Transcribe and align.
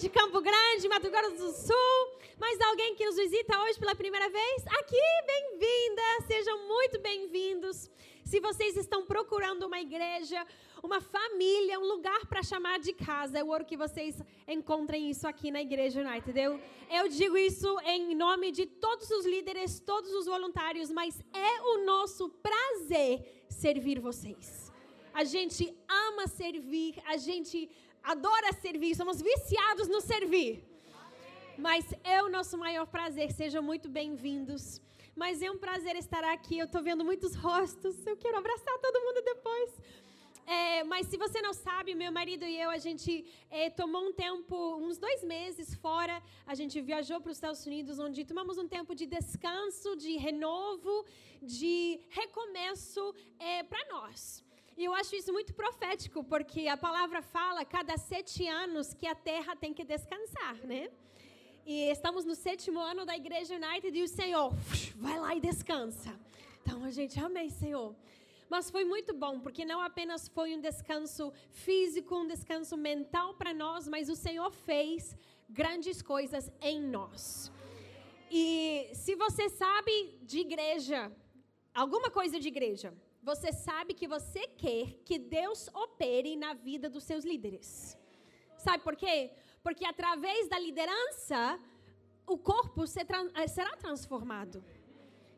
de 0.00 0.08
Campo 0.08 0.40
Grande, 0.40 0.88
Mato 0.88 1.10
Grosso 1.10 1.36
do 1.36 1.52
Sul. 1.52 2.18
Mais 2.38 2.58
alguém 2.62 2.94
que 2.94 3.04
nos 3.04 3.16
visita 3.16 3.60
hoje 3.64 3.78
pela 3.78 3.94
primeira 3.94 4.30
vez? 4.30 4.66
Aqui, 4.78 4.96
bem-vinda! 5.26 6.26
Sejam 6.26 6.66
muito 6.66 6.98
bem-vindos. 7.00 7.90
Se 8.24 8.40
vocês 8.40 8.78
estão 8.78 9.04
procurando 9.04 9.66
uma 9.66 9.78
igreja, 9.78 10.46
uma 10.82 11.02
família, 11.02 11.78
um 11.78 11.84
lugar 11.84 12.24
para 12.30 12.42
chamar 12.42 12.78
de 12.78 12.94
casa, 12.94 13.40
eu 13.40 13.50
oro 13.50 13.66
que 13.66 13.76
vocês 13.76 14.18
encontrem 14.48 15.10
isso 15.10 15.28
aqui 15.28 15.50
na 15.50 15.60
Igreja 15.60 16.00
United. 16.00 16.40
Eu, 16.40 16.58
eu 16.90 17.06
digo 17.06 17.36
isso 17.36 17.68
em 17.84 18.14
nome 18.14 18.52
de 18.52 18.64
todos 18.64 19.10
os 19.10 19.26
líderes, 19.26 19.80
todos 19.80 20.14
os 20.14 20.24
voluntários, 20.24 20.90
mas 20.90 21.22
é 21.34 21.60
o 21.60 21.84
nosso 21.84 22.30
prazer 22.30 23.44
servir 23.50 24.00
vocês. 24.00 24.72
A 25.12 25.24
gente 25.24 25.76
ama 25.90 26.26
servir, 26.26 26.94
a 27.04 27.18
gente 27.18 27.68
adora 28.02 28.52
servir, 28.52 28.94
somos 28.94 29.20
viciados 29.20 29.88
no 29.88 30.00
servir. 30.00 30.64
Mas 31.56 31.84
é 32.02 32.22
o 32.22 32.28
nosso 32.28 32.56
maior 32.56 32.86
prazer, 32.86 33.30
sejam 33.32 33.62
muito 33.62 33.88
bem-vindos. 33.88 34.80
Mas 35.14 35.42
é 35.42 35.50
um 35.50 35.58
prazer 35.58 35.96
estar 35.96 36.24
aqui, 36.24 36.58
eu 36.58 36.66
estou 36.66 36.82
vendo 36.82 37.04
muitos 37.04 37.34
rostos, 37.34 38.06
eu 38.06 38.16
quero 38.16 38.38
abraçar 38.38 38.78
todo 38.78 39.04
mundo 39.04 39.22
depois. 39.22 39.70
É, 40.46 40.82
mas 40.82 41.06
se 41.06 41.16
você 41.16 41.40
não 41.40 41.52
sabe, 41.52 41.94
meu 41.94 42.10
marido 42.10 42.44
e 42.44 42.60
eu, 42.60 42.70
a 42.70 42.78
gente 42.78 43.24
é, 43.50 43.70
tomou 43.70 44.02
um 44.08 44.12
tempo, 44.12 44.56
uns 44.78 44.98
dois 44.98 45.22
meses 45.22 45.74
fora. 45.76 46.20
A 46.44 46.54
gente 46.54 46.80
viajou 46.80 47.20
para 47.20 47.30
os 47.30 47.36
Estados 47.36 47.64
Unidos, 47.66 47.98
onde 48.00 48.24
tomamos 48.24 48.58
um 48.58 48.66
tempo 48.66 48.94
de 48.94 49.06
descanso, 49.06 49.94
de 49.94 50.16
renovo, 50.16 51.04
de 51.40 52.00
recomeço 52.08 53.14
é, 53.38 53.62
para 53.62 53.86
nós. 53.92 54.42
E 54.80 54.84
eu 54.86 54.94
acho 54.94 55.14
isso 55.14 55.30
muito 55.30 55.52
profético, 55.52 56.24
porque 56.24 56.66
a 56.66 56.74
palavra 56.74 57.20
fala 57.20 57.66
cada 57.66 57.98
sete 57.98 58.48
anos 58.48 58.94
que 58.94 59.06
a 59.06 59.14
terra 59.14 59.54
tem 59.54 59.74
que 59.74 59.84
descansar, 59.84 60.54
né? 60.64 60.88
E 61.66 61.90
estamos 61.90 62.24
no 62.24 62.34
sétimo 62.34 62.80
ano 62.80 63.04
da 63.04 63.14
Igreja 63.14 63.56
United 63.56 63.94
e 63.98 64.02
o 64.02 64.08
Senhor, 64.08 64.50
vai 64.96 65.20
lá 65.20 65.34
e 65.34 65.40
descansa. 65.48 66.18
Então 66.62 66.82
a 66.82 66.90
gente, 66.90 67.20
amém, 67.20 67.50
Senhor. 67.50 67.94
Mas 68.48 68.70
foi 68.70 68.86
muito 68.86 69.12
bom, 69.12 69.38
porque 69.38 69.66
não 69.66 69.82
apenas 69.82 70.28
foi 70.28 70.56
um 70.56 70.60
descanso 70.62 71.30
físico, 71.50 72.16
um 72.16 72.26
descanso 72.26 72.74
mental 72.74 73.34
para 73.34 73.52
nós, 73.52 73.86
mas 73.86 74.08
o 74.08 74.16
Senhor 74.16 74.50
fez 74.50 75.14
grandes 75.46 76.00
coisas 76.00 76.50
em 76.62 76.80
nós. 76.80 77.52
E 78.30 78.88
se 78.94 79.14
você 79.14 79.50
sabe 79.50 80.18
de 80.22 80.38
igreja, 80.38 81.12
alguma 81.74 82.10
coisa 82.10 82.40
de 82.40 82.48
igreja, 82.48 82.94
você 83.22 83.52
sabe 83.52 83.94
que 83.94 84.08
você 84.08 84.46
quer 84.46 84.94
que 85.04 85.18
Deus 85.18 85.68
opere 85.74 86.36
na 86.36 86.54
vida 86.54 86.88
dos 86.88 87.04
seus 87.04 87.24
líderes. 87.24 87.98
Sabe 88.56 88.82
por 88.82 88.96
quê? 88.96 89.30
Porque 89.62 89.84
através 89.84 90.48
da 90.48 90.58
liderança, 90.58 91.60
o 92.26 92.38
corpo 92.38 92.84
eh, 92.84 93.48
será 93.48 93.76
transformado. 93.76 94.64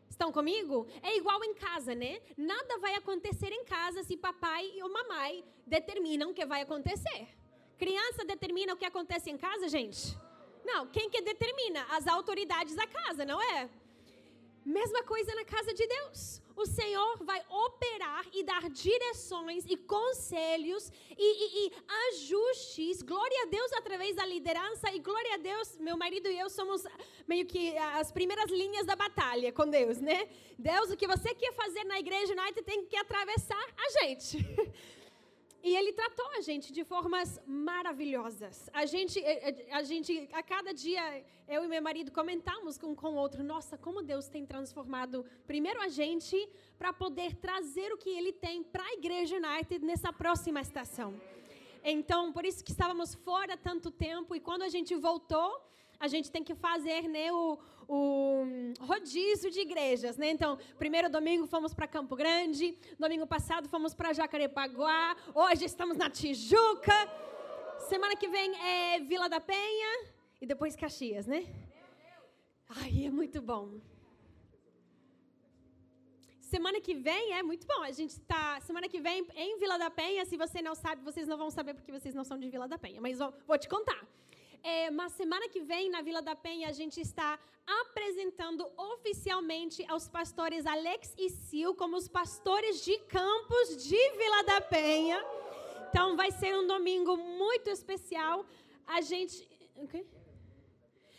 Estão 0.09 0.31
comigo? 0.31 0.87
É 1.03 1.17
igual 1.17 1.43
em 1.43 1.55
casa, 1.55 1.95
né? 1.95 2.21
Nada 2.37 2.79
vai 2.79 2.95
acontecer 2.95 3.51
em 3.51 3.65
casa 3.65 4.03
se 4.03 4.17
papai 4.17 4.71
ou 4.83 4.93
mamãe 4.93 5.43
determinam 5.67 6.31
o 6.31 6.35
que 6.35 6.45
vai 6.45 6.61
acontecer. 6.61 7.29
Criança 7.79 8.25
determina 8.25 8.75
o 8.75 8.77
que 8.77 8.85
acontece 8.85 9.31
em 9.31 9.39
casa, 9.39 9.69
gente? 9.69 10.17
Não, 10.65 10.87
quem 10.87 11.09
que 11.09 11.23
determina? 11.23 11.85
As 11.91 12.07
autoridades 12.07 12.77
da 12.77 12.87
casa, 12.87 13.25
não 13.25 13.41
é? 13.41 13.71
Mesma 14.65 15.03
coisa 15.03 15.35
na 15.35 15.45
casa 15.45 15.73
de 15.73 15.87
Deus. 15.87 16.42
O 16.55 16.67
Senhor 16.67 17.19
vai 17.25 17.43
operar 17.49 18.27
e 18.33 18.43
dar 18.43 18.69
direções 18.71 19.65
e 19.69 19.77
conselhos 19.77 20.91
e, 21.17 21.17
e, 21.19 21.67
e, 21.67 21.73
ajustes. 22.09 23.03
Glória 23.03 23.43
a 23.43 23.47
Deus 23.47 23.73
através 23.73 24.17
da 24.17 24.27
liderança 24.27 24.93
e 24.93 24.99
glória 24.99 25.35
a 25.35 25.39
Deus, 25.39 25.77
meu 25.79 25.97
marido 25.97 26.29
e 26.29 26.39
eu 26.39 26.51
somos 26.51 26.85
meio 27.27 27.47
que 27.47 27.77
as 27.79 28.13
primeiras 28.13 28.51
linhas 28.51 28.87
da 28.87 28.97
batalha 28.97 29.53
com 29.53 29.69
Deus, 29.69 30.01
né? 30.01 30.29
Deus, 30.59 30.91
o 30.91 30.97
que 30.97 31.07
você 31.07 31.35
quer 31.35 31.53
fazer 31.55 31.85
na 31.85 31.99
igreja 31.99 32.33
United 32.33 32.63
tem 32.63 32.85
que 32.87 32.97
atravessar 32.97 33.67
a 33.77 34.05
gente. 34.05 34.39
E 35.63 35.77
ele 35.77 35.93
tratou 35.93 36.29
a 36.37 36.41
gente 36.41 36.73
de 36.73 36.83
formas 36.83 37.41
maravilhosas. 37.47 38.69
A 38.73 38.85
gente, 38.85 39.21
eh, 39.21 39.51
eh, 39.51 39.73
a 39.73 39.83
gente, 39.85 40.29
a 40.33 40.43
cada 40.43 40.75
dia, 40.75 41.25
eu 41.47 41.65
e 41.65 41.69
meu 41.69 41.81
marido 41.81 42.11
comentamos 42.11 42.77
com, 42.77 42.97
com 42.97 43.11
o 43.13 43.15
outro, 43.15 43.45
nossa, 43.45 43.79
como 43.79 44.03
Deus 44.03 44.29
tem 44.29 44.45
transformado 44.45 45.25
primeiro 45.47 45.81
a 45.81 45.87
gente 45.87 46.37
para 46.77 46.93
poder 46.93 47.37
trazer 47.37 47.93
o 47.93 47.97
que 47.97 48.11
ele 48.11 48.33
tem 48.33 48.65
para 48.65 48.83
a 48.83 48.93
Igreja 48.95 49.37
United 49.37 49.85
nessa 49.85 50.13
próxima 50.13 50.61
estação. 50.61 51.15
Então, 51.85 52.33
por 52.33 52.45
isso 52.45 52.65
que 52.65 52.73
estávamos 52.73 53.15
fora 53.15 53.57
tanto 53.57 53.89
tempo 53.91 54.35
e 54.35 54.41
quando 54.41 54.63
a 54.63 54.69
gente 54.69 54.97
voltou, 54.97 55.63
a 56.03 56.09
gente 56.09 56.33
tem 56.33 56.43
que 56.43 56.55
fazer 56.57 57.03
né, 57.09 57.33
o, 57.33 57.57
o 57.87 58.45
rodízio 58.81 59.49
de 59.53 59.61
igrejas. 59.61 60.17
Né? 60.17 60.31
Então, 60.31 60.59
primeiro 60.77 61.09
domingo 61.09 61.47
fomos 61.47 61.73
para 61.73 61.87
Campo 61.87 62.17
Grande, 62.17 62.77
domingo 62.99 63.25
passado 63.25 63.69
fomos 63.69 63.95
para 63.95 64.13
Jacarepaguá, 64.13 65.17
hoje 65.33 65.65
estamos 65.65 65.97
na 65.97 66.11
Tijuca, 66.11 66.99
semana 67.89 68.17
que 68.17 68.27
vem 68.27 68.51
é 68.57 68.99
Vila 68.99 69.29
da 69.29 69.41
Penha 69.41 69.93
e 70.41 70.45
depois 70.45 70.75
Caxias, 70.75 71.25
né? 71.29 71.47
Ai, 72.69 73.07
é 73.07 73.11
muito 73.11 73.41
bom. 73.41 73.81
Semana 76.41 76.81
que 76.81 76.95
vem 76.95 77.33
é 77.33 77.43
muito 77.45 77.65
bom. 77.65 77.81
A 77.83 77.93
gente 77.93 78.11
está 78.11 78.61
semana 78.61 78.89
que 78.89 79.01
vem 79.01 79.25
em 79.37 79.57
Vila 79.61 79.79
da 79.79 79.89
Penha. 79.89 80.25
Se 80.27 80.37
você 80.37 80.61
não 80.61 80.75
sabe, 80.75 81.01
vocês 81.03 81.29
não 81.29 81.39
vão 81.39 81.51
saber 81.51 81.75
porque 81.75 81.93
vocês 81.93 82.15
não 82.15 82.25
são 82.25 82.37
de 82.39 82.49
Vila 82.51 82.67
da 82.67 82.77
Penha. 82.77 83.01
Mas 83.01 83.21
vou, 83.21 83.33
vou 83.47 83.57
te 83.57 83.69
contar. 83.69 84.03
É, 84.63 84.91
mas 84.91 85.13
semana 85.13 85.49
que 85.49 85.61
vem, 85.61 85.91
na 85.91 86.03
Vila 86.03 86.23
da 86.23 86.37
Penha, 86.37 86.69
a 86.69 86.73
gente 86.73 87.01
está 87.01 87.39
apresentando 87.67 88.65
oficialmente 88.77 89.85
aos 89.89 90.09
pastores 90.09 90.67
Alex 90.67 91.15
e 91.19 91.31
Sil 91.31 91.75
como 91.75 91.97
os 91.97 92.07
pastores 92.07 92.85
de 92.85 92.97
campos 93.19 93.77
de 93.85 94.11
Vila 94.19 94.43
da 94.45 94.61
Penha. 94.61 95.25
Então, 95.89 96.17
vai 96.17 96.31
ser 96.31 96.57
um 96.57 96.67
domingo 96.67 97.17
muito 97.17 97.69
especial. 97.71 98.47
A 98.87 99.01
gente. 99.01 99.49
Okay? 99.77 100.07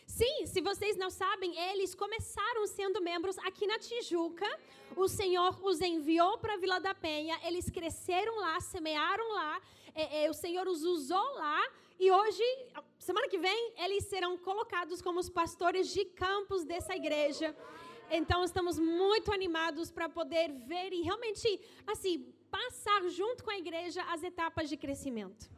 Sim, 0.08 0.46
se 0.46 0.62
vocês 0.62 0.96
não 0.96 1.10
sabem, 1.10 1.58
eles 1.72 1.96
começaram 1.96 2.66
sendo 2.68 3.02
membros 3.02 3.38
aqui 3.40 3.66
na 3.66 3.80
Tijuca. 3.80 4.48
O 4.96 5.08
Senhor 5.08 5.60
os 5.66 5.82
enviou 5.82 6.38
para 6.38 6.54
a 6.54 6.58
Vila 6.58 6.80
da 6.80 6.94
Penha. 6.94 7.40
Eles 7.44 7.70
cresceram 7.70 8.36
lá, 8.40 8.60
semearam 8.62 9.28
lá. 9.34 9.62
É, 9.96 10.26
é, 10.26 10.30
o 10.30 10.34
Senhor 10.34 10.68
os 10.68 10.84
usou 10.84 11.34
lá. 11.34 11.62
E 12.00 12.12
hoje, 12.12 12.44
semana 12.98 13.28
que 13.28 13.38
vem, 13.38 13.74
eles 13.78 14.06
serão 14.06 14.38
colocados 14.38 15.02
como 15.02 15.20
os 15.20 15.30
pastores 15.30 15.94
de 15.94 16.06
campos 16.06 16.64
dessa 16.64 16.96
igreja. 16.96 17.56
Então, 18.12 18.44
estamos 18.44 18.78
muito 18.80 19.32
animados 19.32 19.92
para 19.92 20.10
poder 20.10 20.52
ver 20.52 20.92
e 20.92 21.02
realmente, 21.02 21.60
assim, 21.88 22.34
passar 22.52 23.02
junto 23.10 23.44
com 23.44 23.52
a 23.52 23.58
igreja 23.58 24.04
as 24.04 24.24
etapas 24.24 24.70
de 24.70 24.78
crescimento. 24.78 25.50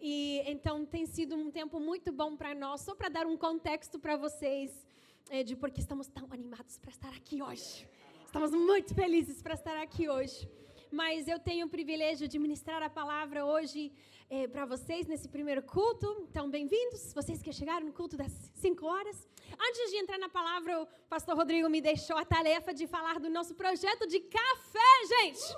E 0.00 0.42
então 0.46 0.84
tem 0.86 1.06
sido 1.06 1.34
um 1.34 1.50
tempo 1.50 1.80
muito 1.80 2.12
bom 2.12 2.36
para 2.36 2.54
nós, 2.54 2.82
só 2.82 2.94
para 2.94 3.08
dar 3.08 3.26
um 3.26 3.36
contexto 3.36 3.98
para 3.98 4.16
vocês 4.16 4.86
é, 5.28 5.42
de 5.42 5.56
por 5.56 5.70
que 5.70 5.80
estamos 5.80 6.08
tão 6.08 6.28
animados 6.30 6.78
para 6.78 6.90
estar 6.90 7.08
aqui 7.10 7.42
hoje. 7.42 7.88
Estamos 8.24 8.52
muito 8.52 8.94
felizes 8.94 9.42
para 9.42 9.54
estar 9.54 9.76
aqui 9.76 10.08
hoje. 10.08 10.48
Mas 10.90 11.28
eu 11.28 11.38
tenho 11.38 11.66
o 11.66 11.68
privilégio 11.68 12.26
de 12.26 12.38
ministrar 12.38 12.82
a 12.82 12.88
palavra 12.88 13.44
hoje 13.44 13.92
é, 14.30 14.48
para 14.48 14.64
vocês 14.64 15.06
nesse 15.06 15.28
primeiro 15.28 15.62
culto. 15.62 16.26
Então, 16.30 16.50
bem-vindos, 16.50 17.12
vocês 17.12 17.42
que 17.42 17.52
chegaram 17.52 17.86
no 17.86 17.92
culto 17.92 18.16
das 18.16 18.32
5 18.54 18.86
horas. 18.86 19.28
Antes 19.60 19.90
de 19.90 19.96
entrar 19.98 20.18
na 20.18 20.30
palavra, 20.30 20.82
o 20.82 20.86
pastor 21.10 21.36
Rodrigo 21.36 21.68
me 21.68 21.82
deixou 21.82 22.16
a 22.16 22.24
tarefa 22.24 22.72
de 22.72 22.86
falar 22.86 23.20
do 23.20 23.28
nosso 23.28 23.54
projeto 23.54 24.06
de 24.06 24.18
café, 24.20 25.06
gente. 25.08 25.56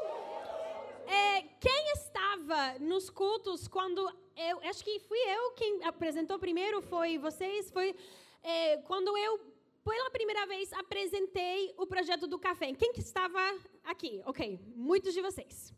É, 1.07 1.43
quem 1.61 1.93
estava 1.95 2.79
nos 2.81 3.09
cultos 3.09 3.69
quando 3.69 4.01
eu 4.37 4.61
acho 4.65 4.85
que 4.85 4.99
fui 5.01 5.19
eu 5.19 5.53
quem 5.53 5.85
apresentou 5.85 6.39
primeiro, 6.39 6.83
foi 6.83 7.19
vocês, 7.19 7.71
foi 7.71 7.95
é, 8.43 8.79
quando 8.79 9.17
eu 9.17 9.41
pela 9.85 10.11
primeira 10.11 10.47
vez 10.47 10.73
apresentei 10.73 11.75
o 11.77 11.87
projeto 11.87 12.27
do 12.27 12.39
café. 12.39 12.73
Quem 12.75 12.93
que 12.93 13.01
estava 13.01 13.41
aqui? 13.85 14.23
Ok, 14.25 14.61
muitos 14.75 15.15
de 15.15 15.23
vocês. 15.23 15.75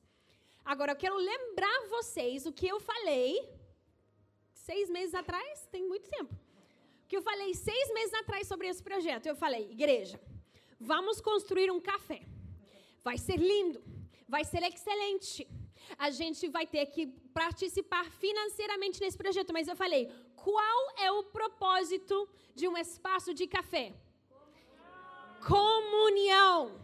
Agora, 0.64 0.92
eu 0.92 0.96
quero 0.96 1.16
lembrar 1.16 1.88
vocês 1.88 2.46
o 2.46 2.52
que 2.52 2.66
eu 2.66 2.78
falei 2.80 3.48
seis 4.52 4.88
meses 4.88 5.14
atrás, 5.14 5.66
tem 5.72 5.86
muito 5.86 6.08
tempo. 6.08 6.34
O 7.04 7.08
que 7.08 7.16
eu 7.16 7.22
falei 7.22 7.52
seis 7.54 7.92
meses 7.92 8.14
atrás 8.14 8.46
sobre 8.46 8.68
esse 8.68 8.82
projeto. 8.82 9.26
Eu 9.26 9.34
falei, 9.34 9.70
igreja, 9.70 10.20
vamos 10.78 11.20
construir 11.20 11.70
um 11.70 11.80
café. 11.80 12.22
Vai 13.02 13.18
ser 13.18 13.36
lindo, 13.36 13.82
vai 14.28 14.44
ser 14.44 14.62
excelente. 14.62 15.46
A 15.98 16.10
gente 16.10 16.48
vai 16.48 16.66
ter 16.66 16.86
que 16.86 17.06
participar 17.40 18.04
financeiramente 18.10 19.00
nesse 19.00 19.16
projeto. 19.16 19.52
Mas 19.52 19.68
eu 19.68 19.76
falei, 19.76 20.10
qual 20.34 20.80
é 20.98 21.10
o 21.12 21.24
propósito 21.24 22.28
de 22.54 22.66
um 22.68 22.76
espaço 22.76 23.32
de 23.32 23.46
café? 23.46 23.94
Comunhão. 25.46 26.80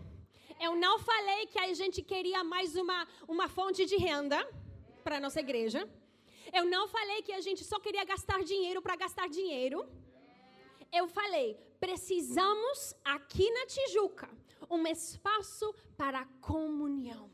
Eu 0.60 0.74
não 0.74 0.98
falei 0.98 1.46
que 1.46 1.58
a 1.58 1.72
gente 1.72 2.02
queria 2.02 2.42
mais 2.42 2.74
uma, 2.74 3.06
uma 3.28 3.48
fonte 3.48 3.84
de 3.86 3.96
renda 3.96 4.38
para 5.04 5.16
a 5.18 5.20
nossa 5.20 5.40
igreja. 5.40 5.88
Eu 6.52 6.64
não 6.64 6.88
falei 6.88 7.22
que 7.22 7.32
a 7.32 7.40
gente 7.40 7.62
só 7.64 7.78
queria 7.78 8.04
gastar 8.04 8.42
dinheiro 8.42 8.80
para 8.82 8.96
gastar 8.96 9.28
dinheiro. 9.28 9.86
Eu 10.92 11.06
falei, 11.08 11.56
precisamos 11.78 12.94
aqui 13.04 13.48
na 13.50 13.66
Tijuca 13.66 14.28
um 14.70 14.86
espaço 14.86 15.74
para 15.96 16.24
comunhão. 16.40 17.30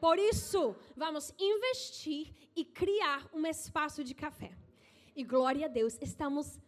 Por 0.00 0.18
isso, 0.18 0.74
vamos 0.96 1.32
investir 1.38 2.32
e 2.56 2.64
criar 2.64 3.28
um 3.34 3.46
espaço 3.46 4.02
de 4.02 4.14
café. 4.14 4.50
E 5.14 5.22
glória 5.22 5.66
a 5.66 5.68
Deus, 5.68 5.98
estamos 6.00 6.58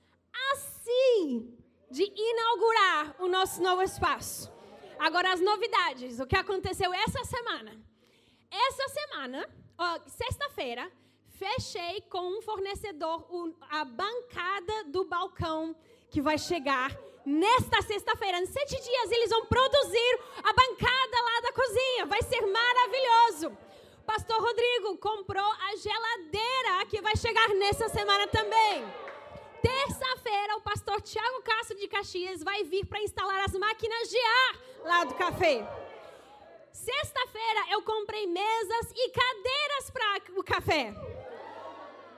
assim 0.52 1.56
de 1.90 2.02
inaugurar 2.04 3.16
o 3.20 3.28
nosso 3.28 3.62
novo 3.62 3.82
espaço. 3.82 4.52
Agora, 4.98 5.32
as 5.32 5.40
novidades, 5.40 6.20
o 6.20 6.26
que 6.26 6.36
aconteceu 6.36 6.92
essa 6.92 7.24
semana. 7.24 7.72
Essa 8.50 8.88
semana, 8.88 9.48
sexta-feira, 10.06 10.92
fechei 11.28 12.02
com 12.02 12.38
um 12.38 12.42
fornecedor 12.42 13.26
a 13.70 13.84
bancada 13.84 14.84
do 14.84 15.04
balcão 15.06 15.74
que 16.10 16.20
vai 16.20 16.36
chegar 16.36 16.94
nesta 17.24 17.82
sexta-feira. 17.82 18.38
Em 18.38 18.46
sete 18.46 18.80
dias, 18.80 19.10
eles 19.10 19.30
vão 19.30 19.46
produzir 19.46 20.20
a 20.38 20.52
bancada 20.52 21.22
lá 21.24 21.40
da 21.42 21.52
cozinha. 21.52 22.06
Vai 22.06 22.22
ser 22.22 22.40
maravilhoso. 22.46 23.56
Pastor 24.06 24.40
Rodrigo 24.40 24.98
comprou 24.98 25.44
a 25.44 25.76
geladeira 25.76 26.86
que 26.88 27.00
vai 27.00 27.16
chegar 27.16 27.48
nessa 27.50 27.88
semana 27.88 28.26
também. 28.26 28.84
Terça-feira, 29.62 30.56
o 30.56 30.60
pastor 30.60 31.00
Tiago 31.00 31.40
Castro 31.42 31.76
de 31.76 31.86
Caxias 31.86 32.42
vai 32.42 32.64
vir 32.64 32.84
para 32.84 33.00
instalar 33.00 33.44
as 33.44 33.52
máquinas 33.52 34.08
de 34.10 34.18
ar 34.18 34.60
lá 34.84 35.04
do 35.04 35.14
café. 35.14 35.64
Sexta-feira, 36.72 37.66
eu 37.70 37.82
comprei 37.82 38.26
mesas 38.26 38.92
e 38.96 39.10
cadeiras 39.10 39.90
para 39.90 40.40
o 40.40 40.42
café. 40.42 40.92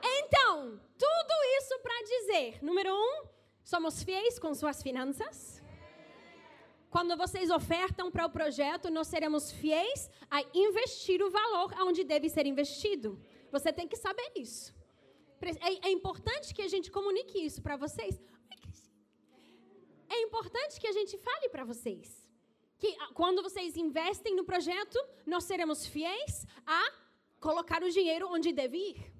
Então, 0.01 0.79
tudo 0.97 1.33
isso 1.59 1.79
para 1.79 2.01
dizer: 2.03 2.63
número 2.63 2.91
um, 2.91 3.34
somos 3.71 4.03
fiéis 4.03 4.37
com 4.37 4.53
suas 4.53 4.81
finanças. 4.81 5.61
Quando 6.89 7.17
vocês 7.17 7.49
ofertam 7.49 8.09
para 8.09 8.25
o 8.25 8.29
projeto, 8.29 8.89
nós 8.89 9.07
seremos 9.07 9.51
fiéis 9.51 10.09
a 10.29 10.39
investir 10.53 11.21
o 11.21 11.29
valor 11.29 11.73
onde 11.81 12.03
deve 12.03 12.29
ser 12.29 12.45
investido. 12.45 13.19
Você 13.51 13.73
tem 13.73 13.87
que 13.87 13.97
saber 13.97 14.31
isso. 14.35 14.73
É, 15.41 15.89
é 15.89 15.91
importante 15.91 16.53
que 16.53 16.61
a 16.61 16.67
gente 16.67 16.89
comunique 16.89 17.37
isso 17.47 17.61
para 17.61 17.75
vocês. 17.75 18.15
É 20.09 20.21
importante 20.21 20.79
que 20.79 20.87
a 20.87 20.93
gente 20.93 21.17
fale 21.17 21.49
para 21.49 21.65
vocês. 21.65 22.07
Que 22.77 22.95
ah, 23.01 23.09
quando 23.13 23.41
vocês 23.41 23.75
investem 23.75 24.35
no 24.35 24.45
projeto, 24.45 24.99
nós 25.25 25.43
seremos 25.43 25.85
fiéis 25.85 26.45
a 26.65 26.81
colocar 27.39 27.83
o 27.83 27.89
dinheiro 27.89 28.27
onde 28.31 28.53
deve 28.53 28.77
ir. 28.77 29.15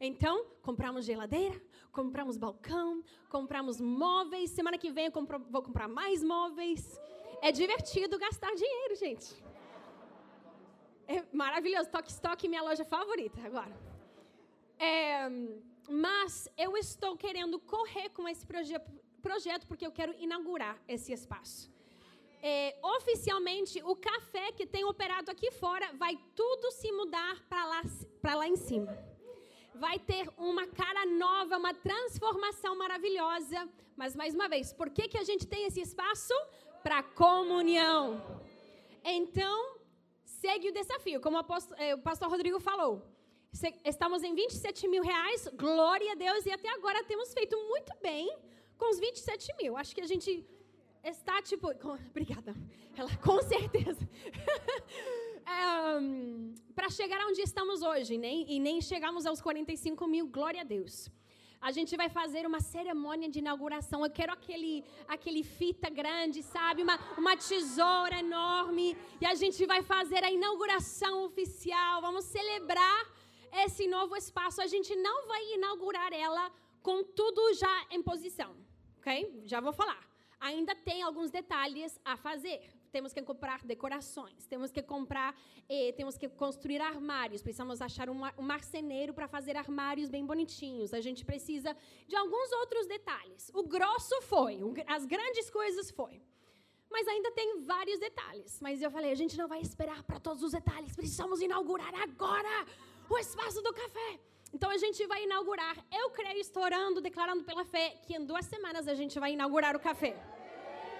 Então, 0.00 0.44
compramos 0.60 1.04
geladeira, 1.04 1.60
compramos 1.94 2.36
balcão, 2.36 3.02
compramos 3.30 3.80
móveis. 3.80 4.50
Semana 4.50 4.76
que 4.76 4.90
vem 4.90 5.06
eu 5.06 5.12
compro, 5.12 5.38
vou 5.54 5.62
comprar 5.62 5.88
mais 5.88 6.22
móveis. 6.22 6.82
É 7.40 7.50
divertido 7.52 8.18
gastar 8.18 8.52
dinheiro, 8.54 8.94
gente. 8.96 9.28
É 11.06 11.24
maravilhoso. 11.32 11.88
Toque 11.90 12.10
Stock, 12.10 12.48
minha 12.48 12.62
loja 12.62 12.84
favorita 12.84 13.40
agora. 13.50 13.74
É, 14.78 15.28
mas 15.88 16.48
eu 16.58 16.76
estou 16.76 17.16
querendo 17.16 17.58
correr 17.60 18.08
com 18.10 18.28
esse 18.28 18.44
proje 18.44 18.74
projeto 19.22 19.66
porque 19.66 19.86
eu 19.86 19.92
quero 19.98 20.12
inaugurar 20.18 20.76
esse 20.86 21.10
espaço. 21.18 21.72
É, 22.42 22.76
oficialmente, 22.82 23.82
o 23.82 23.96
café 23.96 24.52
que 24.52 24.66
tem 24.66 24.84
operado 24.84 25.30
aqui 25.30 25.50
fora 25.50 25.86
vai 25.94 26.14
tudo 26.34 26.70
se 26.72 26.92
mudar 26.92 27.42
para 27.48 27.64
lá, 27.64 27.82
lá 28.40 28.46
em 28.46 28.56
cima. 28.56 28.92
Vai 29.74 29.98
ter 29.98 30.28
uma 30.36 30.66
cara 30.66 31.04
nova, 31.06 31.56
uma 31.56 31.74
transformação 31.74 32.76
maravilhosa. 32.76 33.68
Mas, 33.96 34.14
mais 34.14 34.34
uma 34.34 34.48
vez, 34.48 34.72
por 34.72 34.88
que, 34.90 35.08
que 35.08 35.18
a 35.18 35.24
gente 35.24 35.46
tem 35.46 35.66
esse 35.66 35.80
espaço? 35.80 36.34
Para 36.82 37.02
comunhão. 37.02 38.22
Então, 39.04 39.78
segue 40.24 40.68
o 40.68 40.72
desafio, 40.72 41.20
como 41.20 41.38
o, 41.38 41.40
o 41.40 41.98
pastor 42.02 42.28
Rodrigo 42.28 42.60
falou. 42.60 43.02
Estamos 43.84 44.22
em 44.22 44.34
27 44.34 44.88
mil 44.88 45.02
reais, 45.02 45.48
glória 45.54 46.12
a 46.12 46.14
Deus, 46.14 46.44
e 46.44 46.50
até 46.50 46.68
agora 46.70 47.04
temos 47.04 47.32
feito 47.32 47.56
muito 47.68 47.92
bem 48.02 48.36
com 48.76 48.90
os 48.90 48.98
27 48.98 49.54
mil. 49.60 49.76
Acho 49.76 49.94
que 49.94 50.00
a 50.00 50.06
gente 50.06 50.44
está 51.02 51.40
tipo. 51.42 51.68
Obrigada. 52.10 52.54
Ela, 52.96 53.16
com 53.16 53.40
certeza. 53.42 54.00
um, 55.46 56.54
Para 56.74 56.88
chegar 56.90 57.24
onde 57.26 57.40
estamos 57.40 57.82
hoje, 57.82 58.16
nem, 58.18 58.50
e 58.50 58.58
nem 58.58 58.80
chegamos 58.80 59.26
aos 59.26 59.40
45 59.40 60.06
mil, 60.06 60.26
glória 60.26 60.60
a 60.62 60.64
Deus. 60.64 61.10
A 61.60 61.70
gente 61.70 61.96
vai 61.96 62.10
fazer 62.10 62.46
uma 62.46 62.60
cerimônia 62.60 63.28
de 63.28 63.38
inauguração. 63.38 64.04
Eu 64.04 64.10
quero 64.10 64.32
aquele, 64.32 64.84
aquele 65.08 65.42
fita 65.42 65.88
grande, 65.88 66.42
sabe? 66.42 66.82
Uma, 66.82 66.98
uma 67.16 67.34
tesoura 67.36 68.18
enorme. 68.18 68.94
E 69.18 69.24
a 69.24 69.34
gente 69.34 69.64
vai 69.64 69.82
fazer 69.82 70.22
a 70.22 70.30
inauguração 70.30 71.24
oficial. 71.24 72.02
Vamos 72.02 72.26
celebrar 72.26 73.00
esse 73.62 73.86
novo 73.86 74.16
espaço, 74.16 74.60
a 74.60 74.66
gente 74.66 74.94
não 74.96 75.28
vai 75.28 75.54
inaugurar 75.54 76.12
ela 76.12 76.50
com 76.82 77.02
tudo 77.04 77.54
já 77.54 77.86
em 77.90 78.02
posição, 78.02 78.54
ok? 78.98 79.42
Já 79.46 79.60
vou 79.60 79.72
falar. 79.72 80.02
Ainda 80.40 80.74
tem 80.74 81.02
alguns 81.02 81.30
detalhes 81.30 81.98
a 82.04 82.16
fazer. 82.16 82.60
Temos 82.96 83.12
que 83.12 83.22
comprar 83.30 83.60
decorações, 83.64 84.46
temos 84.46 84.70
que 84.70 84.82
comprar, 84.94 85.30
eh, 85.68 85.92
temos 85.98 86.16
que 86.16 86.28
construir 86.42 86.80
armários. 86.80 87.42
Precisamos 87.42 87.82
achar 87.88 88.08
um, 88.08 88.20
um 88.38 88.46
marceneiro 88.52 89.12
para 89.12 89.26
fazer 89.26 89.56
armários 89.56 90.08
bem 90.08 90.24
bonitinhos. 90.24 90.94
A 90.94 91.00
gente 91.06 91.24
precisa 91.30 91.76
de 92.10 92.16
alguns 92.22 92.52
outros 92.60 92.86
detalhes. 92.86 93.50
O 93.52 93.64
grosso 93.64 94.16
foi, 94.22 94.60
as 94.86 95.04
grandes 95.14 95.50
coisas 95.50 95.90
foi 95.90 96.22
mas 96.94 97.08
ainda 97.08 97.30
tem 97.32 97.60
vários 97.62 97.98
detalhes. 97.98 98.60
Mas 98.60 98.80
eu 98.80 98.88
falei, 98.96 99.10
a 99.10 99.20
gente 99.22 99.36
não 99.36 99.48
vai 99.48 99.60
esperar 99.60 100.00
para 100.04 100.20
todos 100.20 100.44
os 100.44 100.52
detalhes, 100.52 100.94
precisamos 100.94 101.40
inaugurar 101.40 101.92
agora 102.06 102.54
o 103.10 103.18
espaço 103.18 103.60
do 103.60 103.72
café. 103.72 104.10
Então 104.52 104.70
a 104.70 104.78
gente 104.78 105.04
vai 105.12 105.24
inaugurar, 105.24 105.76
eu 106.00 106.10
creio, 106.10 106.38
estourando, 106.38 107.00
declarando 107.00 107.42
pela 107.42 107.64
fé, 107.64 107.86
que 108.06 108.14
em 108.16 108.24
duas 108.24 108.46
semanas 108.46 108.86
a 108.86 108.94
gente 108.94 109.18
vai 109.18 109.32
inaugurar 109.32 109.74
o 109.74 109.80
café. 109.80 110.14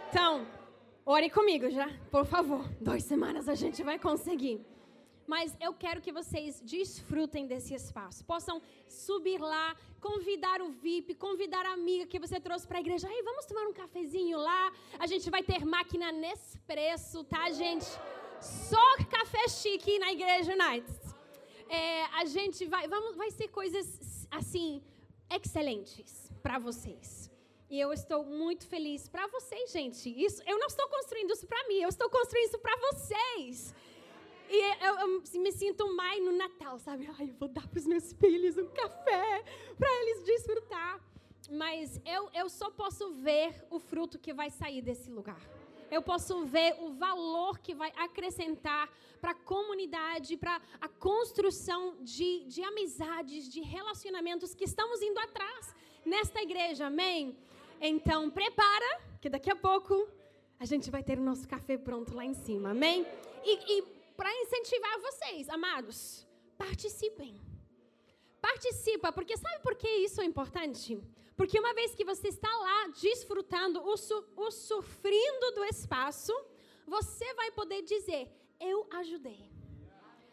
Então, 0.08 0.44
ore 1.04 1.30
comigo 1.30 1.70
já, 1.70 1.88
por 2.10 2.24
favor. 2.24 2.68
Duas 2.80 3.02
semanas 3.04 3.48
a 3.48 3.54
gente 3.54 3.82
vai 3.82 3.98
conseguir. 3.98 4.64
Mas 5.26 5.56
eu 5.58 5.72
quero 5.72 6.02
que 6.02 6.12
vocês 6.12 6.60
desfrutem 6.60 7.46
desse 7.46 7.72
espaço. 7.74 8.24
Possam 8.24 8.60
subir 8.88 9.38
lá, 9.38 9.74
convidar 10.00 10.60
o 10.60 10.68
VIP, 10.70 11.14
convidar 11.14 11.64
a 11.64 11.72
amiga 11.72 12.06
que 12.06 12.18
você 12.18 12.38
trouxe 12.38 12.66
para 12.66 12.76
a 12.76 12.80
igreja. 12.80 13.08
Aí, 13.08 13.23
vamos 13.23 13.46
tomar 13.46 13.66
um 13.66 13.73
cafezinho 13.73 14.38
lá. 14.38 14.70
A 14.99 15.06
gente 15.06 15.30
vai 15.30 15.42
ter 15.42 15.64
máquina 15.64 16.12
Nespresso, 16.12 17.25
tá, 17.25 17.50
gente? 17.50 17.87
Só 18.40 18.96
café 19.11 19.49
chique 19.49 19.99
na 19.99 20.12
igreja 20.12 20.52
United 20.52 21.14
é, 21.68 22.04
a 22.20 22.25
gente 22.25 22.64
vai, 22.66 22.87
vamos, 22.88 23.16
vai 23.16 23.30
ser 23.30 23.49
coisas 23.49 24.26
assim 24.30 24.82
excelentes 25.30 26.30
para 26.42 26.58
vocês. 26.58 27.24
E 27.71 27.80
eu 27.80 27.92
estou 27.92 28.25
muito 28.25 28.66
feliz 28.66 29.09
para 29.09 29.26
vocês, 29.28 29.73
gente. 29.73 30.09
Isso, 30.09 30.42
eu 30.47 30.59
não 30.59 30.66
estou 30.66 30.88
construindo 30.88 31.33
isso 31.33 31.47
para 31.47 31.66
mim, 31.68 31.80
eu 31.80 31.88
estou 31.88 32.09
construindo 32.11 32.47
isso 32.47 32.59
para 32.59 32.76
vocês. 32.76 33.75
E 34.49 34.85
eu, 34.85 34.94
eu, 35.00 35.40
me 35.40 35.52
sinto 35.52 35.94
mais 35.94 36.23
no 36.23 36.33
Natal, 36.33 36.78
sabe? 36.78 37.09
Ai, 37.18 37.30
eu 37.30 37.35
vou 37.35 37.49
dar 37.49 37.66
para 37.66 37.78
os 37.78 37.87
meus 37.87 38.12
filhos 38.12 38.59
um 38.59 38.68
café 38.68 39.44
para 39.78 39.90
eles 40.02 40.25
desfrutar. 40.25 41.00
Mas 41.50 42.00
eu, 42.04 42.30
eu 42.33 42.49
só 42.49 42.71
posso 42.71 43.12
ver 43.14 43.66
o 43.71 43.78
fruto 43.78 44.18
que 44.18 44.33
vai 44.33 44.50
sair 44.50 44.80
desse 44.80 45.11
lugar 45.11 45.40
eu 45.94 46.02
posso 46.02 46.44
ver 46.44 46.76
o 46.80 46.92
valor 46.92 47.59
que 47.59 47.75
vai 47.75 47.92
acrescentar 47.97 48.90
para 49.21 49.30
a 49.30 49.35
comunidade, 49.35 50.37
para 50.37 50.61
a 50.80 50.88
construção 50.88 51.97
de, 52.00 52.44
de 52.44 52.62
amizades, 52.62 53.49
de 53.49 53.61
relacionamentos 53.61 54.54
que 54.54 54.64
estamos 54.64 55.00
indo 55.00 55.18
atrás 55.18 55.75
nesta 56.04 56.42
igreja, 56.42 56.87
amém? 56.87 57.37
Então, 57.87 58.31
prepara, 58.31 58.99
que 59.21 59.29
daqui 59.29 59.50
a 59.50 59.55
pouco 59.55 60.09
a 60.59 60.64
gente 60.64 60.91
vai 60.91 61.03
ter 61.03 61.19
o 61.19 61.23
nosso 61.23 61.47
café 61.47 61.76
pronto 61.76 62.14
lá 62.14 62.25
em 62.25 62.33
cima, 62.33 62.71
amém? 62.71 63.07
E, 63.45 63.75
e 63.75 63.83
para 64.17 64.33
incentivar 64.41 64.99
vocês, 65.00 65.50
amados, 65.50 66.26
participem. 66.57 67.38
Participa, 68.41 69.12
porque 69.12 69.37
sabe 69.37 69.62
por 69.62 69.75
que 69.75 69.87
isso 69.87 70.23
é 70.23 70.25
importante? 70.25 70.99
Porque 71.37 71.61
uma 71.61 71.75
vez 71.75 71.95
que 71.95 72.07
você 72.07 72.29
está 72.29 72.49
lá 72.49 72.88
desfrutando, 72.88 73.83
o, 73.83 74.50
sofrendo 74.50 75.53
do 75.55 75.64
espaço, 75.67 76.33
você 76.87 77.35
vai 77.35 77.50
poder 77.50 77.83
dizer: 77.83 78.33
Eu 78.59 78.87
ajudei, 78.93 79.50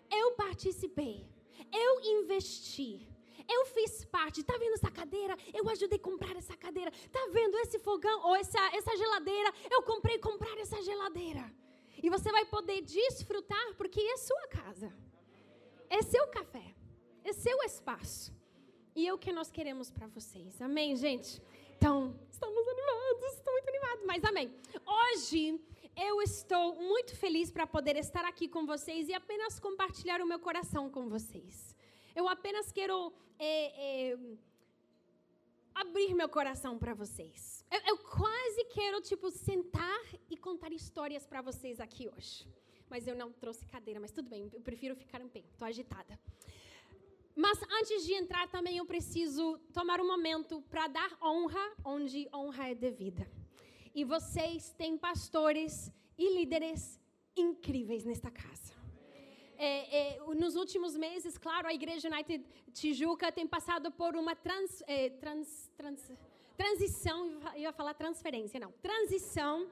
eu 0.10 0.32
participei, 0.36 1.28
eu 1.74 2.00
investi. 2.00 3.11
Eu 3.54 3.62
fiz 3.76 3.94
parte, 4.16 4.44
tá 4.44 4.56
vendo 4.64 4.76
essa 4.80 4.92
cadeira? 5.00 5.36
Eu 5.54 5.68
ajudei 5.70 6.00
a 6.02 6.08
comprar 6.10 6.36
essa 6.42 6.56
cadeira. 6.66 6.92
Tá 7.16 7.24
vendo 7.38 7.56
esse 7.64 7.78
fogão 7.80 8.18
ou 8.28 8.36
essa, 8.36 8.62
essa 8.80 8.96
geladeira? 9.02 9.50
Eu 9.76 9.82
comprei 9.84 10.18
comprar 10.20 10.58
essa 10.58 10.82
geladeira. 10.90 11.44
E 12.04 12.10
você 12.10 12.32
vai 12.32 12.46
poder 12.46 12.82
desfrutar 12.82 13.68
porque 13.78 14.00
é 14.00 14.18
sua 14.18 14.48
casa. 14.48 14.90
É 15.90 16.02
seu 16.02 16.26
café. 16.28 16.68
É 17.24 17.34
seu 17.34 17.58
espaço. 17.64 18.32
e 18.96 19.08
é 19.08 19.14
o 19.14 19.18
que 19.18 19.32
nós 19.32 19.50
queremos 19.52 19.90
para 19.90 20.08
vocês. 20.08 20.62
Amém, 20.62 20.96
gente? 20.96 21.42
Então, 21.78 22.14
estamos 22.30 22.68
animados, 22.68 23.34
estou 23.34 23.54
muito 23.54 23.70
animado, 23.70 24.02
mas 24.06 24.24
amém. 24.24 24.54
Hoje 24.86 25.60
eu 25.96 26.22
estou 26.22 26.76
muito 26.76 27.16
feliz 27.16 27.50
para 27.52 27.66
poder 27.66 27.96
estar 27.96 28.26
aqui 28.26 28.48
com 28.48 28.66
vocês 28.66 29.08
e 29.08 29.14
apenas 29.14 29.60
compartilhar 29.60 30.22
o 30.22 30.28
meu 30.28 30.40
coração 30.40 30.90
com 30.90 31.08
vocês. 31.10 31.71
Eu 32.16 32.28
apenas 32.28 32.72
quero 32.72 33.14
é, 33.40 34.12
é, 34.12 34.18
abrir 35.74 36.14
meu 36.14 36.30
coração 36.30 36.78
para 36.78 36.94
vocês. 36.94 37.66
Eu, 37.72 37.80
eu, 37.88 37.98
quase 37.98 38.66
quero, 38.66 39.02
tipo, 39.02 39.32
sentar 39.32 40.02
e 40.30 40.38
contar 40.38 40.72
histórias 40.72 41.26
para 41.26 41.42
vocês 41.42 41.80
aqui 41.80 42.10
hoje. 42.10 42.48
Mas 42.90 43.08
eu 43.08 43.16
não 43.16 43.32
trouxe 43.32 43.66
cadeira, 43.66 44.00
mas 44.00 44.12
tudo 44.12 44.30
bem, 44.30 44.50
eu 44.54 44.62
prefiro 44.62 44.96
ficar 44.96 45.22
em 45.22 45.30
pé, 45.30 45.40
estou 45.40 45.66
agitada. 45.66 46.20
Mas 47.34 47.58
antes 47.80 48.06
de 48.06 48.14
entrar 48.14 48.50
também 48.50 48.78
eu 48.78 48.86
preciso 48.86 49.58
tomar 49.74 50.02
um 50.02 50.08
momento 50.08 50.62
para 50.70 50.88
dar 50.88 51.18
honra 51.24 51.72
onde 51.86 52.28
honra 52.34 52.70
é 52.70 52.76
devida. 52.76 53.26
E 53.96 54.04
vocês 54.04 54.74
têm 54.74 54.98
pastores 54.98 55.92
e 56.18 56.36
líderes 56.36 57.00
incríveis 57.36 58.04
nesta 58.04 58.30
casa. 58.30 58.81
É, 59.64 60.16
é, 60.16 60.20
nos 60.34 60.56
últimos 60.56 60.98
meses, 60.98 61.38
claro, 61.38 61.68
a 61.68 61.74
Igreja 61.80 62.08
United 62.08 62.44
Tijuca 62.74 63.32
tem 63.32 63.46
passado 63.46 63.92
por 63.92 64.16
uma 64.16 64.36
trans, 64.36 64.82
é, 64.88 65.12
trans, 65.12 65.70
trans, 65.78 66.12
transição, 66.58 67.40
eu 67.54 67.62
ia 67.62 67.72
falar 67.72 67.94
transferência, 67.94 68.60
não, 68.60 68.72
transição 68.82 69.70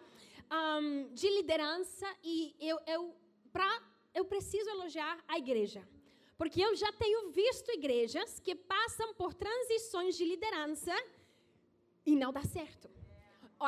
um, 0.51 1.11
de 1.11 1.27
liderança 1.37 2.05
e 2.23 2.55
eu, 2.59 2.79
eu, 2.85 3.15
pra, 3.51 3.81
eu 4.13 4.25
preciso 4.25 4.69
elogiar 4.69 5.17
a 5.27 5.39
igreja. 5.39 5.81
Porque 6.37 6.61
eu 6.61 6.75
já 6.75 6.91
tenho 6.93 7.31
visto 7.31 7.71
igrejas 7.71 8.39
que 8.39 8.53
passam 8.53 9.15
por 9.15 9.33
transições 9.33 10.15
de 10.15 10.23
liderança 10.23 10.95
e 12.05 12.15
não 12.15 12.31
dá 12.31 12.43
certo. 12.43 12.98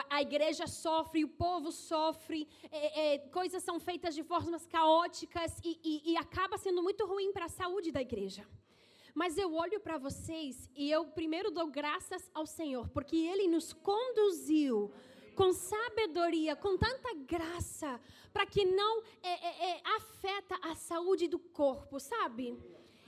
A 0.09 0.21
igreja 0.21 0.67
sofre, 0.67 1.25
o 1.25 1.27
povo 1.27 1.69
sofre, 1.69 2.47
é, 2.71 3.15
é, 3.15 3.17
coisas 3.17 3.61
são 3.61 3.77
feitas 3.77 4.15
de 4.15 4.23
formas 4.23 4.65
caóticas 4.65 5.59
e, 5.63 5.79
e, 5.83 6.13
e 6.13 6.17
acaba 6.17 6.57
sendo 6.57 6.81
muito 6.81 7.05
ruim 7.05 7.33
para 7.33 7.45
a 7.45 7.49
saúde 7.49 7.91
da 7.91 8.01
igreja. 8.01 8.47
Mas 9.13 9.37
eu 9.37 9.53
olho 9.53 9.81
para 9.81 9.97
vocês 9.97 10.69
e 10.75 10.89
eu 10.89 11.05
primeiro 11.07 11.51
dou 11.51 11.67
graças 11.67 12.31
ao 12.33 12.45
Senhor, 12.45 12.87
porque 12.89 13.17
Ele 13.17 13.47
nos 13.47 13.73
conduziu 13.73 14.91
com 15.35 15.51
sabedoria, 15.51 16.55
com 16.55 16.77
tanta 16.77 17.13
graça, 17.13 17.99
para 18.31 18.45
que 18.45 18.63
não 18.63 19.03
é, 19.21 19.29
é, 19.29 19.71
é, 19.71 19.81
afeta 19.97 20.57
a 20.61 20.75
saúde 20.75 21.27
do 21.27 21.39
corpo, 21.39 21.99
sabe? 21.99 22.57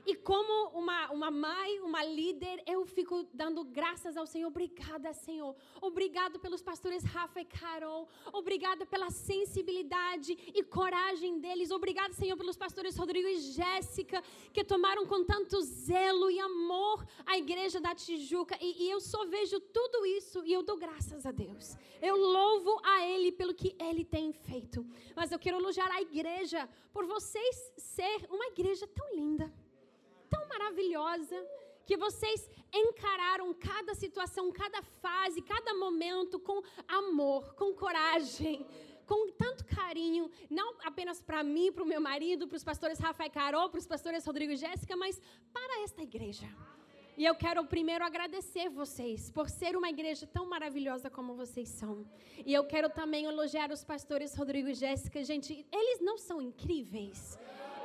E 0.06 0.16
como 0.16 0.70
uma, 0.78 1.12
uma 1.12 1.32
mãe, 1.32 1.80
uma 1.80 2.04
líder, 2.04 2.62
eu 2.68 2.86
fico 2.86 3.26
dando 3.34 3.64
graças 3.64 4.18
ao 4.18 4.26
Senhor. 4.26 4.48
Obrigada, 4.48 5.14
Senhor. 5.14 5.56
Obrigado 5.82 6.40
pelos 6.40 6.62
pastores 6.62 7.04
Rafa 7.06 7.40
e 7.40 7.46
Carol. 7.46 8.10
Obrigada 8.34 8.86
pela 8.86 9.10
sensibilidade 9.10 10.38
e 10.54 10.62
coragem 10.62 11.40
deles. 11.40 11.72
Obrigada, 11.72 12.14
Senhor, 12.14 12.36
pelos 12.36 12.58
pastores 12.58 12.98
Rodrigo 12.98 13.30
e 13.30 13.40
Jéssica, 13.40 14.22
que 14.52 14.64
tomaram 14.64 15.06
com 15.06 15.24
tanto 15.24 15.62
zelo 15.62 16.30
e 16.30 16.38
amor 16.38 17.06
a 17.26 17.38
igreja 17.38 17.80
da 17.80 17.96
Tijuca. 17.96 18.58
E, 18.60 18.84
e 18.84 18.90
eu 18.90 19.00
só 19.00 19.26
vejo 19.26 19.58
tudo 19.62 20.06
isso 20.06 20.44
e 20.46 20.52
eu 20.52 20.64
dou 20.64 20.76
graças 20.76 21.26
a 21.26 21.32
Deus. 21.32 21.78
Eu 22.02 22.18
louvo 22.18 22.78
a 22.84 23.08
Ele 23.08 23.32
pelo 23.32 23.54
que 23.54 23.74
Ele 23.80 24.04
tem 24.04 24.34
feito. 24.34 24.86
Mas 25.16 25.32
eu 25.32 25.40
quero 25.40 25.58
elogiar 25.60 25.90
a 25.92 26.02
igreja 26.02 26.70
por 26.92 27.06
vocês 27.06 27.72
ser 27.78 28.28
uma 28.30 28.48
igreja 28.48 28.86
tão 28.88 29.16
linda 29.16 29.63
maravilhosa 30.54 31.38
que 31.86 31.98
vocês 31.98 32.50
encararam 32.74 33.54
cada 33.54 33.94
situação, 33.94 34.52
cada 34.52 34.82
fase, 35.04 35.42
cada 35.42 35.74
momento 35.74 36.40
com 36.40 36.62
amor, 36.88 37.54
com 37.56 37.74
coragem, 37.74 38.66
com 39.06 39.30
tanto 39.32 39.66
carinho, 39.66 40.30
não 40.50 40.76
apenas 40.84 41.22
para 41.22 41.44
mim, 41.44 41.72
para 41.72 41.84
o 41.84 41.88
meu 41.94 42.02
marido, 42.02 42.48
para 42.48 42.56
os 42.56 42.64
pastores 42.64 43.00
Rafael 43.00 43.28
e 43.28 43.32
Carol, 43.32 43.70
para 43.70 43.80
os 43.80 43.88
pastores 43.88 44.26
Rodrigo 44.26 44.54
e 44.54 44.56
Jéssica, 44.56 44.96
mas 44.96 45.22
para 45.52 45.84
esta 45.84 46.02
igreja. 46.02 46.48
E 47.16 47.26
eu 47.26 47.36
quero 47.36 47.64
primeiro 47.66 48.04
agradecer 48.04 48.70
vocês 48.70 49.30
por 49.30 49.48
ser 49.48 49.76
uma 49.76 49.90
igreja 49.90 50.26
tão 50.26 50.48
maravilhosa 50.48 51.12
como 51.12 51.36
vocês 51.36 51.70
são. 51.70 52.08
E 52.44 52.52
eu 52.52 52.64
quero 52.66 52.90
também 52.90 53.26
elogiar 53.26 53.72
os 53.72 53.84
pastores 53.84 54.36
Rodrigo 54.36 54.70
e 54.70 54.74
Jéssica. 54.74 55.24
Gente, 55.24 55.64
eles 55.72 56.00
não 56.02 56.18
são 56.18 56.42
incríveis. 56.42 57.38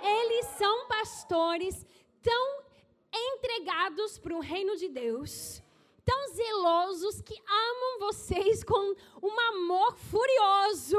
Eles 0.02 0.46
são 0.60 0.86
pastores 0.86 1.86
tão 2.22 2.62
entregados 3.12 4.18
para 4.18 4.36
o 4.36 4.40
reino 4.40 4.76
de 4.76 4.88
Deus, 4.88 5.62
tão 6.04 6.28
zelosos 6.28 7.20
que 7.20 7.34
amam 7.48 7.98
vocês 8.00 8.64
com 8.64 8.94
um 9.22 9.40
amor 9.52 9.96
furioso. 9.96 10.98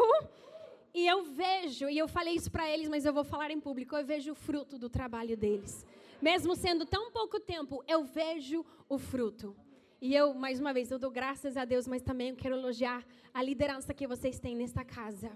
E 0.93 1.07
eu 1.07 1.23
vejo, 1.23 1.87
e 1.87 1.97
eu 1.97 2.07
falei 2.07 2.35
isso 2.35 2.51
para 2.51 2.69
eles, 2.69 2.89
mas 2.89 3.05
eu 3.05 3.13
vou 3.13 3.23
falar 3.23 3.51
em 3.51 3.59
público, 3.59 3.95
eu 3.95 4.05
vejo 4.05 4.31
o 4.31 4.35
fruto 4.35 4.77
do 4.77 4.89
trabalho 4.89 5.37
deles. 5.37 5.85
Mesmo 6.21 6.55
sendo 6.55 6.85
tão 6.85 7.11
pouco 7.11 7.39
tempo, 7.39 7.83
eu 7.87 8.03
vejo 8.03 8.65
o 8.87 8.97
fruto. 8.97 9.55
E 10.01 10.15
eu, 10.15 10.33
mais 10.33 10.59
uma 10.59 10.73
vez, 10.73 10.89
eu 10.89 10.97
dou 10.97 11.11
graças 11.11 11.57
a 11.57 11.65
Deus, 11.65 11.87
mas 11.87 12.01
também 12.01 12.29
eu 12.29 12.35
quero 12.35 12.55
elogiar 12.55 13.05
a 13.33 13.43
liderança 13.43 13.93
que 13.93 14.07
vocês 14.07 14.39
têm 14.39 14.55
nesta 14.55 14.83
casa. 14.83 15.31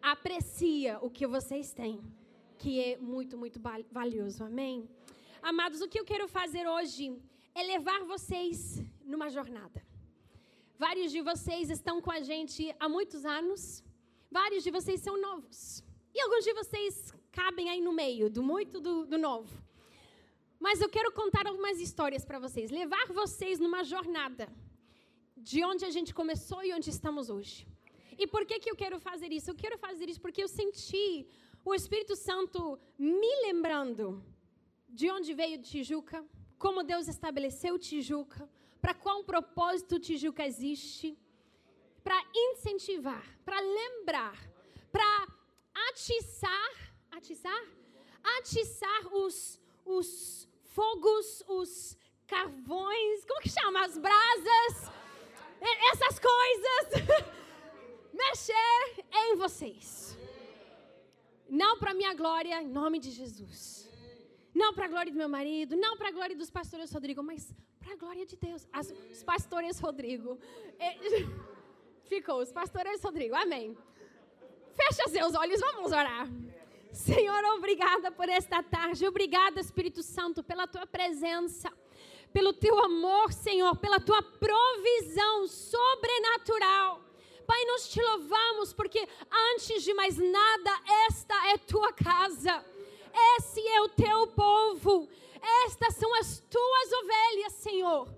Aprecia 0.00 0.98
o 1.00 1.10
que 1.10 1.26
vocês 1.26 1.72
têm, 1.72 2.00
que 2.58 2.80
é 2.80 2.96
muito, 2.96 3.36
muito 3.36 3.60
valioso. 3.90 4.44
Amém? 4.44 4.88
Amados, 5.50 5.80
o 5.80 5.88
que 5.90 6.00
eu 6.00 6.04
quero 6.04 6.26
fazer 6.26 6.64
hoje 6.66 7.04
é 7.54 7.62
levar 7.62 8.00
vocês 8.12 8.82
numa 9.10 9.28
jornada. 9.34 9.80
Vários 10.76 11.12
de 11.12 11.20
vocês 11.28 11.70
estão 11.70 11.96
com 12.02 12.10
a 12.10 12.20
gente 12.30 12.74
há 12.80 12.88
muitos 12.88 13.24
anos, 13.24 13.60
vários 14.28 14.64
de 14.64 14.72
vocês 14.72 15.00
são 15.00 15.14
novos. 15.26 15.84
E 16.12 16.20
alguns 16.20 16.42
de 16.48 16.52
vocês 16.52 17.14
cabem 17.30 17.70
aí 17.70 17.80
no 17.80 17.92
meio, 17.92 18.28
do 18.28 18.42
muito 18.42 18.80
do, 18.80 19.06
do 19.06 19.16
novo. 19.16 19.56
Mas 20.58 20.80
eu 20.80 20.88
quero 20.88 21.12
contar 21.12 21.46
algumas 21.46 21.78
histórias 21.78 22.24
para 22.24 22.40
vocês, 22.40 22.72
levar 22.82 23.06
vocês 23.22 23.60
numa 23.60 23.84
jornada 23.84 24.48
de 25.36 25.62
onde 25.62 25.84
a 25.84 25.90
gente 25.90 26.12
começou 26.12 26.64
e 26.64 26.74
onde 26.74 26.90
estamos 26.90 27.30
hoje. 27.30 27.68
E 28.18 28.26
por 28.26 28.44
que, 28.44 28.58
que 28.58 28.70
eu 28.72 28.74
quero 28.74 28.98
fazer 28.98 29.30
isso? 29.30 29.50
Eu 29.52 29.54
quero 29.54 29.78
fazer 29.78 30.08
isso 30.08 30.20
porque 30.20 30.42
eu 30.42 30.48
senti 30.48 31.28
o 31.64 31.72
Espírito 31.72 32.16
Santo 32.16 32.80
me 32.98 33.32
lembrando 33.46 34.06
de 34.98 35.10
onde 35.10 35.34
veio 35.40 35.58
Tijuca, 35.60 36.24
como 36.58 36.82
Deus 36.82 37.06
estabeleceu 37.06 37.78
Tijuca, 37.78 38.48
para 38.80 38.94
qual 38.94 39.22
propósito 39.24 40.00
Tijuca 40.06 40.42
existe, 40.46 41.08
para 42.02 42.18
incentivar, 42.34 43.24
para 43.44 43.60
lembrar, 43.60 44.38
para 44.90 45.10
atiçar, 45.88 46.74
atiçar, 47.10 47.64
atiçar 48.38 49.02
os, 49.12 49.60
os 49.84 50.48
fogos, 50.64 51.44
os 51.46 51.98
carvões, 52.26 53.24
como 53.26 53.42
que 53.42 53.50
chama? 53.50 53.84
As 53.84 53.98
brasas, 53.98 54.74
essas 55.92 56.18
coisas, 56.18 56.84
mexer 58.14 59.04
em 59.12 59.36
vocês. 59.36 60.16
Não 61.48 61.78
para 61.78 61.92
minha 61.92 62.14
glória, 62.14 62.62
em 62.62 62.68
nome 62.68 62.98
de 62.98 63.10
Jesus 63.10 63.85
não 64.56 64.72
para 64.72 64.86
a 64.86 64.88
glória 64.88 65.12
do 65.12 65.18
meu 65.18 65.28
marido, 65.28 65.76
não 65.76 65.98
para 65.98 66.08
a 66.08 66.10
glória 66.10 66.34
dos 66.34 66.50
pastores 66.50 66.90
Rodrigo, 66.90 67.22
mas 67.22 67.54
para 67.78 67.92
a 67.92 67.96
glória 67.96 68.24
de 68.24 68.36
Deus. 68.36 68.66
As, 68.72 68.90
os 69.12 69.22
pastores 69.22 69.78
Rodrigo. 69.78 70.38
É, 70.78 70.96
ficou, 72.08 72.40
os 72.40 72.50
pastores 72.50 73.02
Rodrigo. 73.02 73.34
Amém. 73.34 73.76
Fecha 74.74 75.08
seus 75.08 75.34
olhos, 75.34 75.60
vamos 75.60 75.92
orar. 75.92 76.26
Senhor, 76.90 77.44
obrigada 77.56 78.10
por 78.10 78.30
esta 78.30 78.62
tarde. 78.62 79.06
Obrigada, 79.06 79.60
Espírito 79.60 80.02
Santo, 80.02 80.42
pela 80.42 80.66
tua 80.66 80.86
presença, 80.86 81.70
pelo 82.32 82.54
teu 82.54 82.78
amor, 82.82 83.34
Senhor, 83.34 83.76
pela 83.76 84.00
tua 84.00 84.22
provisão 84.22 85.46
sobrenatural. 85.46 87.02
Pai, 87.46 87.62
nós 87.66 87.90
te 87.90 88.00
louvamos 88.00 88.72
porque 88.72 89.06
antes 89.52 89.82
de 89.82 89.92
mais 89.92 90.16
nada, 90.16 90.70
esta 91.08 91.34
é 91.50 91.58
tua 91.58 91.92
casa. 91.92 92.64
Esse 93.36 93.66
é 93.66 93.80
o 93.80 93.88
teu 93.88 94.26
povo. 94.28 95.08
Estas 95.64 95.94
são 95.94 96.14
as 96.16 96.40
tuas 96.50 96.92
ovelhas, 96.92 97.52
Senhor. 97.54 98.08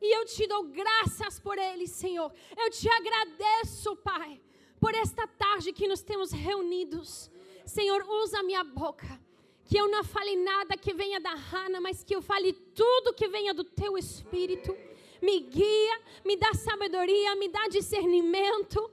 E 0.00 0.16
eu 0.16 0.24
te 0.24 0.46
dou 0.46 0.64
graças 0.64 1.38
por 1.38 1.58
eles, 1.58 1.90
Senhor. 1.90 2.32
Eu 2.56 2.70
te 2.70 2.88
agradeço, 2.88 3.94
Pai, 3.96 4.40
por 4.78 4.94
esta 4.94 5.26
tarde 5.26 5.72
que 5.72 5.86
nos 5.86 6.02
temos 6.02 6.32
reunidos. 6.32 7.30
Senhor, 7.66 8.02
usa 8.08 8.42
minha 8.42 8.64
boca. 8.64 9.20
Que 9.64 9.76
eu 9.76 9.88
não 9.88 10.02
fale 10.02 10.36
nada 10.36 10.76
que 10.76 10.92
venha 10.94 11.20
da 11.20 11.34
Rana, 11.34 11.80
mas 11.80 12.02
que 12.02 12.16
eu 12.16 12.22
fale 12.22 12.52
tudo 12.52 13.14
que 13.14 13.28
venha 13.28 13.52
do 13.52 13.62
teu 13.62 13.96
espírito. 13.96 14.76
Me 15.22 15.38
guia, 15.40 16.00
me 16.24 16.36
dá 16.36 16.54
sabedoria, 16.54 17.36
me 17.36 17.48
dá 17.48 17.68
discernimento. 17.68 18.90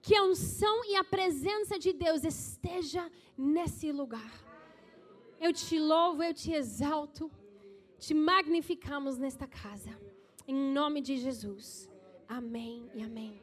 Que 0.00 0.14
a 0.14 0.22
unção 0.22 0.84
e 0.84 0.94
a 0.94 1.02
presença 1.02 1.78
de 1.78 1.92
Deus 1.92 2.22
esteja 2.24 3.10
nesse 3.36 3.90
lugar. 3.90 4.47
Eu 5.40 5.52
te 5.52 5.78
louvo, 5.78 6.22
eu 6.22 6.34
te 6.34 6.52
exalto. 6.52 7.30
te 7.98 8.14
magnificamos 8.14 9.18
nesta 9.18 9.46
casa. 9.46 9.90
Em 10.46 10.54
nome 10.54 11.00
de 11.00 11.16
Jesus. 11.16 11.88
Amém 12.28 12.90
e 12.94 13.02
amém. 13.02 13.42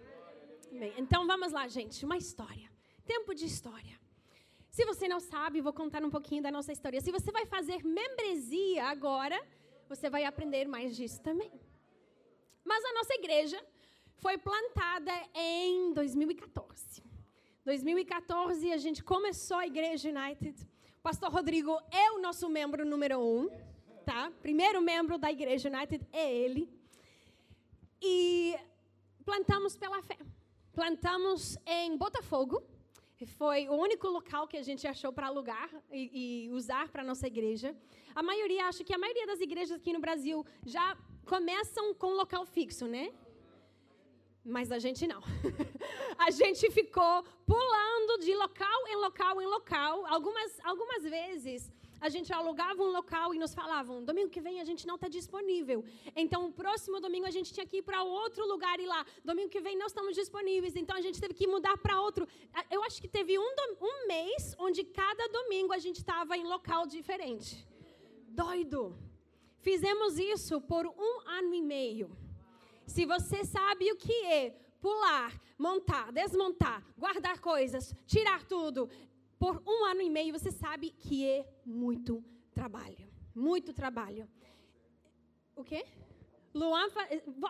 amém. 0.72 0.94
Então 0.98 1.25
vamos 1.25 1.52
lá, 1.52 1.68
gente. 1.68 2.04
Uma 2.06 2.18
história. 2.18 2.70
Tempo 3.06 3.34
de 3.34 3.46
história. 3.46 4.00
Se 4.70 4.84
você 4.86 5.08
não 5.08 5.20
sabe, 5.20 5.62
vou 5.62 5.72
contar 5.72 6.04
um 6.04 6.10
pouquinho 6.10 6.44
da 6.44 6.52
nossa 6.52 6.72
história. 6.72 7.00
Se 7.00 7.12
você 7.12 7.32
vai 7.32 7.46
fazer 7.46 7.84
membresia 7.84 8.86
agora, 8.86 9.42
você 9.88 10.10
vai 10.10 10.25
aprender 10.25 10.68
mais 10.68 10.96
disso 10.98 11.22
também. 11.22 11.52
Mas 12.64 12.84
a 12.84 12.94
nossa 12.94 13.14
igreja 13.14 13.64
foi 14.16 14.38
plantada 14.38 15.14
em 15.34 15.94
2014. 15.94 17.04
2014 17.64 18.72
a 18.72 18.78
gente 18.78 19.04
começou 19.04 19.58
a 19.58 19.68
Igreja 19.68 20.10
United. 20.10 20.75
Pastor 21.05 21.31
Rodrigo 21.31 21.79
é 21.91 22.13
o 22.13 22.19
nosso 22.19 22.50
membro 22.50 22.83
número 22.83 23.19
um, 23.19 23.47
tá? 24.03 24.31
Primeiro 24.41 24.81
membro 24.81 25.19
da 25.19 25.31
Igreja 25.31 25.69
United 25.69 26.03
é 26.12 26.33
ele. 26.35 26.67
E 28.01 28.55
plantamos 29.24 29.77
pela 29.77 30.01
fé. 30.01 30.17
Plantamos 30.74 31.59
em 31.63 31.95
Botafogo. 31.95 32.63
Foi 33.38 33.69
o 33.69 33.74
único 33.74 34.07
local 34.07 34.47
que 34.47 34.57
a 34.57 34.63
gente 34.63 34.88
achou 34.88 35.13
para 35.13 35.27
alugar 35.27 35.69
e, 35.91 36.47
e 36.47 36.51
usar 36.51 36.89
para 36.89 37.03
nossa 37.03 37.27
igreja. 37.27 37.77
A 38.15 38.24
maioria, 38.24 38.65
acho 38.65 38.83
que 38.83 38.95
a 38.95 38.97
maioria 38.97 39.27
das 39.27 39.39
igrejas 39.39 39.77
aqui 39.77 39.93
no 39.93 40.00
Brasil 40.00 40.43
já 40.65 40.97
começam 41.24 41.93
com 41.93 42.15
local 42.15 42.47
fixo, 42.47 42.88
né? 42.88 43.13
Mas 44.46 44.72
a 44.72 44.78
gente 44.78 45.08
não. 45.08 45.22
a 46.25 46.30
gente 46.30 46.70
ficou 46.70 47.24
pulando 47.46 48.20
de 48.24 48.34
local 48.36 48.88
em 48.88 48.96
local 48.98 49.42
em 49.42 49.48
local. 49.48 50.06
Algumas, 50.06 50.60
algumas 50.64 51.04
vezes 51.04 51.72
a 52.00 52.10
gente 52.10 52.32
alugava 52.32 52.84
um 52.84 52.92
local 52.92 53.34
e 53.34 53.40
nos 53.40 53.54
falavam: 53.56 54.04
domingo 54.04 54.30
que 54.30 54.40
vem 54.40 54.62
a 54.62 54.64
gente 54.64 54.86
não 54.86 54.96
está 54.96 55.08
disponível. 55.08 55.84
Então, 56.16 56.46
o 56.46 56.52
próximo 56.52 57.00
domingo 57.00 57.25
a 57.25 57.32
gente 57.32 57.52
tinha 57.52 57.66
que 57.66 57.78
ir 57.78 57.82
para 57.82 58.04
outro 58.04 58.46
lugar 58.48 58.80
e 58.80 58.86
lá. 58.86 59.04
Domingo 59.24 59.50
que 59.50 59.62
vem 59.62 59.75
não 59.75 59.88
estamos 59.88 60.14
disponíveis. 60.16 60.75
Então, 60.75 60.96
a 60.96 61.02
gente 61.02 61.20
teve 61.20 61.34
que 61.34 61.48
mudar 61.48 61.78
para 61.78 62.00
outro. 62.00 62.28
Eu 62.70 62.84
acho 62.84 63.02
que 63.02 63.08
teve 63.08 63.40
um, 63.40 63.52
um 63.82 64.08
mês 64.08 64.56
onde 64.60 64.84
cada 64.84 65.28
domingo 65.30 65.74
a 65.74 65.80
gente 65.80 65.98
estava 65.98 66.38
em 66.38 66.46
local 66.46 66.86
diferente. 66.86 67.68
Doido. 68.28 68.96
Fizemos 69.58 70.20
isso 70.20 70.62
por 70.62 70.86
um 70.86 71.14
ano 71.28 71.54
e 71.56 71.62
meio. 71.62 72.25
Se 72.86 73.06
você 73.06 73.44
sabe 73.44 73.92
o 73.92 73.96
que 73.96 74.25
é 74.25 74.51
pular, 74.80 75.32
montar, 75.58 76.12
desmontar, 76.12 76.84
guardar 76.98 77.39
coisas, 77.39 77.94
tirar 78.06 78.44
tudo, 78.46 78.89
por 79.39 79.62
um 79.65 79.86
ano 79.86 80.01
e 80.01 80.10
meio, 80.10 80.34
você 80.34 80.51
sabe 80.51 80.92
que 80.92 81.27
é 81.27 81.48
muito 81.65 82.24
trabalho. 82.54 83.08
Muito 83.34 83.74
trabalho. 83.74 84.30
O 85.56 85.63
quê? 85.63 85.86
Luan, 86.54 86.88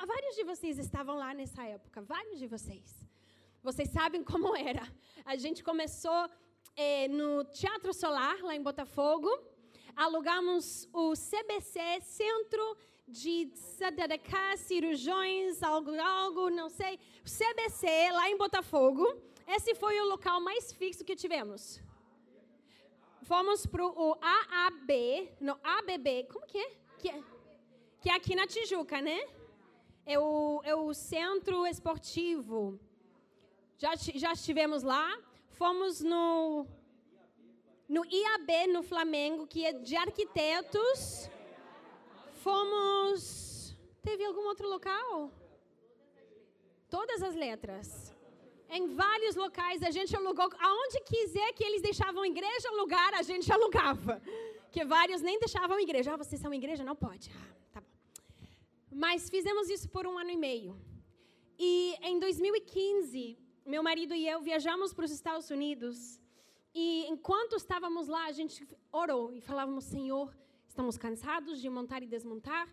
vários 0.07 0.35
de 0.35 0.43
vocês 0.43 0.79
estavam 0.79 1.15
lá 1.15 1.33
nessa 1.33 1.63
época, 1.63 2.01
vários 2.01 2.39
de 2.39 2.47
vocês. 2.47 3.05
Vocês 3.61 3.89
sabem 3.89 4.23
como 4.23 4.55
era. 4.55 4.81
A 5.23 5.35
gente 5.35 5.63
começou 5.63 6.29
é, 6.75 7.07
no 7.07 7.43
Teatro 7.45 7.93
Solar, 7.93 8.37
lá 8.41 8.55
em 8.55 8.61
Botafogo. 8.61 9.29
Alugamos 9.95 10.89
o 10.91 11.13
CBC, 11.13 12.01
Centro 12.01 12.77
de 13.07 13.49
CDDK, 13.55 14.57
Cirurgiões, 14.57 15.63
algo, 15.63 15.97
algo, 15.97 16.49
não 16.49 16.69
sei. 16.69 16.99
O 17.25 17.29
CBC, 17.29 18.11
lá 18.11 18.29
em 18.29 18.37
Botafogo. 18.37 19.05
Esse 19.47 19.73
foi 19.73 19.99
o 20.01 20.05
local 20.05 20.41
mais 20.41 20.73
fixo 20.73 21.05
que 21.05 21.15
tivemos. 21.15 21.81
Fomos 23.21 23.65
para 23.65 23.85
o 23.85 24.17
AAB, 24.21 25.31
no 25.39 25.57
ABB, 25.63 26.27
como 26.31 26.45
que 26.45 26.57
é? 26.57 26.71
Que, 26.99 27.09
é? 27.09 27.23
que 28.01 28.09
é 28.09 28.15
aqui 28.15 28.35
na 28.35 28.45
Tijuca, 28.45 29.01
né? 29.01 29.25
É 30.05 30.19
o, 30.19 30.61
é 30.65 30.75
o 30.75 30.93
centro 30.93 31.65
esportivo. 31.65 32.77
Já, 33.77 33.95
já 33.95 34.33
estivemos 34.33 34.83
lá. 34.83 35.17
Fomos 35.51 36.01
no, 36.01 36.67
no 37.87 38.03
IAB, 38.05 38.67
no 38.73 38.81
Flamengo, 38.83 39.47
que 39.47 39.65
é 39.65 39.73
de 39.73 39.95
arquitetos. 39.95 41.29
Fomos. 42.43 43.75
Teve 44.03 44.23
algum 44.25 44.45
outro 44.47 44.67
local? 44.67 45.31
Todas 46.89 47.21
as 47.21 47.35
letras. 47.35 48.13
Em 48.69 48.87
vários 48.95 49.35
locais 49.35 49.83
a 49.83 49.91
gente 49.91 50.15
alugou, 50.15 50.49
aonde 50.59 50.99
quiser 51.01 51.53
que 51.53 51.63
eles 51.63 51.81
deixavam 51.81 52.25
igreja 52.25 52.67
alugar, 52.69 53.13
a 53.13 53.21
gente 53.21 53.51
alugava. 53.51 54.21
Que 54.71 54.83
vários 54.83 55.21
nem 55.21 55.39
deixavam 55.39 55.79
igreja. 55.79 56.13
Ah, 56.13 56.17
vocês 56.17 56.41
são 56.41 56.53
igreja? 56.53 56.83
Não 56.83 56.95
pode. 56.95 57.31
Ah, 57.31 57.55
tá 57.73 57.81
bom. 57.81 57.87
Mas 58.91 59.29
fizemos 59.29 59.69
isso 59.69 59.87
por 59.89 60.05
um 60.05 60.17
ano 60.17 60.31
e 60.31 60.37
meio. 60.37 60.79
E 61.57 61.95
em 62.01 62.19
2015, 62.19 63.37
meu 63.65 63.81
marido 63.81 64.13
e 64.13 64.27
eu 64.27 64.41
viajamos 64.41 64.93
para 64.93 65.05
os 65.05 65.11
Estados 65.11 65.49
Unidos. 65.49 66.19
E 66.75 67.05
enquanto 67.07 67.55
estávamos 67.55 68.07
lá, 68.07 68.25
a 68.25 68.31
gente 68.31 68.67
orou 68.91 69.33
e 69.33 69.41
falávamos: 69.41 69.85
Senhor, 69.85 70.35
estamos 70.67 70.97
cansados 70.97 71.61
de 71.61 71.69
montar 71.69 72.03
e 72.03 72.07
desmontar 72.07 72.67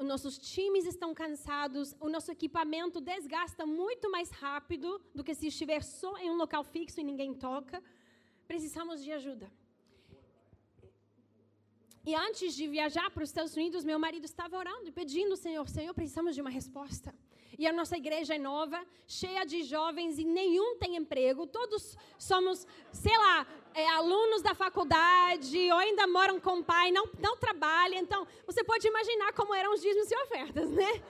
nossos 0.00 0.38
times 0.38 0.84
estão 0.86 1.14
cansados, 1.14 1.94
o 2.00 2.08
nosso 2.08 2.30
equipamento 2.32 3.00
desgasta 3.00 3.64
muito 3.64 4.10
mais 4.10 4.30
rápido 4.30 5.00
do 5.14 5.22
que 5.22 5.34
se 5.34 5.46
estiver 5.46 5.82
só 5.82 6.16
em 6.18 6.30
um 6.30 6.36
local 6.36 6.64
fixo 6.64 7.00
e 7.00 7.04
ninguém 7.04 7.32
toca. 7.32 7.82
Precisamos 8.46 9.04
de 9.04 9.12
ajuda. 9.12 9.50
E 12.04 12.14
antes 12.14 12.54
de 12.54 12.66
viajar 12.66 13.10
para 13.10 13.22
os 13.22 13.28
Estados 13.28 13.54
Unidos, 13.54 13.84
meu 13.84 13.98
marido 13.98 14.24
estava 14.24 14.56
orando 14.56 14.88
e 14.88 14.92
pedindo, 14.92 15.36
Senhor, 15.36 15.68
Senhor, 15.68 15.94
precisamos 15.94 16.34
de 16.34 16.40
uma 16.40 16.50
resposta. 16.50 17.14
E 17.58 17.66
a 17.66 17.72
nossa 17.72 17.96
igreja 17.96 18.36
é 18.36 18.38
nova, 18.38 18.80
cheia 19.04 19.44
de 19.44 19.64
jovens 19.64 20.16
e 20.16 20.24
nenhum 20.24 20.76
tem 20.76 20.94
emprego. 20.94 21.44
Todos 21.44 21.96
somos, 22.16 22.64
sei 22.92 23.18
lá, 23.18 23.44
é, 23.74 23.88
alunos 23.88 24.42
da 24.42 24.54
faculdade 24.54 25.58
ou 25.72 25.78
ainda 25.78 26.06
moram 26.06 26.38
com 26.38 26.60
o 26.60 26.64
pai, 26.64 26.92
não, 26.92 27.08
não 27.18 27.36
trabalham. 27.36 27.98
Então, 27.98 28.24
você 28.46 28.62
pode 28.62 28.86
imaginar 28.86 29.32
como 29.32 29.52
eram 29.52 29.74
os 29.74 29.80
dízimos 29.80 30.08
e 30.08 30.16
ofertas, 30.22 30.70
né? 30.70 31.02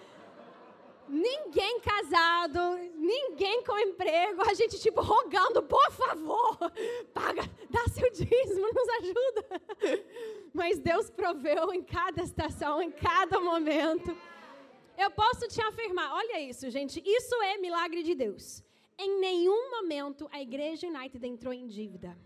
Ninguém 1.06 1.80
casado, 1.80 2.61
ninguém 2.94 3.62
com 3.64 3.78
emprego, 3.78 4.42
a 4.48 4.54
gente 4.54 4.78
tipo 4.78 5.02
rogando, 5.02 5.62
por 5.62 5.90
favor, 5.90 6.56
paga, 7.14 7.42
dá 7.68 7.84
seu 7.88 8.11
dízimo, 8.11 8.68
nos 8.72 8.88
ajuda. 9.00 9.98
Mas 10.54 10.78
Deus 10.78 11.11
proveu 11.11 11.74
em 11.74 11.82
cada 11.82 12.22
estação, 12.22 12.80
em 12.80 12.90
cada 12.90 13.38
momento. 13.38 14.16
Eu 14.98 15.11
posso 15.12 15.46
te 15.46 15.61
afirmar, 15.62 16.12
olha 16.12 16.40
isso, 16.40 16.68
gente, 16.70 17.00
isso 17.06 17.34
é 17.42 17.56
milagre 17.58 18.02
de 18.02 18.14
Deus. 18.16 18.64
Em 18.98 19.20
nenhum 19.20 19.70
momento 19.70 20.28
a 20.32 20.42
Igreja 20.42 20.88
United 20.88 21.24
entrou 21.24 21.52
em 21.52 21.68
dívida. 21.68 22.18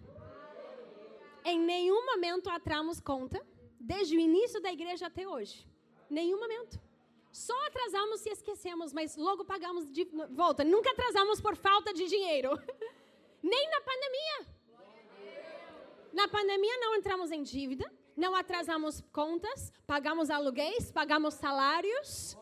Em 1.45 1.59
nenhum 1.59 2.07
momento 2.07 2.49
atramos 2.49 2.99
conta, 2.99 3.45
desde 3.79 4.17
o 4.17 4.21
início 4.21 4.61
da 4.61 4.73
igreja 4.73 5.07
até 5.09 5.29
hoje. 5.29 5.67
Nenhum 6.09 6.39
momento. 6.39 6.81
Só 7.31 7.55
atrasamos 7.67 8.21
se 8.21 8.31
esquecemos, 8.31 8.93
mas 8.93 9.17
logo 9.17 9.45
pagamos 9.45 9.91
de 9.91 10.05
volta. 10.31 10.65
Nunca 10.65 10.91
atrasamos 10.93 11.41
por 11.41 11.57
falta 11.57 11.93
de 11.93 12.07
dinheiro. 12.07 12.51
Nem 13.43 13.71
na 13.71 13.81
pandemia. 13.81 14.39
Na 16.13 16.29
pandemia 16.29 16.77
não 16.79 16.95
entramos 16.95 17.31
em 17.33 17.43
dívida, 17.43 17.91
não 18.17 18.35
atrasamos 18.35 19.03
contas, 19.13 19.73
pagamos 19.87 20.31
aluguéis, 20.31 20.93
pagamos 20.93 21.35
salários. 21.35 22.37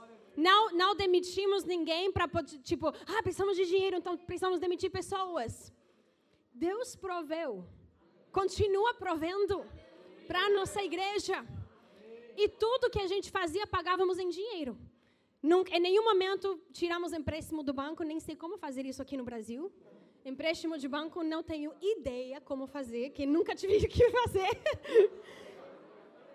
Não, 0.47 0.61
não 0.83 0.95
demitimos 0.95 1.65
ninguém 1.65 2.11
para, 2.11 2.27
tipo, 2.71 2.87
ah, 2.89 3.23
precisamos 3.23 3.57
de 3.59 3.67
dinheiro, 3.67 3.97
então 3.97 4.17
precisamos 4.17 4.59
demitir 4.59 4.91
pessoas. 4.91 5.73
Deus 6.53 6.97
proveu, 6.97 7.51
continua 8.33 8.95
provendo 8.95 9.57
para 10.27 10.41
a 10.47 10.51
nossa 10.51 10.83
igreja. 10.83 11.37
E 12.37 12.49
tudo 12.49 12.91
que 12.91 13.03
a 13.07 13.07
gente 13.07 13.31
fazia, 13.31 13.67
pagávamos 13.67 14.19
em 14.19 14.31
dinheiro. 14.31 14.79
Nunca, 15.43 15.77
em 15.77 15.81
nenhum 15.81 16.05
momento 16.05 16.59
tiramos 16.73 17.13
empréstimo 17.13 17.63
do 17.63 17.75
banco, 17.75 18.03
nem 18.03 18.19
sei 18.19 18.35
como 18.35 18.57
fazer 18.57 18.87
isso 18.87 19.03
aqui 19.03 19.17
no 19.19 19.25
Brasil. 19.25 19.71
Empréstimo 20.25 20.79
de 20.79 20.89
banco, 20.89 21.23
não 21.23 21.43
tenho 21.43 21.73
ideia 21.81 22.41
como 22.41 22.67
fazer, 22.67 23.11
que 23.11 23.27
nunca 23.27 23.55
tive 23.55 23.87
que 23.95 24.11
fazer. 24.11 24.53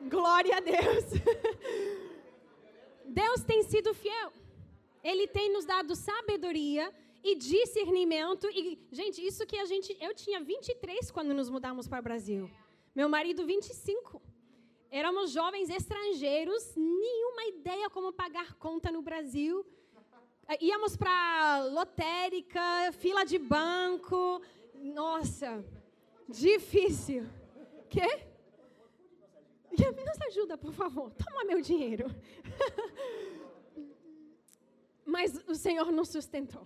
Glória 0.02 0.58
a 0.58 0.60
Deus. 0.60 1.06
Deus 3.08 3.44
tem 3.44 3.64
sido 3.64 3.94
fiel. 3.94 4.32
Ele 5.04 5.28
tem 5.28 5.52
nos 5.52 5.66
dado 5.66 5.96
sabedoria 5.96 6.94
e 7.24 7.36
discernimento. 7.36 8.48
E, 8.50 8.80
gente, 8.92 9.26
isso 9.26 9.46
que 9.46 9.58
a 9.58 9.66
gente. 9.66 9.96
Eu 10.00 10.14
tinha 10.14 10.40
23 10.42 11.12
quando 11.12 11.34
nos 11.34 11.50
mudamos 11.50 11.88
para 11.88 12.00
o 12.00 12.04
Brasil. 12.04 12.50
Meu 12.96 13.08
marido, 13.10 13.46
25. 13.46 14.22
Éramos 14.90 15.32
jovens 15.32 15.70
estrangeiros, 15.70 16.74
nenhuma 16.76 17.46
ideia 17.46 17.90
como 17.90 18.14
pagar 18.14 18.54
conta 18.56 18.92
no 18.92 19.02
Brasil. 19.02 19.66
Íamos 20.62 20.96
para 20.96 21.66
lotérica, 21.72 22.92
fila 22.94 23.26
de 23.26 23.38
banco. 23.38 24.42
Nossa, 24.76 25.66
difícil. 26.30 27.28
Quê? 27.90 28.35
Nos 29.84 30.22
ajuda, 30.30 30.58
por 30.58 30.74
favor. 30.74 31.12
Toma 31.14 31.44
meu 31.44 31.62
dinheiro. 31.62 32.08
Mas 35.06 35.42
o 35.48 35.56
Senhor 35.56 35.92
nos 35.92 36.10
sustentou. 36.10 36.66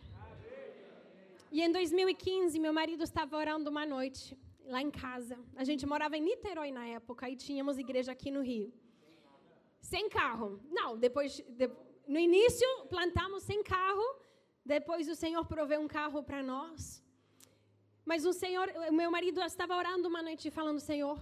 E 1.52 1.62
em 1.62 1.72
2015, 1.72 2.60
meu 2.60 2.72
marido 2.72 3.04
estava 3.04 3.36
orando 3.36 3.70
uma 3.70 3.86
noite 3.86 4.38
lá 4.66 4.82
em 4.82 4.92
casa. 4.92 5.38
A 5.56 5.64
gente 5.64 5.86
morava 5.86 6.16
em 6.16 6.22
Niterói 6.22 6.72
na 6.72 6.86
época 6.88 7.30
e 7.30 7.36
tínhamos 7.36 7.78
igreja 7.78 8.12
aqui 8.12 8.30
no 8.30 8.42
Rio. 8.42 8.72
Sem 9.82 10.10
carro. 10.10 10.60
Não, 10.70 10.98
depois, 10.98 11.44
de, 11.50 11.70
no 12.08 12.20
início 12.20 12.68
plantamos 12.90 13.44
sem 13.44 13.64
carro, 13.64 14.08
depois 14.64 15.10
o 15.10 15.16
Senhor 15.16 15.44
proveu 15.46 15.80
um 15.82 15.88
carro 15.88 16.22
para 16.22 16.44
nós. 16.44 17.04
Mas 18.06 18.26
o 18.26 18.34
Senhor, 18.34 18.68
meu 18.92 19.10
marido 19.12 19.42
estava 19.42 19.76
orando 19.76 20.08
uma 20.08 20.22
noite 20.22 20.52
falando: 20.52 20.80
Senhor, 20.80 21.18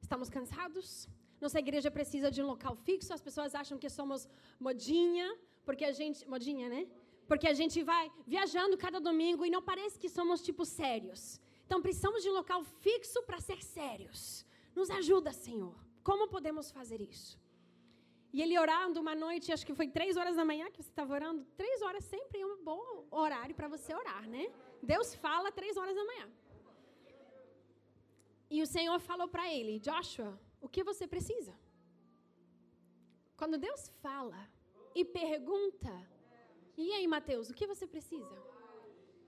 estamos 0.00 0.28
cansados. 0.28 1.08
Nossa 1.40 1.58
igreja 1.58 1.90
precisa 1.90 2.30
de 2.30 2.42
um 2.42 2.46
local 2.46 2.74
fixo. 2.86 3.12
As 3.12 3.20
pessoas 3.20 3.54
acham 3.54 3.78
que 3.78 3.88
somos 3.88 4.28
modinha, 4.58 5.28
porque 5.64 5.84
a 5.84 5.92
gente, 5.92 6.26
modinha, 6.28 6.68
né? 6.68 6.86
Porque 7.30 7.48
a 7.48 7.56
gente 7.60 7.82
vai 7.82 8.10
viajando 8.26 8.76
cada 8.84 9.00
domingo 9.00 9.44
e 9.44 9.50
não 9.50 9.62
parece 9.62 9.98
que 9.98 10.08
somos 10.08 10.42
tipo 10.42 10.64
sérios. 10.64 11.40
Então 11.66 11.82
precisamos 11.82 12.22
de 12.22 12.30
um 12.30 12.34
local 12.34 12.62
fixo 12.84 13.22
para 13.22 13.40
ser 13.40 13.60
sérios. 13.62 14.46
Nos 14.74 14.90
ajuda, 14.90 15.32
Senhor. 15.32 15.74
Como 16.02 16.28
podemos 16.28 16.70
fazer 16.70 17.00
isso? 17.00 17.38
E 18.36 18.42
ele 18.42 18.58
orando 18.58 19.00
uma 19.00 19.14
noite, 19.14 19.52
acho 19.52 19.66
que 19.66 19.74
foi 19.74 19.88
três 19.88 20.16
horas 20.16 20.36
da 20.36 20.44
manhã 20.44 20.70
que 20.70 20.82
você 20.82 20.90
estava 20.90 21.14
orando. 21.14 21.44
Três 21.56 21.80
horas 21.82 22.04
sempre 22.04 22.40
é 22.40 22.46
um 22.46 22.62
bom 22.62 22.82
horário 23.10 23.54
para 23.54 23.66
você 23.66 23.94
orar, 23.94 24.28
né? 24.28 24.44
Deus 24.82 25.14
fala 25.14 25.50
três 25.50 25.76
horas 25.76 25.96
da 25.96 26.04
manhã. 26.04 26.28
E 28.50 28.62
o 28.62 28.66
Senhor 28.66 28.98
falou 29.00 29.26
para 29.26 29.52
ele, 29.52 29.80
Joshua, 29.80 30.38
o 30.66 30.72
que 30.74 30.82
você 30.90 31.06
precisa? 31.14 31.54
Quando 33.40 33.62
Deus 33.66 33.82
fala 34.04 34.40
e 34.94 35.04
pergunta, 35.04 35.92
e 36.76 36.92
aí, 36.96 37.06
Mateus, 37.16 37.48
o 37.48 37.54
que 37.58 37.66
você 37.72 37.86
precisa? 37.94 38.36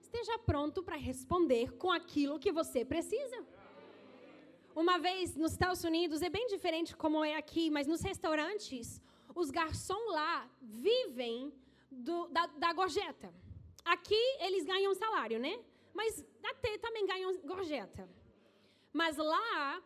Esteja 0.07 0.37
pronto 0.51 0.83
para 0.83 0.97
responder 0.97 1.67
com 1.83 1.91
aquilo 2.01 2.43
que 2.45 2.53
você 2.61 2.81
precisa. 2.95 3.39
Uma 4.83 4.97
vez 5.07 5.37
nos 5.43 5.53
Estados 5.53 5.83
Unidos, 5.91 6.23
é 6.23 6.31
bem 6.39 6.47
diferente 6.55 6.97
como 6.97 7.25
é 7.25 7.35
aqui, 7.37 7.65
mas 7.77 7.87
nos 7.93 8.03
restaurantes, 8.11 9.03
os 9.35 9.51
garçons 9.51 10.13
lá 10.19 10.51
vivem 10.61 11.53
do, 11.91 12.29
da, 12.29 12.47
da 12.65 12.73
gorjeta. 12.73 13.29
Aqui 13.85 14.23
eles 14.47 14.65
ganham 14.65 14.95
salário, 14.95 15.39
né? 15.39 15.55
Mas 15.93 16.25
até 16.53 16.79
também 16.79 17.07
ganham 17.07 17.31
gorjeta. 17.53 18.09
Mas 18.93 19.17
lá, 19.17 19.83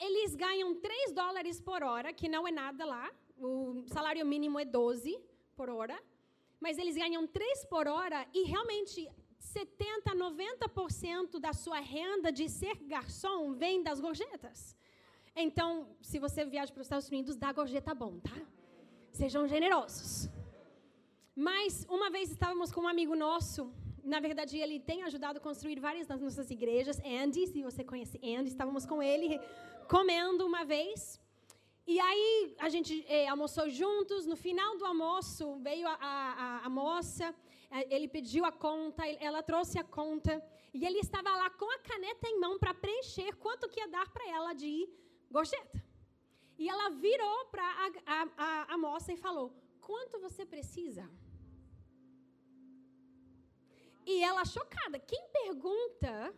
eles 0.00 0.34
ganham 0.34 0.74
3 0.74 1.12
dólares 1.12 1.60
por 1.60 1.82
hora, 1.82 2.12
que 2.12 2.28
não 2.28 2.46
é 2.46 2.52
nada 2.52 2.84
lá. 2.84 3.10
O 3.38 3.84
salário 3.88 4.24
mínimo 4.24 4.58
é 4.58 4.64
12 4.64 5.18
por 5.54 5.68
hora 5.68 5.98
mas 6.60 6.78
eles 6.78 6.96
ganham 6.96 7.26
3 7.26 7.64
por 7.66 7.86
hora 7.86 8.26
e 8.32 8.44
realmente 8.44 9.08
70, 9.38 10.14
90% 10.14 11.38
da 11.38 11.52
sua 11.52 11.80
renda 11.80 12.32
de 12.32 12.48
ser 12.48 12.76
garçom 12.76 13.52
vem 13.52 13.82
das 13.82 14.00
gorjetas. 14.00 14.76
Então, 15.34 15.68
se 16.00 16.18
você 16.18 16.44
viaja 16.44 16.72
para 16.72 16.80
os 16.80 16.86
Estados 16.86 17.08
Unidos, 17.08 17.36
dá 17.36 17.52
gorjeta 17.52 17.94
bom, 17.94 18.18
tá? 18.18 18.36
Sejam 19.12 19.46
generosos. 19.46 20.28
Mas 21.34 21.86
uma 21.88 22.10
vez 22.10 22.30
estávamos 22.30 22.72
com 22.72 22.82
um 22.82 22.88
amigo 22.88 23.14
nosso, 23.14 23.70
na 24.06 24.20
verdade 24.20 24.56
ele 24.64 24.78
tem 24.78 25.02
ajudado 25.02 25.38
a 25.38 25.40
construir 25.48 25.78
várias 25.80 26.06
das 26.06 26.20
nossas 26.20 26.48
igrejas, 26.50 26.98
Andy, 27.04 27.46
se 27.48 27.62
você 27.68 27.82
conhece 27.82 28.16
Andy, 28.34 28.48
estávamos 28.48 28.86
com 28.86 29.02
ele 29.02 29.40
comendo 29.94 30.46
uma 30.46 30.64
vez. 30.64 31.20
E 31.86 31.98
aí 32.00 32.56
a 32.58 32.68
gente 32.68 33.04
é, 33.08 33.28
almoçou 33.28 33.68
juntos. 33.68 34.26
No 34.26 34.36
final 34.36 34.76
do 34.76 34.84
almoço 34.84 35.56
veio 35.68 35.86
a, 35.86 35.94
a, 35.94 36.66
a, 36.66 36.68
moça, 36.68 37.34
eh, 37.70 37.94
ele 37.94 38.08
pediu 38.08 38.44
a 38.44 38.50
conta, 38.50 39.06
ela 39.28 39.42
trouxe 39.42 39.78
a 39.78 39.84
conta 39.84 40.42
e 40.74 40.84
ele 40.84 40.98
estava 40.98 41.30
lá 41.30 41.48
com 41.50 41.68
a 41.76 41.78
caneta 41.78 42.26
em 42.28 42.40
mão 42.40 42.58
para 42.58 42.74
preencher 42.74 43.30
quanto 43.36 43.68
que 43.68 43.80
ia 43.80 43.88
dar 43.88 44.08
para 44.14 44.28
ela 44.36 44.52
de 44.52 44.88
gorjeta. 45.30 45.78
E 46.58 46.68
ela 46.68 46.90
virou 46.90 47.44
para 47.46 47.66
a, 47.84 48.28
a, 48.36 48.74
a 48.74 48.78
moça 48.78 49.12
e 49.12 49.16
falou: 49.16 49.52
Quanto 49.80 50.18
você 50.18 50.44
precisa? 50.44 51.08
E 54.06 54.22
ela 54.22 54.44
chocada. 54.44 54.98
Quem 55.00 55.22
pergunta 55.40 56.32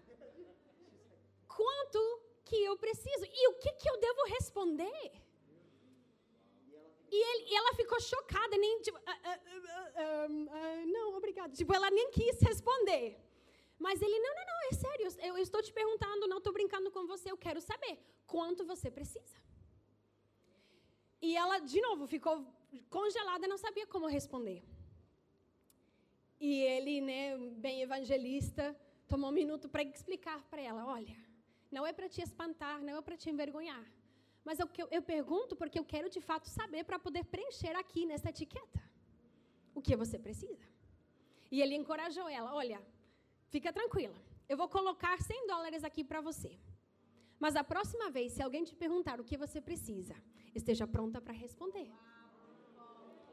quanto 1.46 2.00
que 2.44 2.56
eu 2.64 2.76
preciso? 2.78 3.24
E 3.40 3.48
o 3.48 3.54
que, 3.62 3.72
que 3.72 3.88
eu 3.90 3.96
devo 3.98 4.22
responder? 4.36 5.12
E, 7.10 7.18
ele, 7.30 7.44
e, 7.50 7.54
ela 7.54 7.72
ficou 7.74 7.98
chocada, 8.00 8.56
nem 8.56 8.80
tipo, 8.80 8.98
ah, 9.06 9.18
ah, 9.24 9.38
ah, 9.96 10.86
não, 10.86 11.16
obrigada. 11.16 11.54
Tipo, 11.54 11.74
ela 11.74 11.90
nem 11.90 12.10
quis 12.10 12.40
responder. 12.40 13.06
Mas 13.78 14.00
ele, 14.02 14.18
não, 14.18 14.34
não, 14.34 14.46
não, 14.46 14.60
é 14.70 14.72
sério, 14.72 15.06
eu, 15.06 15.36
eu 15.36 15.38
estou 15.38 15.62
te 15.62 15.72
perguntando, 15.72 16.26
não 16.26 16.38
estou 16.38 16.52
brincando 16.52 16.90
com 16.90 17.06
você, 17.06 17.30
eu 17.30 17.38
quero 17.38 17.60
saber 17.60 17.98
quanto 18.26 18.64
você 18.64 18.90
precisa. 18.90 19.36
E 21.20 21.36
ela, 21.36 21.58
de 21.60 21.80
novo, 21.80 22.06
ficou 22.06 22.44
congelada, 22.90 23.46
não 23.46 23.58
sabia 23.58 23.86
como 23.86 24.06
responder. 24.06 24.62
E 26.40 26.60
ele, 26.62 27.00
né, 27.00 27.36
bem 27.56 27.82
evangelista, 27.82 28.76
tomou 29.06 29.30
um 29.30 29.32
minuto 29.32 29.68
para 29.68 29.82
explicar 29.82 30.40
para 30.50 30.60
ela: 30.60 30.86
olha, 30.86 31.16
não 31.70 31.86
é 31.86 31.92
para 31.92 32.08
te 32.08 32.20
espantar, 32.22 32.80
não 32.82 32.96
é 32.96 33.02
para 33.02 33.16
te 33.16 33.28
envergonhar. 33.30 33.84
Mas 34.44 34.58
eu, 34.58 34.68
eu 34.90 35.02
pergunto 35.02 35.56
porque 35.56 35.78
eu 35.78 35.84
quero 35.84 36.08
de 36.08 36.20
fato 36.20 36.48
saber 36.48 36.84
para 36.84 36.98
poder 36.98 37.24
preencher 37.24 37.74
aqui 37.76 38.06
nessa 38.06 38.30
etiqueta 38.30 38.82
o 39.74 39.82
que 39.82 39.96
você 39.96 40.18
precisa. 40.18 40.66
E 41.50 41.60
ele 41.60 41.74
encorajou 41.74 42.28
ela: 42.28 42.54
olha, 42.54 42.80
fica 43.48 43.72
tranquila, 43.72 44.18
eu 44.48 44.56
vou 44.56 44.68
colocar 44.68 45.20
100 45.20 45.46
dólares 45.46 45.84
aqui 45.84 46.04
para 46.04 46.20
você. 46.20 46.58
Mas 47.38 47.54
a 47.56 47.62
próxima 47.62 48.10
vez, 48.10 48.32
se 48.32 48.42
alguém 48.42 48.64
te 48.64 48.74
perguntar 48.74 49.20
o 49.20 49.24
que 49.24 49.36
você 49.36 49.60
precisa, 49.60 50.14
esteja 50.54 50.86
pronta 50.86 51.20
para 51.20 51.32
responder. 51.32 51.88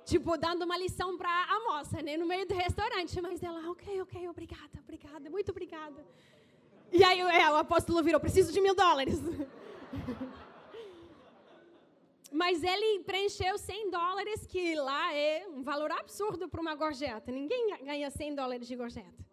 Tipo, 0.05 0.37
dando 0.37 0.63
uma 0.63 0.77
lição 0.77 1.17
para 1.17 1.29
a 1.29 1.59
moça, 1.61 1.99
né, 2.01 2.15
no 2.15 2.27
meio 2.27 2.47
do 2.47 2.53
restaurante. 2.53 3.19
Mas 3.21 3.41
ela, 3.41 3.69
ok, 3.71 4.01
ok, 4.01 4.27
obrigada, 4.29 4.79
obrigada, 4.83 5.29
muito 5.29 5.49
obrigada. 5.49 6.05
E 6.91 7.03
aí 7.03 7.19
é, 7.19 7.49
o 7.51 7.55
apóstolo 7.55 8.03
virou: 8.03 8.19
preciso 8.19 8.53
de 8.53 8.61
mil 8.61 8.75
dólares. 8.75 9.19
Mas 12.31 12.61
ele 12.63 13.01
preencheu 13.03 13.57
100 13.57 13.89
dólares, 13.89 14.45
que 14.45 14.75
lá 14.75 15.13
é 15.13 15.47
um 15.47 15.63
valor 15.63 15.91
absurdo 15.91 16.49
para 16.49 16.59
uma 16.59 16.75
gorjeta. 16.75 17.31
Ninguém 17.31 17.77
ganha 17.83 18.11
100 18.11 18.35
dólares 18.35 18.67
de 18.67 18.75
gorjeta. 18.75 19.25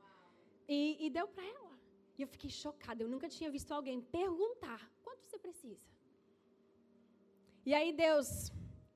E, 0.68 1.04
e 1.04 1.10
deu 1.10 1.26
para 1.26 1.44
ela. 1.44 1.72
E 2.16 2.22
eu 2.22 2.28
fiquei 2.28 2.48
chocada. 2.48 3.02
Eu 3.02 3.08
nunca 3.08 3.28
tinha 3.28 3.50
visto 3.50 3.72
alguém 3.72 4.00
perguntar: 4.00 4.88
quanto 5.02 5.26
você 5.26 5.36
precisa? 5.36 5.84
E 7.66 7.74
aí 7.74 7.92
Deus 7.92 8.52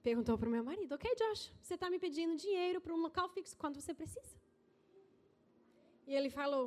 perguntou 0.08 0.34
para 0.40 0.48
o 0.50 0.54
meu 0.56 0.64
marido: 0.70 0.92
Ok, 0.96 1.06
Josh, 1.20 1.44
você 1.62 1.74
está 1.74 1.88
me 1.94 1.98
pedindo 2.04 2.34
dinheiro 2.46 2.78
para 2.84 2.94
um 2.96 3.02
local 3.06 3.28
fixo. 3.36 3.56
Quanto 3.62 3.80
você 3.80 3.92
precisa? 4.00 4.36
E 6.08 6.12
ele 6.18 6.30
falou: 6.40 6.64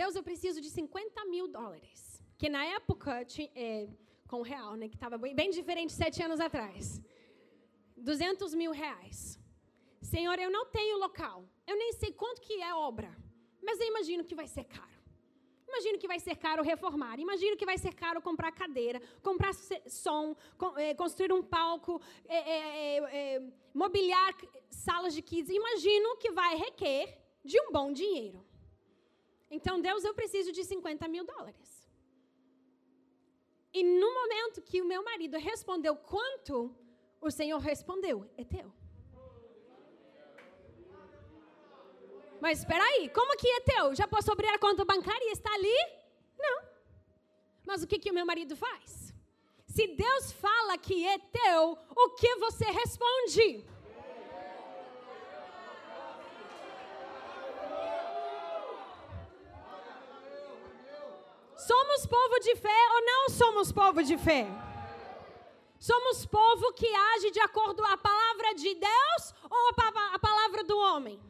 Deus, 0.00 0.14
eu 0.18 0.24
preciso 0.30 0.60
de 0.64 0.70
50 0.70 1.24
mil 1.34 1.46
dólares. 1.58 2.00
Que 2.40 2.48
na 2.56 2.64
época. 2.78 3.10
É, 3.66 3.88
com 4.30 4.40
o 4.42 4.48
real, 4.52 4.70
né? 4.80 4.86
Que 4.92 4.98
estava 4.98 5.16
bem 5.40 5.50
diferente 5.58 5.92
sete 6.02 6.18
anos 6.26 6.40
atrás. 6.46 6.84
200 7.96 8.54
mil 8.60 8.72
reais. 8.82 9.18
Senhor, 10.12 10.36
eu 10.44 10.50
não 10.56 10.64
tenho 10.78 10.96
local. 11.06 11.38
Eu 11.70 11.76
nem 11.82 11.90
sei 12.00 12.10
quanto 12.20 12.40
que 12.46 12.54
é 12.68 12.72
obra. 12.74 13.10
Mas 13.66 13.78
eu 13.78 13.86
imagino 13.92 14.24
que 14.28 14.38
vai 14.40 14.48
ser 14.54 14.64
caro. 14.76 14.91
Imagino 15.72 15.98
que 15.98 16.06
vai 16.06 16.20
ser 16.20 16.36
caro 16.36 16.62
reformar. 16.62 17.18
Imagino 17.18 17.56
que 17.56 17.64
vai 17.64 17.78
ser 17.78 17.94
caro 17.94 18.20
comprar 18.20 18.52
cadeira, 18.52 19.00
comprar 19.22 19.52
som, 19.86 20.36
eh, 20.76 20.94
construir 20.94 21.32
um 21.32 21.42
palco, 21.42 22.00
é, 22.28 22.36
é, 22.36 22.98
é, 23.20 23.42
mobiliar 23.72 24.34
salas 24.68 25.14
de 25.14 25.22
kids. 25.22 25.50
Imagino 25.50 26.16
que 26.18 26.30
vai 26.30 26.56
requer 26.56 27.04
de 27.42 27.58
um 27.62 27.72
bom 27.72 27.90
dinheiro. 27.90 28.44
Então, 29.50 29.80
Deus, 29.80 30.04
eu 30.04 30.14
preciso 30.14 30.52
de 30.52 30.62
50 30.62 31.08
mil 31.08 31.24
dólares. 31.24 31.70
E 33.72 33.82
no 33.82 34.12
momento 34.20 34.60
que 34.60 34.82
o 34.82 34.84
meu 34.92 35.02
marido 35.02 35.38
respondeu 35.38 35.96
quanto, 35.96 36.76
o 37.18 37.30
Senhor 37.30 37.58
respondeu: 37.58 38.30
é 38.36 38.44
teu. 38.44 38.70
Mas 42.42 42.58
espera 42.58 42.82
aí, 42.82 43.08
como 43.10 43.36
que 43.36 43.48
é 43.48 43.60
teu? 43.60 43.94
Já 43.94 44.08
posso 44.08 44.32
abrir 44.32 44.48
a 44.48 44.58
conta 44.58 44.84
bancária 44.84 45.26
e 45.28 45.30
está 45.30 45.54
ali? 45.54 45.78
Não. 46.36 46.62
Mas 47.64 47.84
o 47.84 47.86
que, 47.86 48.00
que 48.00 48.10
o 48.10 48.14
meu 48.14 48.26
marido 48.26 48.56
faz? 48.56 49.14
Se 49.64 49.86
Deus 49.86 50.32
fala 50.32 50.76
que 50.76 51.06
é 51.06 51.18
teu, 51.18 51.78
o 51.94 52.10
que 52.10 52.34
você 52.44 52.64
responde? 52.64 53.64
Somos 61.56 62.06
povo 62.06 62.40
de 62.40 62.56
fé 62.56 62.80
ou 62.94 63.04
não 63.04 63.28
somos 63.28 63.70
povo 63.70 64.02
de 64.02 64.18
fé? 64.18 64.48
Somos 65.78 66.26
povo 66.26 66.72
que 66.72 66.92
age 67.12 67.30
de 67.30 67.38
acordo 67.38 67.80
com 67.84 67.88
a 67.88 67.96
palavra 67.96 68.52
de 68.56 68.74
Deus 68.74 69.34
ou 69.48 69.68
a, 69.68 69.74
pa 69.74 70.10
a 70.14 70.18
palavra 70.18 70.64
do 70.64 70.76
homem? 70.76 71.20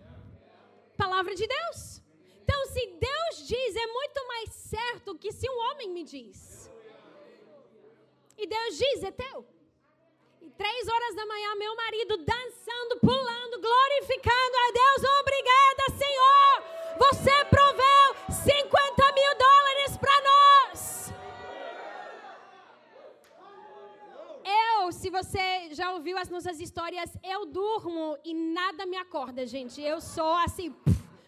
Palavra 1.32 1.34
de 1.34 1.46
Deus. 1.46 2.02
Então, 2.42 2.66
se 2.66 2.86
Deus 2.86 3.48
diz, 3.48 3.76
é 3.76 3.86
muito 3.86 4.26
mais 4.28 4.50
certo 4.50 5.18
que 5.18 5.32
se 5.32 5.48
um 5.48 5.58
homem 5.70 5.88
me 5.90 6.04
diz. 6.04 6.70
E 8.36 8.46
Deus 8.46 8.76
diz, 8.76 9.02
é 9.02 9.10
teu. 9.10 9.46
E 10.40 10.50
três 10.50 10.88
horas 10.88 11.14
da 11.14 11.24
manhã, 11.26 11.54
meu 11.54 11.74
marido 11.76 12.16
dançando, 12.18 12.98
pulando, 13.00 13.60
glorificando 13.60 14.56
a 14.66 14.72
Deus. 14.80 15.10
Obrigada, 15.20 15.84
Senhor. 16.02 16.52
Você 17.04 17.44
proveu 17.46 18.06
50 18.44 19.12
mil 19.18 19.32
dólares 19.46 19.96
para 19.96 20.16
nós. 20.30 21.12
Eu, 24.44 24.92
se 24.92 25.08
você 25.08 25.74
já 25.74 25.92
ouviu 25.92 26.18
as 26.18 26.28
nossas 26.28 26.60
histórias, 26.60 27.16
eu 27.22 27.46
durmo 27.46 28.18
e 28.24 28.34
nada 28.34 28.84
me 28.84 28.96
acorda, 28.96 29.46
gente. 29.46 29.80
Eu 29.80 30.00
sou 30.00 30.34
assim. 30.34 30.74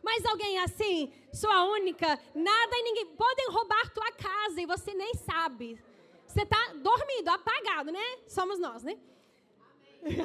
Mas 0.04 0.24
alguém 0.26 0.58
assim, 0.58 1.10
sua 1.32 1.64
única, 1.64 2.06
nada 2.34 2.76
e 2.76 2.82
ninguém. 2.82 3.06
Podem 3.06 3.48
roubar 3.50 3.90
tua 3.90 4.12
casa 4.12 4.60
e 4.60 4.66
você 4.66 4.92
nem 4.92 5.14
sabe. 5.14 5.82
Você 6.26 6.42
está 6.42 6.72
dormindo, 6.74 7.28
apagado, 7.30 7.90
né? 7.90 8.18
Somos 8.28 8.58
nós, 8.58 8.82
né? 8.82 8.98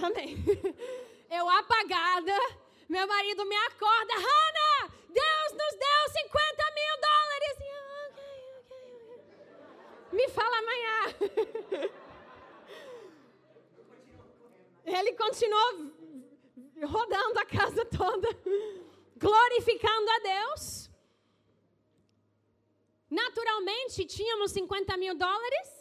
Amém. 0.06 0.36
Eu 1.32 1.48
apagada, 1.48 2.34
meu 2.90 3.08
marido 3.08 3.46
me 3.46 3.56
acorda, 3.56 4.14
Hannah, 4.16 4.90
Deus 5.08 5.52
nos 5.52 5.76
deu 5.78 6.10
50 6.24 6.72
mil 6.76 6.98
dólares. 7.02 7.60
Me 10.12 10.28
fala 10.30 10.58
amanhã. 10.58 11.16
Ele 15.00 15.14
continuou 15.14 15.92
rodando 16.84 17.40
a 17.40 17.46
casa 17.46 17.86
toda, 17.86 18.28
glorificando 19.26 20.10
a 20.12 20.20
Deus. 20.34 20.90
Naturalmente, 23.10 24.06
tínhamos 24.06 24.52
50 24.52 24.96
mil 24.98 25.16
dólares? 25.16 25.80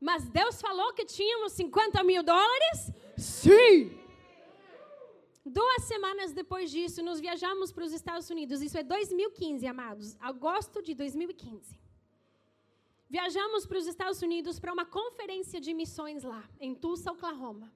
Mas 0.00 0.28
Deus 0.30 0.60
falou 0.60 0.94
que 0.94 1.04
tínhamos 1.04 1.52
50 1.52 2.02
mil 2.02 2.22
dólares? 2.22 2.90
Sim! 3.18 3.98
Duas 5.44 5.82
semanas 5.84 6.32
depois 6.32 6.70
disso, 6.70 7.02
nós 7.02 7.20
viajamos 7.20 7.70
para 7.70 7.84
os 7.84 7.92
Estados 7.92 8.30
Unidos. 8.30 8.62
Isso 8.62 8.78
é 8.78 8.82
2015, 8.82 9.66
amados. 9.66 10.16
Agosto 10.20 10.80
de 10.82 10.94
2015. 10.94 11.78
Viajamos 13.08 13.66
para 13.66 13.78
os 13.78 13.86
Estados 13.86 14.22
Unidos 14.22 14.58
para 14.58 14.72
uma 14.72 14.86
conferência 14.86 15.60
de 15.60 15.74
missões 15.74 16.22
lá, 16.22 16.48
em 16.60 16.74
Tulsa, 16.74 17.12
Oklahoma. 17.12 17.70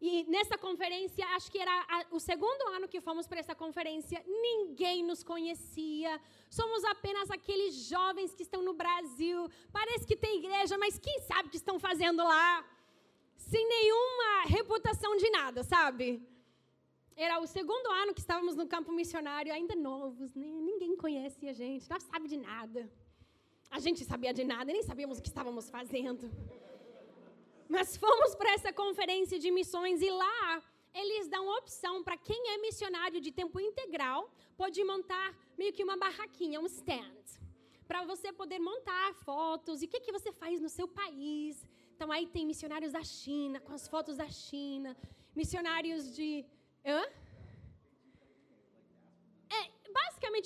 E 0.00 0.24
nessa 0.24 0.56
conferência, 0.56 1.26
acho 1.36 1.50
que 1.50 1.58
era 1.58 1.72
a, 1.88 2.06
o 2.12 2.20
segundo 2.20 2.62
ano 2.68 2.86
que 2.86 3.00
fomos 3.00 3.26
para 3.26 3.40
essa 3.40 3.54
conferência, 3.54 4.22
ninguém 4.26 5.02
nos 5.02 5.24
conhecia. 5.24 6.20
Somos 6.48 6.84
apenas 6.84 7.30
aqueles 7.30 7.74
jovens 7.88 8.32
que 8.32 8.44
estão 8.44 8.62
no 8.62 8.74
Brasil. 8.74 9.48
Parece 9.72 10.06
que 10.06 10.16
tem 10.16 10.38
igreja, 10.38 10.78
mas 10.78 10.98
quem 10.98 11.18
sabe 11.20 11.48
o 11.48 11.50
que 11.50 11.56
estão 11.56 11.80
fazendo 11.80 12.22
lá? 12.22 12.64
Sem 13.36 13.66
nenhuma 13.68 14.42
reputação 14.46 15.16
de 15.16 15.28
nada, 15.30 15.64
sabe? 15.64 16.22
Era 17.16 17.40
o 17.40 17.46
segundo 17.48 17.90
ano 17.90 18.14
que 18.14 18.20
estávamos 18.20 18.54
no 18.54 18.68
campo 18.68 18.92
missionário, 18.92 19.52
ainda 19.52 19.74
novos, 19.74 20.32
né? 20.36 20.46
ninguém 20.46 20.96
conhece 20.96 21.48
a 21.48 21.52
gente, 21.52 21.90
não 21.90 21.98
sabe 21.98 22.28
de 22.28 22.36
nada. 22.36 22.88
A 23.68 23.80
gente 23.80 24.04
sabia 24.04 24.32
de 24.32 24.44
nada, 24.44 24.72
nem 24.72 24.84
sabíamos 24.84 25.18
o 25.18 25.22
que 25.22 25.28
estávamos 25.28 25.68
fazendo. 25.68 26.30
Mas 27.68 27.96
fomos 27.96 28.34
para 28.34 28.52
essa 28.52 28.72
conferência 28.72 29.38
de 29.38 29.50
missões 29.50 30.00
e 30.00 30.10
lá 30.10 30.62
eles 30.94 31.28
dão 31.28 31.46
opção 31.58 32.02
para 32.02 32.16
quem 32.16 32.50
é 32.54 32.58
missionário 32.58 33.20
de 33.20 33.30
tempo 33.30 33.60
integral, 33.60 34.30
pode 34.56 34.82
montar 34.82 35.36
meio 35.56 35.72
que 35.72 35.84
uma 35.84 35.96
barraquinha, 35.96 36.60
um 36.60 36.66
stand, 36.66 37.24
para 37.86 38.04
você 38.04 38.32
poder 38.32 38.58
montar 38.58 39.14
fotos 39.14 39.82
e 39.82 39.86
o 39.86 39.88
que, 39.88 40.00
que 40.00 40.12
você 40.12 40.32
faz 40.32 40.60
no 40.60 40.68
seu 40.68 40.88
país. 40.88 41.66
Então 41.94 42.10
aí 42.10 42.26
tem 42.26 42.46
missionários 42.46 42.92
da 42.92 43.02
China, 43.02 43.60
com 43.60 43.72
as 43.72 43.86
fotos 43.86 44.16
da 44.16 44.28
China, 44.28 44.96
missionários 45.34 46.14
de. 46.14 46.44
Hã? 46.84 47.02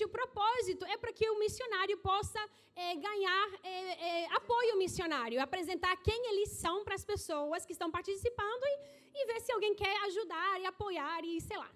O 0.05 0.09
propósito 0.09 0.85
é 0.87 0.97
para 0.97 1.13
que 1.13 1.29
o 1.29 1.39
missionário 1.39 1.97
possa 1.99 2.41
é, 2.75 2.95
ganhar 2.97 3.49
é, 3.63 4.27
apoio 4.41 4.79
missionário, 4.79 5.41
apresentar 5.41 5.95
quem 5.97 6.29
eles 6.31 6.51
são 6.51 6.85
para 6.85 6.95
as 6.95 7.05
pessoas 7.05 7.67
que 7.67 7.73
estão 7.73 7.91
participando 7.91 8.65
e, 8.65 8.75
e 9.19 9.27
ver 9.27 9.41
se 9.41 9.53
alguém 9.53 9.75
quer 9.75 9.97
ajudar 10.07 10.61
e 10.61 10.67
apoiar 10.67 11.25
e 11.25 11.41
sei 11.41 11.59
lá. 11.59 11.71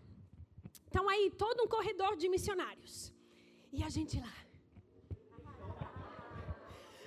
Então 0.89 1.09
aí 1.09 1.31
todo 1.31 1.63
um 1.65 1.69
corredor 1.69 2.17
de 2.17 2.29
missionários. 2.29 3.13
E 3.73 3.83
a 3.83 3.91
gente 3.91 4.19
lá. 4.19 4.46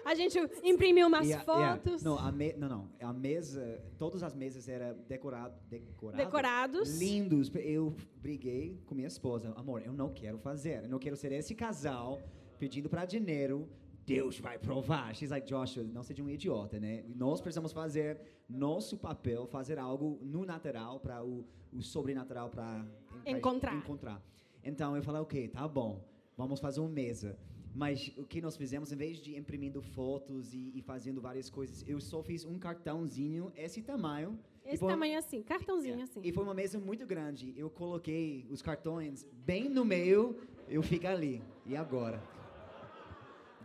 A 0.10 0.16
gente 0.16 0.40
imprimiu 0.64 1.06
umas 1.06 1.28
yeah, 1.28 1.46
fotos. 1.46 2.02
Yeah. 2.02 2.04
Não, 2.04 2.18
a 2.18 2.32
me, 2.32 2.54
não, 2.54 2.68
não. 2.68 2.90
A 3.00 3.14
mesa, 3.14 3.80
todas 3.96 4.24
as 4.24 4.34
mesas 4.34 4.68
eram 4.68 4.98
decorado, 5.08 5.54
decorado, 5.70 6.18
decorados. 6.18 7.00
Lindos. 7.00 7.52
Eu 7.54 7.96
briguei 8.16 8.82
com 8.88 8.96
minha 8.96 9.08
esposa. 9.08 9.54
Amor, 9.56 9.84
eu 9.86 9.94
não 9.94 10.12
quero 10.12 10.40
fazer. 10.40 10.86
Eu 10.86 10.90
não 10.90 10.98
quero 10.98 11.16
ser 11.16 11.32
esse 11.32 11.54
casal 11.54 12.20
pedindo 12.58 12.90
para 12.90 13.06
dinheiro. 13.06 13.70
Deus 14.04 14.40
vai 14.40 14.58
provar. 14.58 15.14
She's 15.14 15.30
like, 15.30 15.46
Joshua, 15.48 15.84
não 15.84 16.02
seja 16.02 16.24
um 16.24 16.30
idiota, 16.30 16.80
né? 16.80 17.04
Nós 17.16 17.40
precisamos 17.40 17.72
fazer 17.72 18.20
nosso 18.50 18.98
papel, 18.98 19.46
fazer 19.46 19.78
algo 19.78 20.18
no 20.24 20.44
natural 20.44 21.00
para 21.00 21.24
o, 21.24 21.46
o 21.72 21.84
sobrenatural 21.84 22.50
para 22.50 22.84
encontrar. 23.28 23.76
encontrar. 23.76 24.24
Então 24.64 24.96
eu 24.96 25.04
falei, 25.04 25.22
ok, 25.22 25.50
tá 25.50 25.68
bom. 25.68 26.04
Vamos 26.36 26.60
fazer 26.60 26.80
uma 26.80 26.90
mesa. 26.90 27.38
Mas 27.74 28.12
o 28.18 28.24
que 28.24 28.42
nós 28.42 28.58
fizemos, 28.58 28.92
em 28.92 28.96
vez 28.96 29.20
de 29.20 29.38
imprimindo 29.38 29.82
fotos 29.82 30.54
e, 30.54 30.72
e 30.76 30.82
fazendo 30.82 31.22
várias 31.22 31.50
coisas, 31.50 31.84
eu 31.88 32.00
só 32.00 32.24
fiz 32.24 32.44
um 32.46 32.58
cartãozinho, 32.58 33.52
esse 33.56 33.82
tamanho. 33.82 34.40
Esse 34.66 34.78
foi, 34.78 34.90
tamanho 34.90 35.18
assim, 35.18 35.42
cartãozinho 35.42 36.00
é, 36.00 36.04
assim. 36.04 36.22
E 36.24 36.32
foi 36.32 36.44
uma 36.44 36.54
mesa 36.54 36.80
muito 36.80 37.06
grande. 37.06 37.54
Eu 37.56 37.70
coloquei 37.70 38.46
os 38.50 38.62
cartões 38.62 39.26
bem 39.46 39.70
no 39.70 39.86
meio, 39.86 40.38
eu 40.68 40.82
fico 40.82 41.08
ali. 41.08 41.42
E 41.66 41.76
agora? 41.76 42.22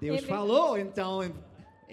Deus 0.01 0.19
Ele... 0.19 0.27
falou, 0.27 0.79
então 0.79 1.21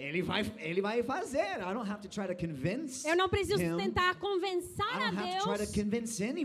ele 0.02 0.22
vai, 0.22 0.52
ele 0.58 0.80
vai 0.82 1.02
fazer. 1.02 1.38
I 1.60 1.72
don't 1.72 1.88
have 1.88 2.00
to 2.02 2.08
try 2.08 2.26
to 2.26 2.34
convince 2.34 3.06
Eu 3.08 3.16
não 3.16 3.28
preciso 3.28 3.62
him. 3.62 3.76
tentar 3.76 4.14
convencer 4.16 4.84
a 4.84 5.10
Deus. 5.10 5.60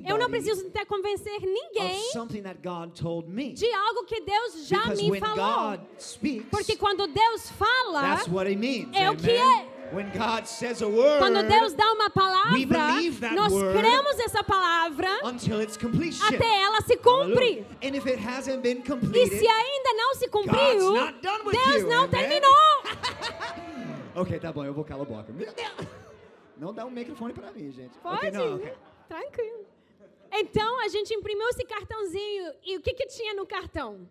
Eu 0.08 0.18
não 0.18 0.30
preciso 0.30 0.64
tentar 0.66 0.86
convencer 0.86 1.42
ninguém 1.42 2.00
of 2.00 2.12
something 2.14 2.42
that 2.44 2.60
God 2.62 2.92
told 2.94 3.28
me. 3.30 3.54
de 3.54 3.72
algo 3.74 4.04
que 4.06 4.22
Deus 4.22 4.68
já 4.68 4.78
Because 4.82 5.02
me 5.04 5.12
when 5.12 5.20
falou. 5.22 5.36
God 5.78 5.80
speaks, 6.00 6.48
Porque 6.52 6.76
quando 6.78 7.08
Deus 7.08 7.50
fala, 7.52 8.02
that's 8.02 8.28
what 8.28 8.50
he 8.50 8.56
means. 8.56 8.90
é 8.96 9.08
Amen? 9.08 9.14
o 9.14 9.18
que 9.18 9.32
é. 9.32 9.78
When 9.90 10.10
God 10.12 10.46
says 10.46 10.82
a 10.82 10.88
word, 10.88 11.20
Quando 11.20 11.42
Deus 11.48 11.72
dá 11.74 11.90
uma 11.94 12.10
palavra, 12.10 12.52
nós 13.34 13.54
cremos 13.54 14.20
essa 14.20 14.44
palavra 14.44 15.08
until 15.24 15.62
its 15.62 15.78
completion. 15.78 16.26
até 16.28 16.62
ela 16.62 16.82
se 16.82 16.98
cumpre. 16.98 17.66
And 17.82 17.96
if 17.96 18.06
it 18.06 18.20
hasn't 18.20 18.62
been 18.62 18.80
E 18.80 18.82
completed, 18.84 19.40
se 19.40 19.48
ainda 19.48 19.94
não 19.96 20.14
se 20.16 20.28
cumpriu, 20.28 20.92
Deus 21.22 21.82
you, 21.84 21.88
não 21.88 22.04
amen? 22.04 22.10
terminou. 22.10 22.84
Ok, 24.18 24.40
tá 24.40 24.52
bom, 24.52 24.66
eu 24.66 24.74
vou 24.74 24.84
calar 24.84 25.06
a 25.06 25.10
boca. 25.10 25.32
Não 26.58 26.74
dá 26.74 26.84
um 26.88 26.90
microfone 26.90 27.34
pra 27.34 27.52
mim, 27.52 27.72
gente. 27.72 27.96
Pode, 28.00 28.18
okay, 28.18 28.32
não, 28.32 28.56
okay. 28.56 28.74
tranquilo. 29.08 29.64
Então, 30.34 30.84
a 30.84 30.88
gente 30.88 31.14
imprimiu 31.14 31.48
esse 31.50 31.64
cartãozinho 31.64 32.52
e 32.64 32.78
o 32.78 32.82
que, 32.82 32.96
que 32.96 33.06
tinha 33.06 33.36
no 33.36 33.46
cartão? 33.46 34.10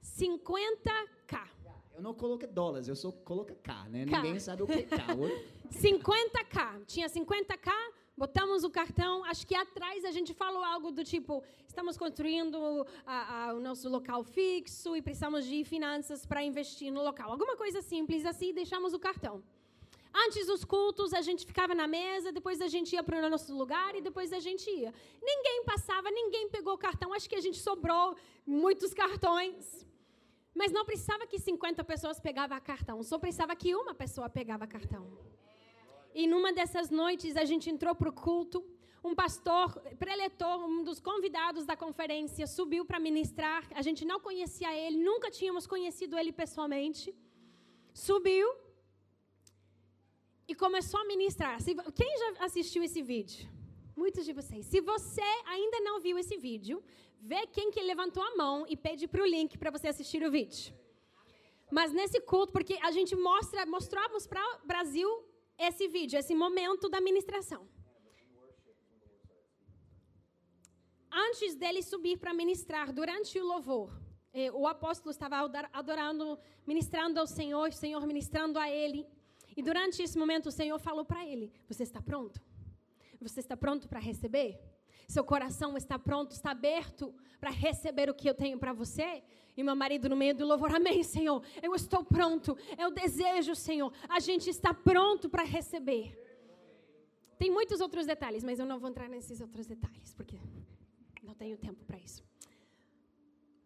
50k. 0.00 1.48
Eu 1.96 2.02
não 2.02 2.14
coloquei 2.14 2.46
dólares, 2.46 2.86
eu 2.86 2.94
só 2.94 3.10
coloco 3.10 3.52
K, 3.56 3.88
né? 3.88 4.06
K. 4.06 4.16
Ninguém 4.16 4.38
sabe 4.38 4.62
o 4.62 4.66
que 4.66 4.74
é 4.74 4.82
K. 4.84 4.96
50k. 5.74 6.86
Tinha 6.86 7.08
50k, 7.08 7.72
botamos 8.22 8.64
o 8.68 8.70
cartão. 8.80 9.24
Acho 9.32 9.46
que 9.48 9.56
atrás 9.64 10.04
a 10.10 10.12
gente 10.16 10.32
falou 10.42 10.62
algo 10.74 10.88
do 10.98 11.02
tipo: 11.12 11.42
estamos 11.72 11.94
construindo 12.02 12.58
a, 13.06 13.18
a, 13.36 13.54
o 13.58 13.60
nosso 13.68 13.88
local 13.96 14.20
fixo 14.22 14.94
e 14.98 15.00
precisamos 15.06 15.46
de 15.50 15.58
finanças 15.64 16.26
para 16.30 16.42
investir 16.50 16.90
no 16.96 17.02
local. 17.08 17.28
Alguma 17.36 17.56
coisa 17.62 17.80
simples 17.92 18.26
assim, 18.32 18.52
deixamos 18.62 18.92
o 18.98 19.00
cartão. 19.08 19.36
Antes 20.24 20.44
dos 20.50 20.62
cultos, 20.74 21.10
a 21.20 21.22
gente 21.28 21.42
ficava 21.50 21.72
na 21.80 21.86
mesa, 21.86 22.32
depois 22.38 22.60
a 22.60 22.70
gente 22.74 22.92
ia 22.96 23.02
para 23.08 23.26
o 23.26 23.30
nosso 23.34 23.52
lugar 23.62 23.90
e 23.98 24.00
depois 24.08 24.32
a 24.38 24.40
gente 24.46 24.68
ia. 24.68 24.92
Ninguém 25.30 25.58
passava, 25.64 26.10
ninguém 26.10 26.48
pegou 26.56 26.74
o 26.74 26.82
cartão. 26.86 27.14
Acho 27.14 27.28
que 27.30 27.36
a 27.36 27.44
gente 27.46 27.58
sobrou 27.68 28.16
muitos 28.44 28.92
cartões. 29.02 29.86
Mas 30.60 30.72
não 30.72 30.84
precisava 30.84 31.26
que 31.30 31.38
50 31.38 31.84
pessoas 31.84 32.18
pegavam 32.28 32.60
cartão, 32.60 33.02
só 33.10 33.18
precisava 33.24 33.54
que 33.54 33.74
uma 33.82 33.94
pessoa 33.94 34.28
pegava 34.28 34.66
cartão. 34.66 35.04
E 36.14 36.26
numa 36.26 36.52
dessas 36.52 36.90
noites 36.90 37.36
a 37.36 37.44
gente 37.44 37.70
entrou 37.70 37.94
para 37.94 38.08
o 38.08 38.12
culto. 38.12 38.64
Um 39.02 39.14
pastor, 39.14 39.80
preletor, 39.98 40.58
um 40.66 40.82
dos 40.84 41.00
convidados 41.00 41.64
da 41.64 41.76
conferência, 41.76 42.46
subiu 42.46 42.84
para 42.84 42.98
ministrar. 42.98 43.66
A 43.74 43.82
gente 43.82 44.04
não 44.04 44.20
conhecia 44.20 44.74
ele, 44.74 44.98
nunca 44.98 45.30
tínhamos 45.30 45.66
conhecido 45.66 46.18
ele 46.18 46.32
pessoalmente. 46.32 47.14
Subiu. 47.92 48.48
e 50.50 50.54
começou 50.54 50.98
a 51.00 51.04
ministrar. 51.04 51.56
Quem 51.94 52.18
já 52.18 52.44
assistiu 52.46 52.82
esse 52.82 53.00
vídeo? 53.00 53.48
Muitos 53.96 54.24
de 54.24 54.32
vocês. 54.32 54.66
Se 54.66 54.80
você 54.80 55.30
ainda 55.46 55.78
não 55.86 56.00
viu 56.00 56.18
esse 56.18 56.36
vídeo, 56.36 56.82
vê 57.20 57.46
quem 57.46 57.70
que 57.70 57.80
levantou 57.80 58.22
a 58.22 58.34
mão 58.34 58.66
e 58.68 58.76
pede 58.76 59.06
para 59.06 59.22
o 59.22 59.26
link 59.26 59.56
para 59.56 59.70
você 59.70 59.86
assistir 59.86 60.20
o 60.24 60.30
vídeo. 60.30 60.74
Mas 61.70 61.92
nesse 61.92 62.20
culto, 62.20 62.52
porque 62.52 62.76
a 62.82 62.90
gente 62.90 63.14
mostra, 63.14 63.64
mostramos 63.64 64.26
para 64.26 64.44
o 64.56 64.66
Brasil 64.66 65.08
esse 65.68 65.86
vídeo, 65.88 66.18
esse 66.18 66.34
momento 66.34 66.88
da 66.88 67.00
ministração. 67.00 67.68
Antes 71.12 71.54
dele 71.54 71.82
subir 71.82 72.16
para 72.18 72.32
ministrar, 72.32 72.92
durante 72.92 73.38
o 73.38 73.44
louvor, 73.44 73.90
eh, 74.32 74.50
o 74.52 74.66
apóstolo 74.66 75.10
estava 75.10 75.36
adorando, 75.72 76.38
ministrando 76.66 77.18
ao 77.20 77.26
Senhor, 77.26 77.68
o 77.68 77.80
Senhor 77.84 78.06
ministrando 78.06 78.58
a 78.58 78.70
ele. 78.70 79.06
E 79.56 79.62
durante 79.62 80.02
esse 80.02 80.16
momento 80.16 80.46
o 80.46 80.56
Senhor 80.60 80.78
falou 80.78 81.04
para 81.04 81.26
ele: 81.26 81.52
Você 81.68 81.82
está 81.82 82.00
pronto? 82.00 82.40
Você 83.20 83.40
está 83.40 83.56
pronto 83.56 83.88
para 83.88 84.00
receber? 84.00 84.50
Seu 85.10 85.24
coração 85.24 85.76
está 85.76 85.98
pronto, 85.98 86.30
está 86.30 86.52
aberto 86.52 87.12
para 87.40 87.50
receber 87.50 88.08
o 88.08 88.14
que 88.14 88.30
eu 88.30 88.34
tenho 88.42 88.56
para 88.60 88.72
você? 88.72 89.24
E 89.56 89.62
meu 89.68 89.74
marido 89.74 90.08
no 90.08 90.14
meio 90.14 90.36
do 90.36 90.46
louvor, 90.46 90.72
amém, 90.72 91.02
Senhor. 91.02 91.42
Eu 91.60 91.74
estou 91.74 92.04
pronto. 92.04 92.56
Eu 92.78 92.92
desejo, 92.92 93.56
Senhor. 93.56 93.92
A 94.08 94.20
gente 94.20 94.48
está 94.48 94.72
pronto 94.72 95.28
para 95.28 95.42
receber. 95.42 96.16
Tem 97.36 97.50
muitos 97.50 97.80
outros 97.80 98.06
detalhes, 98.06 98.44
mas 98.44 98.60
eu 98.60 98.66
não 98.66 98.78
vou 98.78 98.88
entrar 98.88 99.08
nesses 99.08 99.40
outros 99.40 99.66
detalhes, 99.66 100.14
porque 100.14 100.38
não 101.24 101.34
tenho 101.34 101.56
tempo 101.56 101.84
para 101.84 101.98
isso. 101.98 102.22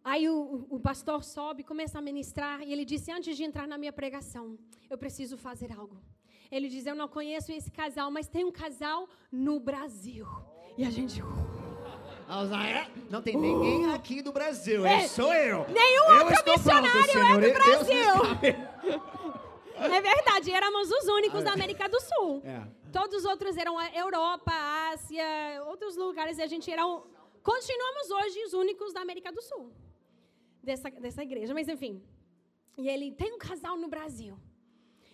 Aí 0.03 0.27
o, 0.31 0.67
o, 0.71 0.81
pastor 0.81 1.23
sobe, 1.23 1.63
começa 1.63 1.99
a 1.99 2.01
ministrar, 2.01 2.63
e 2.63 2.73
ele 2.73 2.87
disse: 2.87 3.13
Antes 3.13 3.37
de 3.37 3.45
entrar 3.45 3.69
na 3.69 3.77
minha 3.77 3.93
pregação, 3.93 4.59
eu 4.89 4.97
preciso 4.97 5.37
fazer 5.37 5.71
algo. 5.73 6.01
Ele 6.51 6.71
diz: 6.71 6.87
Eu 6.87 6.95
não 6.95 7.07
conheço 7.07 7.53
esse 7.53 7.71
casal, 7.71 8.11
mas 8.11 8.29
tem 8.29 8.47
um 8.47 8.53
casal 8.53 9.07
no 9.31 9.61
Brasil. 9.61 10.27
E 10.77 10.85
a 10.85 10.91
gente. 10.91 11.23
Uh, 11.23 11.37
não 13.11 13.23
tem 13.23 13.37
ninguém 13.37 13.93
aqui 13.93 14.23
do 14.23 14.33
Brasil, 14.33 14.85
é, 14.85 15.07
sou 15.07 15.33
eu. 15.33 15.67
Nenhum 15.69 16.05
eu 16.05 16.27
outro 16.27 16.51
missionário 16.51 17.13
pronto, 17.13 17.45
é 17.45 17.49
do 17.49 17.53
Brasil. 17.53 18.65
É 19.77 20.01
verdade, 20.01 20.51
éramos 20.51 20.91
os 20.91 21.05
únicos 21.09 21.45
da 21.45 21.53
América 21.53 21.89
do 21.89 22.01
Sul. 22.01 22.43
É. 22.45 22.67
Todos 22.91 23.19
os 23.19 23.25
outros 23.25 23.57
eram 23.57 23.81
Europa, 23.93 24.53
Ásia, 24.93 25.25
outros 25.67 25.97
lugares, 25.97 26.39
e 26.39 26.43
a 26.43 26.47
gente 26.47 26.71
era. 26.71 26.83
Continuamos 27.43 28.11
hoje 28.11 28.43
os 28.45 28.53
únicos 28.55 28.93
da 28.93 29.01
América 29.03 29.31
do 29.31 29.43
Sul, 29.43 29.73
dessa, 30.63 30.91
dessa 30.91 31.23
igreja, 31.23 31.53
mas 31.53 31.69
enfim. 31.69 32.03
E 32.77 32.89
ele 32.89 33.13
tem 33.13 33.33
um 33.33 33.39
casal 33.39 33.77
no 33.77 33.89
Brasil. 33.89 34.37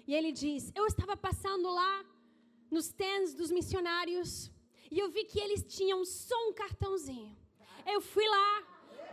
E 0.06 0.14
ele 0.14 0.30
diz: 0.30 0.72
Eu 0.74 0.86
estava 0.86 1.16
passando 1.16 1.70
lá 1.70 2.04
nos 2.70 2.86
stands 2.86 3.34
dos 3.34 3.50
missionários 3.50 4.50
e 4.90 4.98
eu 4.98 5.08
vi 5.08 5.24
que 5.24 5.38
eles 5.38 5.62
tinham 5.76 6.04
só 6.04 6.36
um 6.48 6.52
cartãozinho. 6.52 7.36
Eu 7.86 8.00
fui 8.00 8.26
lá, 8.36 8.50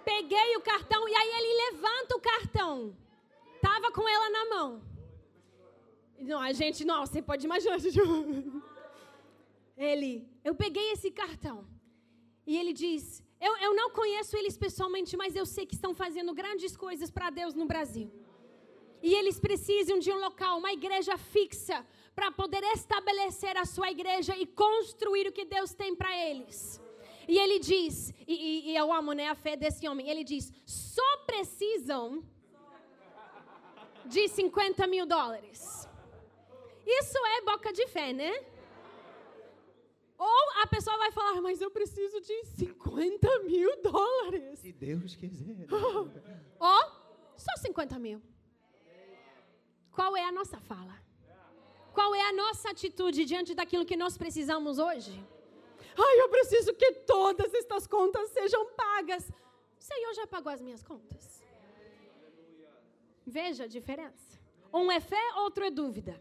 peguei 0.04 0.58
o 0.58 0.62
cartão 0.62 1.08
e 1.08 1.16
aí 1.16 1.32
ele 1.40 1.52
levanta 1.66 2.16
o 2.16 2.22
cartão. 2.32 2.98
Tava 3.62 3.92
com 3.92 4.08
ela 4.08 4.30
na 4.30 4.46
mão. 4.54 4.82
Não, 6.20 6.40
a 6.40 6.52
gente, 6.52 6.84
não, 6.84 7.06
você 7.06 7.22
pode 7.22 7.46
imaginar. 7.46 7.78
Ele, 9.78 10.28
eu 10.44 10.56
peguei 10.56 10.92
esse 10.92 11.12
cartão. 11.12 11.58
E 12.46 12.58
ele 12.58 12.74
diz: 12.74 13.24
eu, 13.40 13.56
eu 13.58 13.76
não 13.76 13.92
conheço 13.92 14.36
eles 14.36 14.58
pessoalmente, 14.58 15.16
mas 15.16 15.36
eu 15.36 15.46
sei 15.46 15.66
que 15.66 15.76
estão 15.76 15.94
fazendo 15.94 16.34
grandes 16.34 16.76
coisas 16.76 17.12
para 17.12 17.30
Deus 17.30 17.54
no 17.54 17.66
Brasil. 17.66 18.12
E 19.02 19.13
eles 19.13 19.40
precisam 19.40 20.00
de 20.00 20.12
um 20.12 20.20
local, 20.20 20.58
uma 20.58 20.74
igreja 20.74 21.16
fixa, 21.18 21.86
para 22.18 22.32
poder 22.32 22.64
estabelecer 22.74 23.56
a 23.58 23.64
sua 23.64 23.92
igreja 23.92 24.36
e 24.36 24.48
construir 24.48 25.28
o 25.28 25.32
que 25.32 25.46
Deus 25.46 25.76
tem 25.76 25.96
para 25.96 26.12
eles. 26.28 26.82
E 27.28 27.38
ele 27.38 27.60
diz, 27.60 28.12
e, 28.28 28.34
e, 28.34 28.72
e, 28.72 28.76
eu 28.76 28.92
amo 28.92 29.14
né, 29.14 29.28
a 29.30 29.36
fé 29.36 29.56
desse 29.56 29.88
homem, 29.88 30.10
ele 30.10 30.24
diz: 30.24 30.52
só 30.66 31.18
precisam 31.28 32.24
de 34.04 34.28
50 34.30 34.88
mil 34.88 35.06
dólares. 35.06 35.88
Isso 36.88 37.20
é 37.36 37.42
boca 37.42 37.72
de 37.72 37.86
fé, 37.86 38.12
né? 38.14 38.34
Ou 40.18 40.62
a 40.64 40.66
pessoa 40.66 40.98
vai 40.98 41.12
falar, 41.12 41.40
mas 41.40 41.62
eu 41.62 41.70
preciso 41.70 42.20
de 42.20 42.46
50 42.46 43.44
mil 43.44 43.80
dólares. 43.84 44.58
Se 44.58 44.72
Deus 44.72 45.16
quiser. 45.16 45.68
Ou 46.60 46.84
só 47.38 47.56
50 47.58 48.00
mil. 48.00 48.20
Qual 49.92 50.18
é 50.18 50.24
a 50.24 50.32
nossa 50.32 50.60
fala? 50.60 51.07
Qual 51.98 52.14
é 52.14 52.24
a 52.30 52.34
nossa 52.34 52.70
atitude 52.70 53.26
diante 53.26 53.56
daquilo 53.60 53.84
que 53.84 53.98
nós 53.98 54.16
precisamos 54.24 54.78
hoje? 54.78 55.14
Ai, 56.08 56.16
eu 56.22 56.30
preciso 56.30 56.72
que 56.76 56.90
todas 57.14 57.52
estas 57.56 57.88
contas 57.88 58.30
sejam 58.30 58.64
pagas. 58.82 59.24
O 59.82 59.84
Senhor 59.90 60.14
já 60.14 60.28
pagou 60.28 60.52
as 60.52 60.62
minhas 60.62 60.84
contas. 60.84 61.44
Veja 63.26 63.64
a 63.64 63.68
diferença. 63.78 64.40
Um 64.72 64.92
é 64.92 65.00
fé, 65.00 65.24
outro 65.38 65.66
é 65.66 65.72
dúvida. 65.72 66.14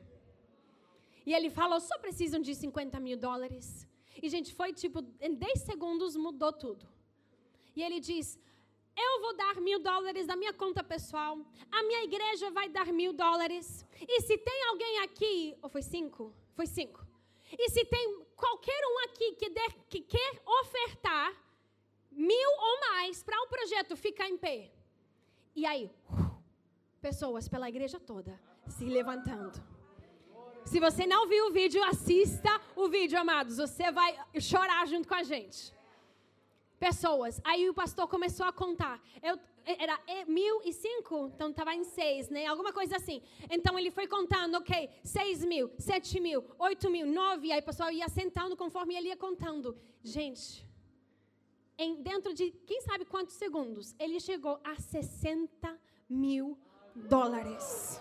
E 1.27 1.35
ele 1.35 1.51
falou, 1.51 1.79
só 1.79 1.99
precisam 1.99 2.41
de 2.41 2.55
50 2.55 2.99
mil 2.99 3.19
dólares. 3.19 3.87
E, 4.23 4.31
gente, 4.31 4.55
foi 4.55 4.73
tipo, 4.73 5.05
em 5.21 5.35
10 5.35 5.61
segundos 5.61 6.17
mudou 6.17 6.55
tudo. 6.55 6.89
E 7.75 7.83
ele 7.83 8.01
diz: 8.01 8.39
eu 8.97 9.21
vou 9.21 9.37
dar 9.37 9.57
mil 9.61 9.79
dólares 9.79 10.27
da 10.27 10.35
minha 10.35 10.53
conta 10.53 10.83
pessoal, 10.83 11.39
a 11.71 11.83
minha 11.83 12.05
igreja 12.05 12.51
vai 12.51 12.69
dar 12.69 12.87
mil 12.87 13.13
dólares. 13.13 13.85
E 14.01 14.23
se 14.23 14.39
tem 14.39 14.65
alguém 14.69 14.99
aqui, 15.01 15.57
ou 15.61 15.69
foi 15.69 15.83
cinco? 15.83 16.33
Foi 16.55 16.67
cinco. 16.67 17.07
E 17.53 17.71
se 17.71 17.85
tem 17.85 18.25
qualquer 18.35 18.81
um 18.87 18.99
aqui 19.05 19.33
que, 19.33 19.51
der, 19.51 19.73
que 19.91 20.01
quer 20.01 20.43
ofertar 20.61 21.33
mil 22.11 22.51
ou 22.59 22.81
mais 22.81 23.23
para 23.23 23.41
um 23.43 23.47
projeto 23.47 23.97
ficar 23.97 24.29
em 24.29 24.39
pé. 24.39 24.73
E 25.55 25.67
aí, 25.67 25.91
pessoas 27.01 27.49
pela 27.49 27.69
igreja 27.69 28.01
toda 28.01 28.41
se 28.67 28.85
levantando. 28.87 29.63
Se 30.65 30.81
você 30.81 31.07
não 31.07 31.29
viu 31.29 31.47
o 31.47 31.53
vídeo, 31.53 31.83
assista 31.85 32.61
o 32.75 32.89
vídeo, 32.89 33.19
amados. 33.19 33.59
Você 33.59 33.93
vai 33.93 34.19
chorar 34.41 34.85
junto 34.89 35.07
com 35.07 35.15
a 35.15 35.23
gente 35.23 35.76
pessoas. 36.79 37.41
Aí 37.45 37.69
o 37.69 37.75
pastor 37.75 38.09
começou 38.09 38.47
a 38.47 38.53
contar. 38.53 39.03
Eu, 39.23 39.39
era 39.65 39.99
mil 40.29 40.61
e 40.65 40.73
cinco, 40.73 41.31
então 41.35 41.51
estava 41.51 41.75
em 41.75 41.83
seis, 41.85 42.29
né? 42.29 42.47
Alguma 42.47 42.73
coisa 42.73 42.97
assim. 42.97 43.21
Então 43.51 43.79
ele 43.79 43.91
foi 43.91 44.07
contando, 44.07 44.57
ok, 44.57 44.89
seis 45.03 45.45
mil, 45.45 45.71
sete 45.79 46.21
mil, 46.21 46.45
oito 46.59 46.89
mil, 46.89 47.07
nove. 47.07 47.51
Aí 47.51 47.61
o 47.61 47.65
pessoal 47.65 47.91
ia 47.91 48.09
sentando 48.09 48.57
conforme 48.57 48.95
ele 48.95 49.09
ia 49.09 49.17
contando. 49.17 49.77
Gente, 50.03 50.65
em, 51.77 52.01
dentro 52.01 52.33
de 52.33 52.53
quem 52.67 52.81
sabe 52.81 53.05
quantos 53.05 53.35
segundos, 53.35 53.95
ele 53.99 54.21
chegou 54.21 54.61
a 54.63 54.77
60 54.77 55.79
mil 56.09 56.57
dólares. 56.95 58.01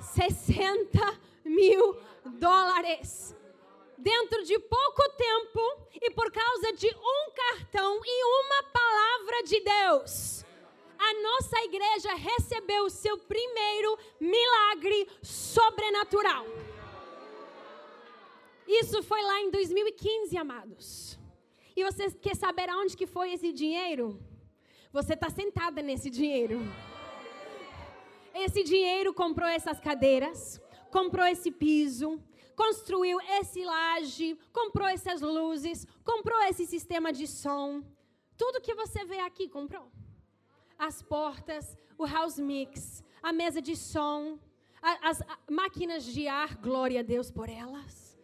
60 0.00 0.98
mil 1.44 1.98
dólares 2.38 3.34
dentro 4.04 4.44
de 4.44 4.58
pouco 4.58 5.02
tempo 5.16 5.62
e 5.94 6.10
por 6.10 6.30
causa 6.30 6.74
de 6.74 6.88
um 6.88 7.32
cartão 7.32 8.02
e 8.04 8.24
uma 8.42 8.62
palavra 8.64 9.42
de 9.44 9.58
Deus. 9.60 10.44
A 10.98 11.14
nossa 11.22 11.58
igreja 11.64 12.14
recebeu 12.14 12.84
o 12.84 12.90
seu 12.90 13.16
primeiro 13.16 13.98
milagre 14.20 15.08
sobrenatural. 15.22 16.44
Isso 18.68 19.02
foi 19.02 19.22
lá 19.22 19.40
em 19.40 19.50
2015, 19.50 20.36
amados. 20.36 21.18
E 21.74 21.82
você 21.82 22.10
quer 22.10 22.36
saber 22.36 22.68
aonde 22.68 22.96
que 22.96 23.06
foi 23.06 23.32
esse 23.32 23.52
dinheiro? 23.52 24.20
Você 24.92 25.14
está 25.14 25.30
sentada 25.30 25.80
nesse 25.80 26.10
dinheiro. 26.10 26.60
Esse 28.34 28.62
dinheiro 28.62 29.14
comprou 29.14 29.48
essas 29.48 29.80
cadeiras, 29.80 30.60
comprou 30.90 31.26
esse 31.26 31.50
piso, 31.50 32.20
construiu 32.54 33.18
esse 33.38 33.64
laje, 33.64 34.38
comprou 34.52 34.88
essas 34.88 35.20
luzes, 35.20 35.86
comprou 36.04 36.40
esse 36.42 36.66
sistema 36.66 37.12
de 37.12 37.26
som. 37.26 37.82
Tudo 38.36 38.60
que 38.60 38.74
você 38.74 39.04
vê 39.04 39.20
aqui 39.20 39.48
comprou. 39.48 39.90
As 40.78 41.02
portas, 41.02 41.76
o 41.96 42.04
house 42.04 42.38
mix, 42.38 43.02
a 43.22 43.32
mesa 43.32 43.60
de 43.62 43.76
som, 43.76 44.38
as 44.82 45.22
máquinas 45.48 46.04
de 46.04 46.26
ar, 46.28 46.56
glória 46.56 47.00
a 47.00 47.02
Deus 47.02 47.30
por 47.30 47.48
elas. 47.48 48.18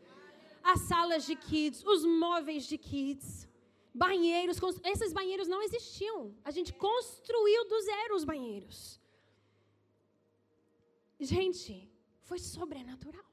As 0.62 0.80
salas 0.80 1.24
de 1.24 1.34
kids, 1.36 1.82
os 1.84 2.04
móveis 2.04 2.64
de 2.66 2.76
kids, 2.76 3.48
banheiros, 3.94 4.58
esses 4.84 5.12
banheiros 5.12 5.48
não 5.48 5.62
existiam. 5.62 6.34
A 6.44 6.50
gente 6.50 6.72
construiu 6.74 7.66
do 7.66 7.80
zero 7.80 8.14
os 8.14 8.24
banheiros. 8.24 9.00
Gente, 11.18 11.90
foi 12.22 12.38
sobrenatural. 12.38 13.29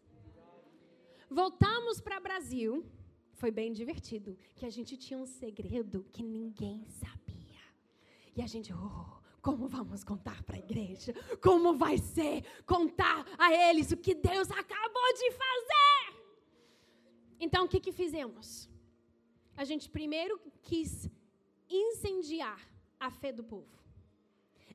Voltamos 1.29 1.99
para 1.99 2.19
Brasil. 2.19 2.85
Foi 3.33 3.51
bem 3.51 3.71
divertido, 3.71 4.37
que 4.55 4.65
a 4.65 4.69
gente 4.69 4.97
tinha 4.97 5.19
um 5.19 5.25
segredo 5.25 6.05
que 6.11 6.23
ninguém 6.23 6.85
sabia. 6.87 7.61
E 8.35 8.41
a 8.41 8.47
gente, 8.47 8.73
oh, 8.73 9.17
como 9.41 9.67
vamos 9.67 10.03
contar 10.03 10.41
para 10.43 10.55
a 10.55 10.59
igreja? 10.59 11.13
Como 11.41 11.77
vai 11.77 11.97
ser 11.97 12.43
contar 12.65 13.25
a 13.37 13.53
eles 13.53 13.91
o 13.91 13.97
que 13.97 14.15
Deus 14.15 14.49
acabou 14.49 15.13
de 15.13 15.31
fazer? 15.31 16.17
Então, 17.39 17.65
o 17.65 17.69
que, 17.69 17.79
que 17.79 17.91
fizemos? 17.91 18.69
A 19.55 19.63
gente 19.63 19.89
primeiro 19.89 20.39
quis 20.63 21.09
incendiar 21.69 22.59
a 22.99 23.11
fé 23.11 23.31
do 23.31 23.43
povo. 23.43 23.77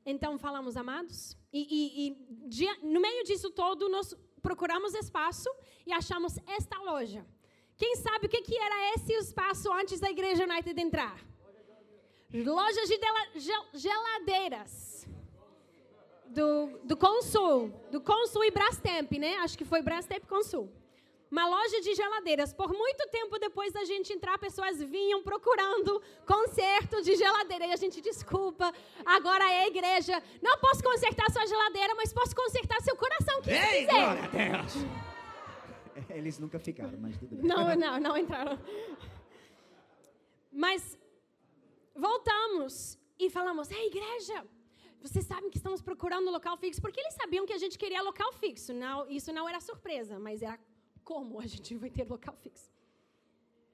Então, 0.05 0.37
falamos, 0.37 0.75
amados, 0.75 1.37
e, 1.51 1.61
e, 1.69 2.07
e 2.07 2.85
no 2.85 2.99
meio 2.99 3.23
disso 3.23 3.49
todo, 3.49 3.89
nós 3.89 4.15
procuramos 4.47 4.93
espaço 4.93 5.49
e 5.87 5.93
achamos 5.93 6.37
esta 6.57 6.77
loja. 6.81 7.25
Quem 7.77 7.95
sabe 7.95 8.27
o 8.27 8.29
que, 8.29 8.41
que 8.41 8.57
era 8.57 8.93
esse 8.93 9.13
espaço 9.13 9.71
antes 9.71 9.99
da 9.99 10.09
Igreja 10.11 10.43
United 10.43 10.79
entrar? 10.79 11.17
Lojas 12.31 12.87
de 12.89 12.99
geladeiras. 13.73 15.07
Do, 16.27 16.79
do 16.83 16.97
Consul. 16.97 17.69
Do 17.91 18.01
Consul 18.01 18.43
e 18.43 18.51
Brastemp, 18.51 19.11
né? 19.13 19.35
Acho 19.37 19.57
que 19.57 19.65
foi 19.65 19.81
Brastemp 19.81 20.25
Consul. 20.27 20.71
Uma 21.33 21.47
loja 21.47 21.81
de 21.81 21.95
geladeiras. 21.95 22.53
Por 22.53 22.71
muito 22.71 23.09
tempo 23.09 23.39
depois 23.39 23.73
da 23.73 23.83
gente 23.85 24.13
entrar, 24.13 24.37
pessoas 24.37 24.79
vinham 24.83 25.23
procurando 25.23 25.99
conserto 26.27 27.01
de 27.01 27.15
geladeira. 27.15 27.65
E 27.65 27.71
a 27.71 27.75
gente, 27.75 27.99
desculpa, 28.01 28.71
agora 29.03 29.43
é 29.51 29.63
a 29.63 29.67
igreja. 29.67 30.21
Não 30.43 30.59
posso 30.59 30.83
consertar 30.83 31.31
sua 31.31 31.47
geladeira, 31.47 31.95
mas 31.95 32.13
posso 32.13 32.35
consertar 32.35 32.79
seu 32.81 32.95
coração. 32.95 33.41
Que 33.41 33.49
Ei, 33.49 33.85
glória 33.87 34.23
a 34.25 34.27
Deus! 34.27 34.73
Eles 36.15 36.37
nunca 36.37 36.59
ficaram, 36.59 36.99
mas 37.01 37.17
tudo 37.17 37.35
bem. 37.35 37.47
Não, 37.47 37.73
não, 37.83 37.99
não 37.99 38.15
entraram. 38.15 38.59
Mas 40.51 40.95
voltamos 41.95 42.99
e 43.17 43.31
falamos: 43.31 43.71
Ei, 43.71 43.87
igreja, 43.87 44.45
vocês 45.01 45.25
sabem 45.25 45.49
que 45.49 45.57
estamos 45.57 45.81
procurando 45.81 46.29
local 46.29 46.55
fixo, 46.57 46.79
porque 46.79 46.99
eles 46.99 47.15
sabiam 47.15 47.43
que 47.47 47.53
a 47.53 47.57
gente 47.57 47.75
queria 47.75 48.03
local 48.03 48.31
fixo. 48.33 48.71
Não, 48.71 49.09
isso 49.09 49.33
não 49.33 49.49
era 49.49 49.59
surpresa, 49.59 50.19
mas 50.19 50.43
era 50.43 50.59
como 51.03 51.39
a 51.39 51.47
gente 51.47 51.75
vai 51.75 51.89
ter 51.89 52.05
local 52.09 52.35
fixo. 52.43 52.71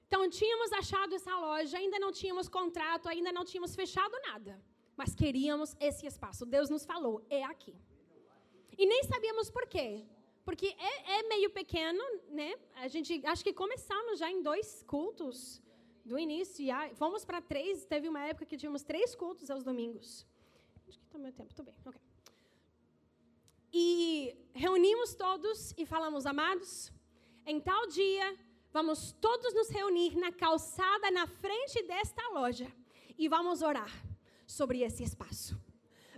Então, 0.06 0.28
tínhamos 0.28 0.72
achado 0.72 1.14
essa 1.14 1.34
loja, 1.36 1.78
ainda 1.78 1.98
não 1.98 2.10
tínhamos 2.10 2.48
contrato, 2.48 3.08
ainda 3.08 3.30
não 3.32 3.44
tínhamos 3.44 3.76
fechado 3.76 4.14
nada, 4.28 4.60
mas 4.96 5.14
queríamos 5.14 5.76
esse 5.78 6.04
espaço. 6.06 6.44
Deus 6.44 6.68
nos 6.68 6.84
falou: 6.84 7.24
é 7.30 7.44
aqui. 7.44 7.74
E 8.76 8.86
nem 8.86 9.04
sabíamos 9.04 9.50
por 9.50 9.66
quê. 9.66 10.04
Porque 10.44 10.74
é, 10.90 11.18
é 11.18 11.28
meio 11.28 11.50
pequeno, 11.50 12.02
né? 12.28 12.54
A 12.74 12.88
gente 12.88 13.24
acho 13.24 13.44
que 13.44 13.52
começamos 13.52 14.18
já 14.18 14.28
em 14.30 14.42
dois 14.42 14.82
cultos 14.82 15.62
do 16.04 16.18
início. 16.18 16.64
Já, 16.66 16.88
fomos 16.94 17.24
para 17.24 17.40
três. 17.40 17.84
Teve 17.84 18.08
uma 18.08 18.22
época 18.26 18.46
que 18.46 18.56
tínhamos 18.56 18.82
três 18.82 19.14
cultos 19.14 19.50
aos 19.50 19.62
domingos. 19.62 20.26
Acho 20.88 20.98
que 20.98 21.04
está 21.04 21.18
meu 21.18 21.32
tempo, 21.32 21.50
estou 21.50 21.64
bem. 21.64 21.74
E 23.72 24.36
reunimos 24.52 25.14
todos 25.14 25.72
e 25.76 25.86
falamos, 25.86 26.26
amados, 26.26 26.92
em 27.46 27.60
tal 27.60 27.86
dia 27.86 28.36
vamos 28.72 29.12
todos 29.20 29.52
nos 29.54 29.68
reunir 29.68 30.16
na 30.16 30.32
calçada 30.32 31.10
na 31.10 31.26
frente 31.26 31.82
desta 31.82 32.28
loja 32.30 32.70
e 33.18 33.28
vamos 33.28 33.62
orar 33.62 33.92
sobre 34.46 34.82
esse 34.82 35.02
espaço 35.02 35.58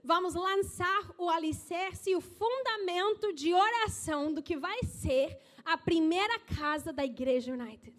vamos 0.03 0.35
lançar 0.35 1.03
o 1.16 1.29
alicerce 1.31 2.11
e 2.11 2.16
o 2.16 2.20
fundamento 2.20 3.33
de 3.33 3.55
oração 3.55 4.33
do 4.33 4.43
que 4.43 4.57
vai 4.57 4.83
ser 4.83 5.39
a 5.64 5.77
primeira 5.79 6.39
casa 6.41 6.93
da 6.93 7.05
Igreja 7.05 7.53
United. 7.53 7.95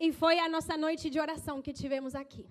E 0.00 0.12
foi 0.12 0.38
a 0.40 0.48
nossa 0.48 0.76
noite 0.76 1.08
de 1.08 1.20
oração 1.20 1.62
que 1.62 1.72
tivemos 1.72 2.14
aqui. 2.14 2.46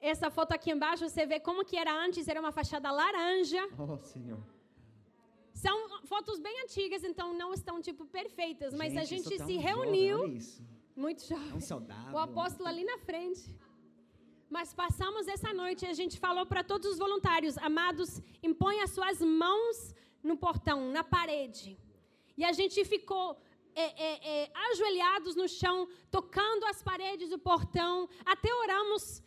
Essa 0.00 0.30
foto 0.30 0.52
aqui 0.52 0.70
embaixo, 0.70 1.08
você 1.08 1.26
vê 1.26 1.40
como 1.40 1.64
que 1.64 1.76
era 1.76 1.92
antes, 1.92 2.28
era 2.28 2.38
uma 2.38 2.52
fachada 2.52 2.90
laranja. 2.92 3.68
Oh, 3.76 3.98
Senhor. 4.04 4.55
São 5.64 5.76
fotos 6.12 6.38
bem 6.38 6.54
antigas, 6.64 7.02
então 7.02 7.32
não 7.32 7.50
estão 7.58 7.80
tipo 7.80 8.04
perfeitas, 8.18 8.74
mas 8.74 8.92
gente, 8.92 9.02
a 9.02 9.06
gente 9.12 9.38
tá 9.38 9.46
se 9.46 9.56
reuniu. 9.56 10.18
muito 10.94 11.26
jovem. 11.26 11.56
É 11.56 11.60
saudável. 11.60 12.12
O 12.12 12.18
apóstolo 12.18 12.68
ali 12.68 12.84
na 12.84 12.98
frente. 12.98 13.44
Mas 14.50 14.74
passamos 14.74 15.26
essa 15.26 15.54
noite 15.54 15.86
e 15.86 15.88
a 15.88 15.94
gente 15.94 16.18
falou 16.18 16.44
para 16.44 16.62
todos 16.62 16.92
os 16.92 16.98
voluntários: 16.98 17.56
amados, 17.58 18.20
impõe 18.42 18.82
as 18.82 18.90
suas 18.90 19.18
mãos 19.22 19.94
no 20.22 20.36
portão, 20.36 20.92
na 20.92 21.02
parede. 21.02 21.78
E 22.36 22.44
a 22.44 22.52
gente 22.52 22.84
ficou 22.84 23.40
é, 23.74 23.86
é, 24.08 24.10
é, 24.34 24.50
ajoelhados 24.70 25.34
no 25.36 25.48
chão, 25.48 25.88
tocando 26.10 26.66
as 26.66 26.82
paredes 26.82 27.30
do 27.30 27.38
portão, 27.38 28.08
até 28.26 28.54
oramos 28.54 29.22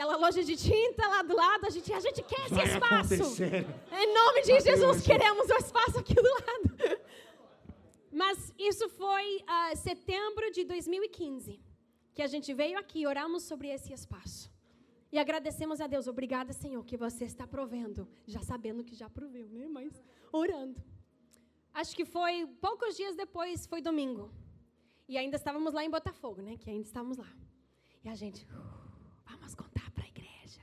pela 0.00 0.16
loja 0.16 0.42
de 0.42 0.56
tinta 0.56 1.06
lá 1.14 1.20
do 1.20 1.36
lado. 1.36 1.66
A 1.66 1.70
gente, 1.70 1.92
a 1.92 2.00
gente 2.00 2.22
quer 2.22 2.40
esse 2.46 2.54
Vai 2.54 2.64
espaço. 2.64 3.14
Acontecer. 3.14 3.66
Em 3.92 4.14
nome 4.20 4.40
de 4.48 4.60
Jesus, 4.60 5.02
queremos 5.02 5.46
o 5.50 5.56
espaço 5.64 5.98
aqui 5.98 6.14
do 6.14 6.32
lado. 6.40 6.68
Mas 8.10 8.50
isso 8.58 8.88
foi 8.88 9.26
uh, 9.56 9.76
setembro 9.76 10.50
de 10.50 10.64
2015 10.64 11.60
que 12.14 12.22
a 12.22 12.26
gente 12.26 12.52
veio 12.54 12.78
aqui, 12.78 13.06
oramos 13.06 13.42
sobre 13.42 13.68
esse 13.68 13.92
espaço. 13.92 14.50
E 15.12 15.18
agradecemos 15.18 15.82
a 15.82 15.86
Deus. 15.86 16.06
Obrigada, 16.06 16.52
Senhor, 16.54 16.82
que 16.82 16.96
você 16.96 17.24
está 17.26 17.46
provendo. 17.46 18.08
Já 18.26 18.40
sabendo 18.40 18.82
que 18.82 18.94
já 18.94 19.10
proveu, 19.10 19.48
né? 19.50 19.68
Mas 19.68 20.02
orando. 20.32 20.82
Acho 21.74 21.94
que 21.94 22.06
foi 22.06 22.46
poucos 22.60 22.96
dias 22.96 23.14
depois, 23.14 23.66
foi 23.66 23.82
domingo. 23.82 24.32
E 25.06 25.18
ainda 25.18 25.36
estávamos 25.36 25.74
lá 25.74 25.84
em 25.84 25.90
Botafogo, 25.90 26.40
né? 26.40 26.56
Que 26.56 26.70
ainda 26.70 26.86
estávamos 26.86 27.18
lá. 27.18 27.30
E 28.02 28.08
a 28.08 28.14
gente, 28.14 28.44
uh, 28.46 28.80
vamos 29.50 29.54
contar 29.54 29.90
para 29.90 30.04
a 30.04 30.08
igreja. 30.08 30.62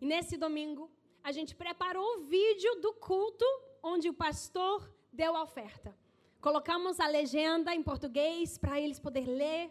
E 0.00 0.06
nesse 0.06 0.36
domingo, 0.36 0.90
a 1.22 1.30
gente 1.30 1.54
preparou 1.54 2.16
o 2.16 2.20
vídeo 2.20 2.80
do 2.80 2.92
culto 2.94 3.44
onde 3.82 4.08
o 4.08 4.14
pastor 4.14 4.90
deu 5.12 5.36
a 5.36 5.42
oferta. 5.42 5.94
Colocamos 6.40 6.98
a 7.00 7.06
legenda 7.06 7.74
em 7.74 7.82
português 7.82 8.56
para 8.56 8.80
eles 8.80 8.98
poderem 8.98 9.34
ler. 9.34 9.70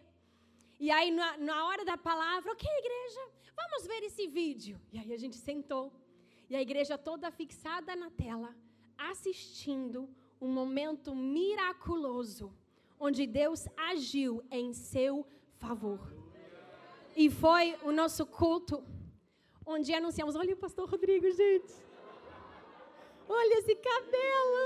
E 0.80 0.92
aí, 0.92 1.10
na, 1.10 1.36
na 1.38 1.66
hora 1.66 1.84
da 1.84 1.98
palavra, 1.98 2.52
ok, 2.52 2.70
igreja, 2.78 3.22
vamos 3.56 3.88
ver 3.88 4.04
esse 4.04 4.28
vídeo. 4.28 4.80
E 4.94 5.00
aí 5.00 5.12
a 5.12 5.18
gente 5.18 5.36
sentou. 5.36 5.92
E 6.50 6.56
a 6.56 6.62
igreja 6.62 6.98
toda 6.98 7.32
fixada 7.32 7.96
na 7.96 8.12
tela, 8.12 8.56
assistindo 8.98 10.08
um 10.40 10.48
momento 10.48 11.16
miraculoso, 11.16 12.54
onde 13.00 13.26
Deus 13.26 13.68
agiu 13.76 14.44
em 14.52 14.74
seu 14.74 15.26
favor. 15.58 16.00
E 17.16 17.30
foi 17.30 17.76
o 17.84 17.92
nosso 17.92 18.26
culto, 18.26 18.84
onde 19.76 19.94
anunciamos: 19.94 20.36
olha 20.36 20.54
o 20.54 20.58
pastor 20.66 20.90
Rodrigo, 20.90 21.30
gente. 21.32 21.74
Olha 23.28 23.56
esse 23.60 23.76
cabelo. 23.76 24.64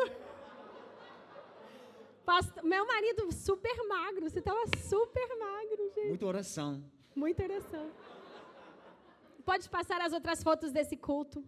Pastor, 2.25 2.63
meu 2.63 2.83
marido 2.87 3.29
super 3.33 3.77
magro, 3.95 4.29
você 4.29 4.39
estava 4.39 4.63
super 4.91 5.27
magro, 5.37 5.81
gente. 5.95 6.07
Muita 6.07 6.25
oração. 6.25 6.71
Muita 7.13 7.43
oração. 7.43 7.85
Pode 9.49 9.69
passar 9.69 9.99
as 9.99 10.13
outras 10.13 10.41
fotos 10.41 10.71
desse 10.71 10.95
culto. 10.95 11.43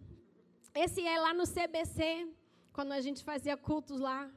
Esse 0.74 1.00
é 1.06 1.18
lá 1.18 1.32
no 1.32 1.46
CBC, 1.54 2.28
quando 2.74 2.92
a 2.92 3.00
gente 3.00 3.24
fazia 3.24 3.56
cultos 3.56 3.98
lá. 3.98 4.30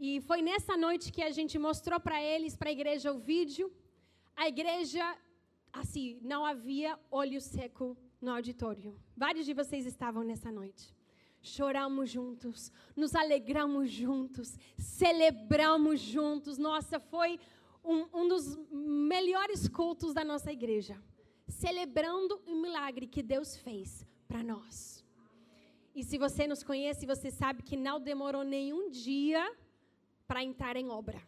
E 0.00 0.22
foi 0.22 0.40
nessa 0.40 0.74
noite 0.86 1.12
que 1.12 1.22
a 1.22 1.30
gente 1.30 1.58
mostrou 1.58 2.00
para 2.00 2.18
eles, 2.22 2.56
para 2.56 2.70
a 2.70 2.72
igreja, 2.78 3.12
o 3.12 3.18
vídeo. 3.18 3.70
A 4.34 4.48
igreja, 4.48 5.04
assim, 5.70 6.18
não 6.22 6.46
havia 6.46 6.98
olho 7.10 7.40
seco 7.42 7.94
no 8.20 8.32
auditório. 8.32 8.98
Vários 9.16 9.46
de 9.46 9.54
vocês 9.54 9.86
estavam 9.86 10.22
nessa 10.22 10.50
noite 10.50 10.96
choramos 11.40 12.10
juntos, 12.10 12.72
nos 12.94 13.14
alegramos 13.14 13.90
juntos, 13.90 14.58
celebramos 14.76 16.00
juntos. 16.00 16.58
Nossa, 16.58 16.98
foi 16.98 17.38
um, 17.84 18.06
um 18.12 18.28
dos 18.28 18.56
melhores 18.70 19.68
cultos 19.68 20.12
da 20.12 20.24
nossa 20.24 20.52
igreja, 20.52 21.00
celebrando 21.48 22.40
o 22.46 22.56
milagre 22.56 23.06
que 23.06 23.22
Deus 23.22 23.56
fez 23.56 24.06
para 24.26 24.42
nós. 24.42 25.04
E 25.94 26.04
se 26.04 26.18
você 26.18 26.46
nos 26.46 26.62
conhece, 26.62 27.06
você 27.06 27.30
sabe 27.30 27.62
que 27.62 27.76
não 27.76 28.00
demorou 28.00 28.44
nenhum 28.44 28.90
dia 28.90 29.42
para 30.26 30.44
entrar 30.44 30.76
em 30.76 30.90
obra. 30.90 31.20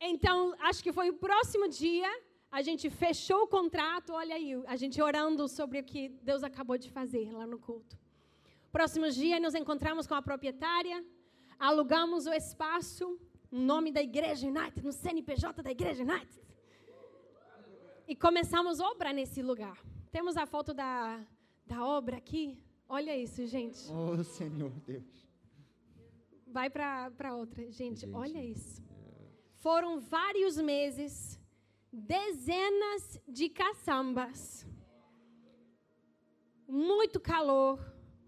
Então, 0.00 0.52
acho 0.58 0.82
que 0.82 0.92
foi 0.92 1.10
o 1.10 1.14
próximo 1.14 1.68
dia 1.68 2.10
a 2.52 2.60
gente 2.60 2.90
fechou 2.90 3.44
o 3.44 3.46
contrato, 3.46 4.12
olha 4.12 4.34
aí, 4.34 4.62
a 4.66 4.76
gente 4.76 5.00
orando 5.00 5.48
sobre 5.48 5.78
o 5.78 5.82
que 5.82 6.10
Deus 6.22 6.44
acabou 6.44 6.76
de 6.76 6.90
fazer 6.90 7.32
lá 7.32 7.46
no 7.46 7.58
culto. 7.58 7.98
Próximo 8.70 9.10
dia, 9.10 9.40
nos 9.40 9.54
encontramos 9.54 10.06
com 10.06 10.14
a 10.14 10.20
proprietária, 10.20 11.02
alugamos 11.58 12.26
o 12.26 12.32
espaço, 12.32 13.18
o 13.50 13.58
nome 13.58 13.90
da 13.90 14.02
Igreja 14.02 14.46
United, 14.46 14.84
no 14.84 14.92
CNPJ 14.92 15.62
da 15.62 15.70
Igreja 15.70 16.02
United. 16.02 16.42
E 18.06 18.14
começamos 18.14 18.80
obra 18.80 19.14
nesse 19.14 19.40
lugar. 19.40 19.82
Temos 20.10 20.36
a 20.36 20.44
foto 20.44 20.74
da, 20.74 21.24
da 21.66 21.82
obra 21.82 22.18
aqui. 22.18 22.58
Olha 22.86 23.16
isso, 23.16 23.46
gente. 23.46 23.80
Oh, 23.90 24.22
Senhor 24.22 24.72
Deus. 24.86 25.26
Vai 26.46 26.68
para 26.68 27.34
outra. 27.34 27.62
Gente, 27.70 28.00
gente, 28.00 28.14
olha 28.14 28.44
isso. 28.44 28.82
Foram 29.54 29.98
vários 29.98 30.58
meses 30.58 31.40
dezenas 31.92 33.20
de 33.28 33.48
caçambas, 33.50 34.66
muito 36.66 37.20
calor, 37.20 37.78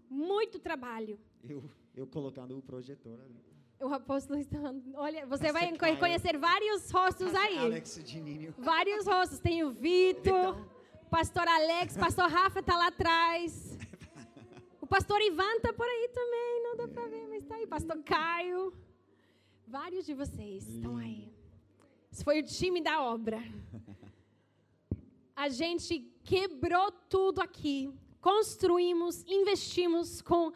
muito 0.09 0.59
trabalho. 0.59 1.19
Eu, 1.43 1.69
eu 1.95 2.05
colocando 2.05 2.57
o 2.57 2.61
projetor 2.61 3.19
ali. 3.21 3.43
O 3.81 3.93
apóstolo 3.93 4.39
está. 4.39 4.57
Olha, 4.93 5.25
você 5.25 5.51
vai 5.51 5.75
conhecer 5.77 6.37
vários 6.37 6.89
rostos 6.91 7.33
aí. 7.35 7.57
Alex 7.57 8.01
de 8.03 8.21
Ninho. 8.21 8.53
Vários 8.57 9.05
rostos. 9.05 9.39
Tem 9.39 9.63
o 9.63 9.71
Vitor, 9.71 10.55
Vitão. 10.55 10.69
pastor 11.09 11.47
Alex, 11.47 11.97
pastor 11.97 12.29
Rafa 12.29 12.63
tá 12.63 12.77
lá 12.77 12.87
atrás. 12.87 13.77
O 14.79 14.87
pastor 14.87 15.19
Ivan 15.19 15.59
tá 15.61 15.73
por 15.73 15.85
aí 15.87 16.09
também, 16.13 16.63
não 16.63 16.77
dá 16.77 16.87
pra 16.87 17.07
ver, 17.07 17.27
mas 17.27 17.43
tá 17.43 17.55
aí. 17.55 17.67
Pastor 17.67 18.01
Caio. 18.03 18.71
Vários 19.67 20.05
de 20.05 20.13
vocês 20.13 20.67
estão 20.69 20.95
aí. 20.97 21.34
Foi 22.23 22.39
o 22.39 22.43
time 22.43 22.81
da 22.81 23.01
obra. 23.01 23.39
A 25.35 25.49
gente 25.49 25.99
quebrou 26.23 26.91
tudo 27.09 27.41
aqui. 27.41 27.93
Construímos, 28.21 29.23
investimos 29.27 30.21
com 30.21 30.51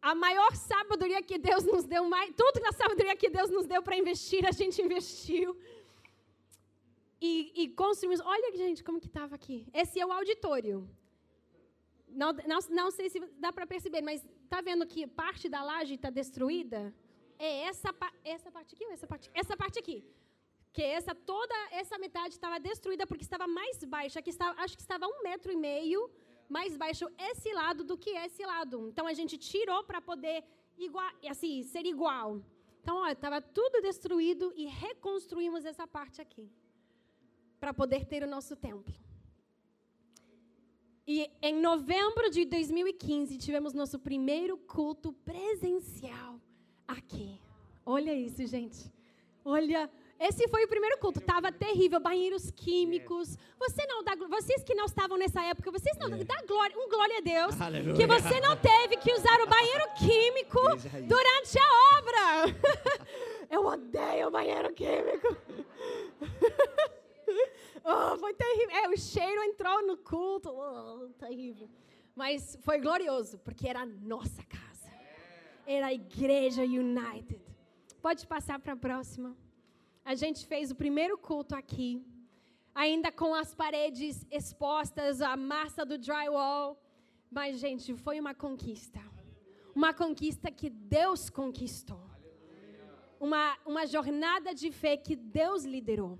a 0.00 0.14
maior 0.14 0.54
sabedoria 0.54 1.22
que 1.22 1.38
Deus 1.38 1.64
nos 1.64 1.84
deu, 1.84 2.04
tudo 2.36 2.60
que 2.60 2.66
a 2.66 2.72
sabedoria 2.72 3.16
que 3.16 3.28
Deus 3.28 3.50
nos 3.50 3.66
deu 3.66 3.82
para 3.82 3.96
investir, 3.96 4.46
a 4.46 4.52
gente 4.52 4.80
investiu. 4.80 5.56
E, 7.20 7.52
e 7.54 7.68
construímos. 7.68 8.20
Olha, 8.24 8.56
gente, 8.56 8.82
como 8.82 9.00
que 9.00 9.06
estava 9.06 9.34
aqui. 9.34 9.66
Esse 9.72 10.00
é 10.00 10.06
o 10.06 10.12
auditório. 10.12 10.88
Não, 12.08 12.32
não, 12.32 12.58
não 12.70 12.90
sei 12.90 13.08
se 13.08 13.20
dá 13.38 13.52
para 13.52 13.66
perceber, 13.66 14.02
mas 14.02 14.24
tá 14.48 14.60
vendo 14.60 14.86
que 14.86 15.06
parte 15.06 15.48
da 15.48 15.62
laje 15.62 15.94
está 15.94 16.10
destruída? 16.10 16.94
É 17.38 17.64
essa, 17.64 17.94
essa 18.24 18.50
parte 18.50 18.74
aqui 18.74 18.84
ou 18.84 18.92
essa 18.92 19.06
parte? 19.06 19.30
Essa 19.32 19.56
parte 19.56 19.78
aqui. 19.78 20.04
Que 20.72 20.82
essa 20.82 21.14
toda 21.14 21.54
essa 21.70 21.98
metade 21.98 22.34
estava 22.34 22.58
destruída 22.58 23.06
porque 23.06 23.24
estava 23.24 23.46
mais 23.46 23.82
baixa. 23.84 24.18
Aqui 24.20 24.30
estava, 24.30 24.60
acho 24.62 24.76
que 24.76 24.82
estava 24.82 25.06
um 25.06 25.22
metro 25.22 25.52
e 25.52 25.56
meio 25.56 26.10
mais 26.48 26.76
baixo 26.76 27.06
esse 27.30 27.52
lado 27.52 27.82
do 27.84 27.96
que 27.96 28.10
esse 28.10 28.44
lado. 28.44 28.88
Então 28.88 29.06
a 29.06 29.12
gente 29.12 29.36
tirou 29.36 29.84
para 29.84 30.00
poder 30.00 30.44
igual, 30.78 31.10
assim, 31.28 31.62
ser 31.62 31.86
igual. 31.86 32.40
Então, 32.82 33.06
estava 33.06 33.40
tudo 33.40 33.80
destruído 33.80 34.52
e 34.56 34.66
reconstruímos 34.66 35.64
essa 35.64 35.86
parte 35.86 36.20
aqui 36.20 36.50
para 37.60 37.72
poder 37.72 38.04
ter 38.06 38.24
o 38.24 38.26
nosso 38.26 38.56
templo. 38.56 38.92
E 41.06 41.30
em 41.40 41.60
novembro 41.60 42.28
de 42.28 42.44
2015 42.44 43.38
tivemos 43.38 43.72
nosso 43.72 43.98
primeiro 44.00 44.56
culto 44.56 45.12
presencial 45.12 46.40
aqui. 46.86 47.40
Olha 47.86 48.12
isso, 48.14 48.44
gente. 48.46 48.92
Olha, 49.44 49.88
esse 50.28 50.46
foi 50.48 50.64
o 50.64 50.68
primeiro 50.68 50.98
culto. 50.98 51.20
Tava 51.20 51.50
terrível, 51.50 51.98
banheiros 52.00 52.50
químicos. 52.50 53.36
Você 53.58 53.84
não 53.86 54.04
dá, 54.04 54.14
vocês 54.28 54.62
que 54.62 54.74
não 54.74 54.84
estavam 54.84 55.16
nessa 55.18 55.42
época, 55.44 55.70
vocês 55.70 55.96
não 55.98 56.08
dá 56.10 56.42
glória, 56.46 56.76
um 56.78 56.88
glória 56.88 57.18
a 57.18 57.20
Deus 57.20 57.60
Aleluia. 57.60 57.94
que 57.94 58.06
você 58.06 58.40
não 58.40 58.56
teve 58.56 58.96
que 58.98 59.12
usar 59.12 59.40
o 59.40 59.46
banheiro 59.46 59.84
químico 59.98 60.60
durante 61.06 61.58
a 61.58 61.98
obra. 61.98 62.58
Eu 63.50 63.66
odeio 63.66 64.30
banheiro 64.30 64.72
químico. 64.72 65.36
Oh, 67.84 68.16
foi 68.16 68.32
terrível. 68.34 68.76
É, 68.76 68.88
o 68.88 68.96
cheiro 68.96 69.42
entrou 69.42 69.84
no 69.84 69.96
culto. 69.96 70.48
Oh, 70.50 71.08
terrível. 71.18 71.68
Mas 72.14 72.56
foi 72.62 72.78
glorioso, 72.78 73.38
porque 73.38 73.66
era 73.68 73.80
a 73.80 73.86
nossa 73.86 74.40
casa. 74.44 74.92
Era 75.66 75.86
a 75.86 75.92
Igreja 75.92 76.62
United. 76.62 77.40
Pode 78.00 78.24
passar 78.26 78.60
para 78.60 78.74
a 78.74 78.76
próxima. 78.76 79.36
A 80.04 80.14
gente 80.14 80.44
fez 80.46 80.70
o 80.70 80.74
primeiro 80.74 81.16
culto 81.16 81.54
aqui, 81.54 82.04
ainda 82.74 83.12
com 83.12 83.32
as 83.34 83.54
paredes 83.54 84.26
expostas, 84.30 85.22
a 85.22 85.36
massa 85.36 85.84
do 85.84 85.96
drywall. 85.96 86.76
Mas, 87.30 87.58
gente, 87.58 87.94
foi 87.94 88.18
uma 88.18 88.34
conquista. 88.34 89.00
Uma 89.74 89.94
conquista 89.94 90.50
que 90.50 90.68
Deus 90.68 91.30
conquistou. 91.30 92.04
Uma, 93.20 93.56
uma 93.64 93.86
jornada 93.86 94.52
de 94.52 94.72
fé 94.72 94.96
que 94.96 95.14
Deus 95.14 95.64
liderou. 95.64 96.18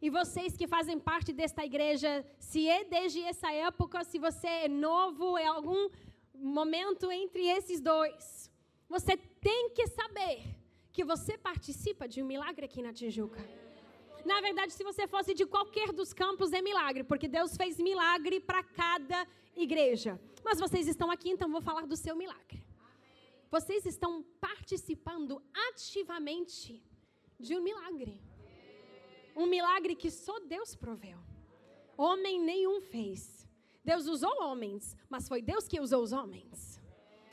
E 0.00 0.08
vocês 0.08 0.56
que 0.56 0.68
fazem 0.68 0.98
parte 0.98 1.32
desta 1.32 1.64
igreja, 1.64 2.24
se 2.38 2.68
é 2.68 2.84
desde 2.84 3.22
essa 3.22 3.52
época, 3.52 4.04
se 4.04 4.18
você 4.18 4.46
é 4.46 4.68
novo, 4.68 5.36
é 5.36 5.46
algum 5.46 5.90
momento 6.32 7.10
entre 7.10 7.46
esses 7.48 7.80
dois, 7.80 8.50
você 8.88 9.16
tem 9.16 9.70
que 9.70 9.86
saber 9.88 10.59
que 10.92 11.04
você 11.04 11.38
participa 11.38 12.08
de 12.08 12.22
um 12.22 12.26
milagre 12.26 12.66
aqui 12.66 12.82
na 12.82 12.92
Tijuca. 12.92 13.42
Na 14.24 14.40
verdade, 14.40 14.72
se 14.72 14.84
você 14.84 15.06
fosse 15.06 15.32
de 15.34 15.46
qualquer 15.46 15.92
dos 15.92 16.12
campos, 16.12 16.52
é 16.52 16.60
milagre, 16.60 17.04
porque 17.04 17.28
Deus 17.28 17.56
fez 17.56 17.78
milagre 17.78 18.40
para 18.40 18.62
cada 18.62 19.26
igreja. 19.56 20.20
Mas 20.44 20.58
vocês 20.58 20.86
estão 20.86 21.10
aqui, 21.10 21.30
então 21.30 21.50
vou 21.50 21.62
falar 21.62 21.86
do 21.86 21.96
seu 21.96 22.14
milagre. 22.16 22.64
Vocês 23.50 23.84
estão 23.86 24.22
participando 24.40 25.42
ativamente 25.68 26.82
de 27.38 27.56
um 27.56 27.62
milagre. 27.62 28.20
Um 29.34 29.46
milagre 29.46 29.94
que 29.94 30.10
só 30.10 30.38
Deus 30.40 30.74
proveu. 30.74 31.18
Homem 31.96 32.40
nenhum 32.40 32.80
fez. 32.80 33.48
Deus 33.84 34.06
usou 34.06 34.42
homens, 34.42 34.96
mas 35.08 35.26
foi 35.26 35.40
Deus 35.40 35.66
que 35.66 35.80
usou 35.80 36.02
os 36.02 36.12
homens. 36.12 36.80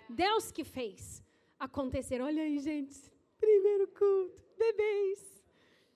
Deus 0.10 0.52
que 0.52 0.64
fez 0.64 1.24
acontecer. 1.60 2.22
Olha 2.22 2.44
aí, 2.44 2.60
gente. 2.60 3.17
Primeiro 3.40 3.88
culto. 3.88 4.42
Bebês. 4.58 5.44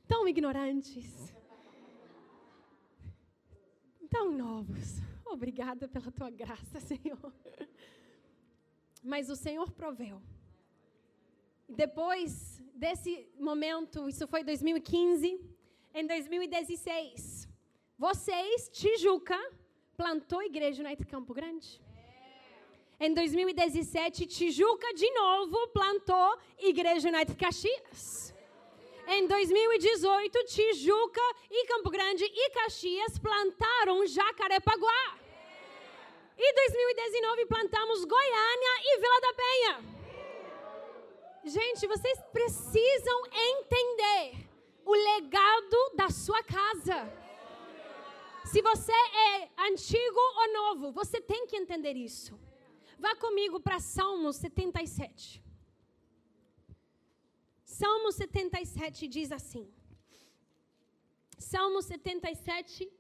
Tão 0.08 0.28
ignorantes. 0.28 1.34
Tão 4.10 4.32
novos. 4.32 5.00
Obrigada 5.26 5.88
pela 5.88 6.12
tua 6.12 6.30
graça, 6.30 6.80
Senhor. 6.80 7.34
Mas 9.04 9.30
o 9.30 9.36
Senhor 9.36 9.72
proveu. 9.72 10.22
Depois 11.68 12.62
desse 12.76 13.30
momento, 13.40 14.10
isso 14.10 14.28
foi 14.28 14.44
2015, 14.44 15.40
em 15.94 16.06
2016, 16.06 17.48
vocês, 17.98 18.70
Tijuca, 18.70 19.40
plantou 19.96 20.42
igreja 20.42 20.84
United 20.84 21.08
Campo 21.10 21.34
Grande. 21.34 21.82
Em 23.04 23.16
2017, 23.16 24.28
Tijuca 24.28 24.94
de 24.94 25.10
novo 25.10 25.70
plantou 25.70 26.38
igreja 26.60 27.10
United 27.10 27.36
Caxias. 27.36 28.32
Em 29.08 29.26
2018, 29.26 30.46
Tijuca 30.46 31.22
e 31.50 31.66
Campo 31.66 31.90
Grande 31.90 32.24
e 32.24 32.50
Caxias 32.52 33.18
plantaram 33.18 34.06
Jacarepaguá. 34.06 35.18
E 36.38 36.54
2019 36.54 37.46
plantamos 37.48 38.06
Goiânia 38.06 38.74
e 38.84 39.00
Vila 39.00 39.22
da 39.22 39.34
Penha. 39.34 39.86
Gente, 41.44 41.88
vocês 41.88 42.20
precisam 42.32 43.22
entender 43.34 44.48
o 44.86 44.94
legado 44.94 45.92
da 45.96 46.12
sua 46.12 46.44
casa. 46.44 47.12
Se 48.46 48.62
você 48.62 48.94
é 49.32 49.50
antigo 49.70 50.20
ou 50.36 50.54
novo, 50.54 50.92
você 50.92 51.20
tem 51.20 51.48
que 51.48 51.58
entender 51.58 51.94
isso. 51.94 52.40
Vá 53.04 53.14
comigo 53.16 53.60
para 53.60 53.80
Salmos 53.80 54.36
77. 54.36 55.44
Salmo 57.80 58.12
77 58.12 59.08
diz 59.16 59.32
assim. 59.32 59.66
Salmo 61.52 61.82
77. 61.82 62.92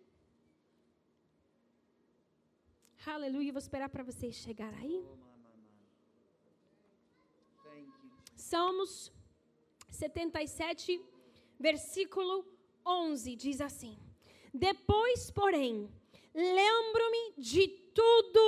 Aleluia, 3.06 3.52
vou 3.52 3.64
esperar 3.66 3.90
para 3.90 4.08
vocês 4.10 4.34
chegar 4.46 4.74
aí. 4.82 4.98
Salmos 8.36 9.12
77, 9.90 11.00
versículo 11.60 12.34
11 12.84 13.36
diz 13.36 13.62
assim: 13.70 13.96
Depois, 14.52 15.30
porém, 15.30 15.74
lembro-me 16.34 17.24
de 17.38 17.68
tudo 18.00 18.44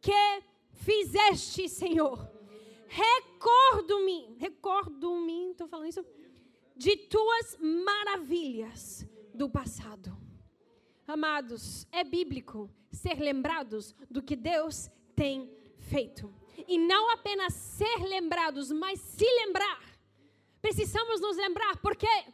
que 0.00 0.12
fizeste, 0.76 1.68
Senhor. 1.68 2.30
Recordo-me, 2.88 4.36
recordo-me, 4.38 5.50
estou 5.50 5.66
falando 5.68 5.88
isso, 5.88 6.04
de 6.76 6.96
tuas 6.96 7.58
maravilhas 7.60 9.06
do 9.34 9.50
passado. 9.50 10.16
Amados, 11.06 11.86
é 11.92 12.04
bíblico 12.04 12.70
ser 12.90 13.18
lembrados 13.18 13.94
do 14.10 14.22
que 14.22 14.36
Deus 14.36 14.90
tem 15.14 15.50
feito. 15.78 16.32
E 16.66 16.78
não 16.78 17.10
apenas 17.10 17.52
ser 17.54 17.98
lembrados, 18.04 18.72
mas 18.72 19.00
se 19.00 19.24
lembrar. 19.24 19.82
Precisamos 20.60 21.20
nos 21.20 21.36
lembrar, 21.36 21.76
por 21.78 21.94
quê? 21.94 22.24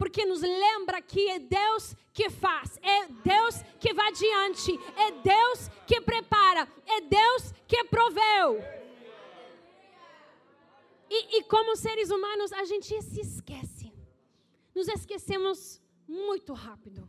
Porque 0.00 0.24
nos 0.24 0.40
lembra 0.40 1.02
que 1.02 1.28
é 1.28 1.38
Deus 1.38 1.94
que 2.14 2.30
faz, 2.30 2.78
é 2.82 3.06
Deus 3.22 3.56
que 3.78 3.92
vai 3.92 4.08
adiante, 4.08 4.72
é 4.96 5.10
Deus 5.20 5.68
que 5.86 6.00
prepara, 6.00 6.66
é 6.86 7.02
Deus 7.02 7.52
que 7.68 7.84
proveu. 7.84 8.64
E, 11.10 11.36
e 11.36 11.42
como 11.44 11.76
seres 11.76 12.08
humanos, 12.10 12.50
a 12.50 12.64
gente 12.64 13.02
se 13.02 13.20
esquece. 13.20 13.92
Nos 14.74 14.88
esquecemos 14.88 15.82
muito 16.08 16.54
rápido. 16.54 17.06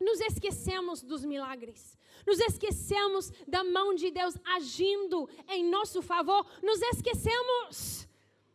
nos 0.00 0.18
esquecemos 0.20 1.02
dos 1.02 1.22
milagres. 1.22 1.98
Nos 2.26 2.40
esquecemos 2.40 3.30
da 3.46 3.62
mão 3.62 3.94
de 3.94 4.10
Deus 4.10 4.38
agindo 4.56 5.28
em 5.50 5.62
nosso 5.68 6.00
favor. 6.00 6.46
Nos 6.62 6.80
esquecemos 6.80 8.08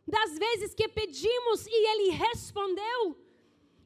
das 0.04 0.36
vezes 0.36 0.74
que 0.74 0.88
pedimos 0.88 1.64
e 1.68 1.90
Ele 1.90 2.10
respondeu. 2.10 3.22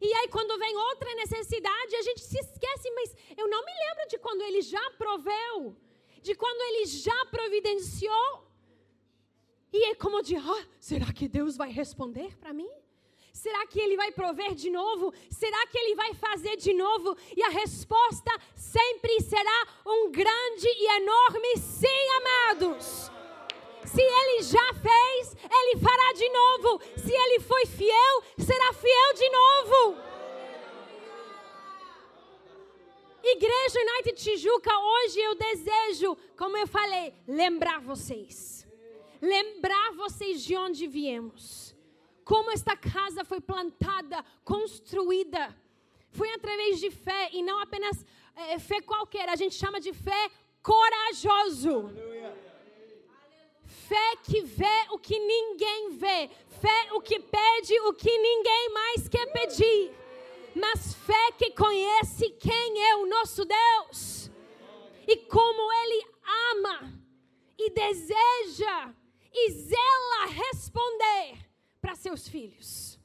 E 0.01 0.13
aí, 0.13 0.29
quando 0.29 0.59
vem 0.59 0.77
outra 0.77 1.15
necessidade, 1.15 1.97
a 1.97 2.03
gente 2.03 2.21
se 2.21 2.39
esquece, 2.39 2.91
mas 2.93 3.15
eu 3.37 3.49
não 3.49 3.65
me 3.65 3.73
lembro 3.73 4.09
de 4.09 4.19
quando 4.19 4.43
Ele 4.43 4.61
já 4.61 4.91
proveu, 4.93 5.77
de 6.23 6.35
quando 6.35 6.61
Ele 6.61 6.87
já 6.87 7.27
providenciou. 7.27 8.47
E 9.73 9.91
é 9.91 9.95
como 9.95 10.23
de, 10.23 10.37
ah, 10.37 10.67
será 10.79 11.13
que 11.13 11.29
Deus 11.29 11.57
vai 11.57 11.71
responder 11.71 12.37
para 12.37 12.53
mim? 12.53 12.71
Será 13.33 13.67
que 13.67 13.81
Ele 13.81 13.97
vai 13.97 14.11
prover 14.13 14.55
de 14.55 14.71
novo? 14.71 15.13
Será 15.31 15.67
que 15.67 15.79
Ele 15.79 15.95
vai 15.95 16.15
fazer 16.15 16.57
de 16.57 16.73
novo? 16.73 17.17
E 17.37 17.43
a 17.43 17.51
resposta 17.51 18.31
sempre 18.55 19.21
será 19.21 19.69
um 19.87 20.11
grande 20.11 20.67
e 20.67 20.97
enorme 20.97 21.57
sim, 21.59 22.09
amados. 22.19 23.16
Se 23.87 24.03
Ele 24.03 24.43
já 24.43 24.75
fez, 24.75 25.37
Ele 25.51 25.81
fará 25.81 26.13
de 26.13 26.29
novo. 26.29 26.81
Se 26.97 27.13
Ele 27.13 27.41
foi 27.41 27.67
fiel, 27.67 28.23
será 28.39 28.73
fiel 28.73 29.15
de 29.15 29.29
novo. 29.31 30.07
Igreja 33.23 33.81
United 33.81 34.23
Tijuca, 34.23 34.71
hoje 34.79 35.21
eu 35.21 35.35
desejo, 35.35 36.17
como 36.37 36.57
eu 36.57 36.67
falei, 36.67 37.13
lembrar 37.27 37.81
vocês. 37.81 38.67
Lembrar 39.21 39.93
vocês 39.93 40.45
de 40.45 40.57
onde 40.57 40.87
viemos 40.87 41.67
como 42.27 42.51
esta 42.51 42.77
casa 42.77 43.25
foi 43.25 43.41
plantada, 43.41 44.25
construída. 44.43 45.57
Foi 46.11 46.29
através 46.33 46.81
de 46.81 46.91
fé 46.91 47.31
e 47.33 47.41
não 47.41 47.61
apenas 47.61 48.05
é, 48.35 48.59
fé 48.59 48.81
qualquer, 48.81 49.29
a 49.29 49.37
gente 49.37 49.55
chama 49.55 49.79
de 49.81 49.93
fé 49.93 50.23
corajoso. 50.61 51.89
Fé 53.67 54.17
que 54.23 54.43
vê 54.43 54.87
o 54.91 54.99
que 54.99 55.19
ninguém 55.19 55.91
vê, 55.97 56.31
fé 56.61 56.93
o 56.93 57.01
que 57.01 57.19
pede 57.19 57.81
o 57.81 57.93
que 57.93 58.19
ninguém 58.19 58.69
mais 58.71 59.09
quer 59.09 59.27
pedir, 59.33 59.95
mas 60.55 60.95
fé 60.95 61.33
que 61.33 61.51
conhece 61.51 62.31
quem 62.31 62.89
é 62.89 62.97
o 62.97 63.07
nosso 63.07 63.45
Deus 63.45 64.31
e 65.07 65.17
como 65.17 65.73
Ele 65.73 66.07
ama 66.55 67.03
e 67.59 67.71
deseja 67.71 68.95
e 69.33 69.51
zela 69.51 70.27
responder 70.27 71.39
para 71.81 71.95
seus 71.95 72.29
filhos. 72.29 72.99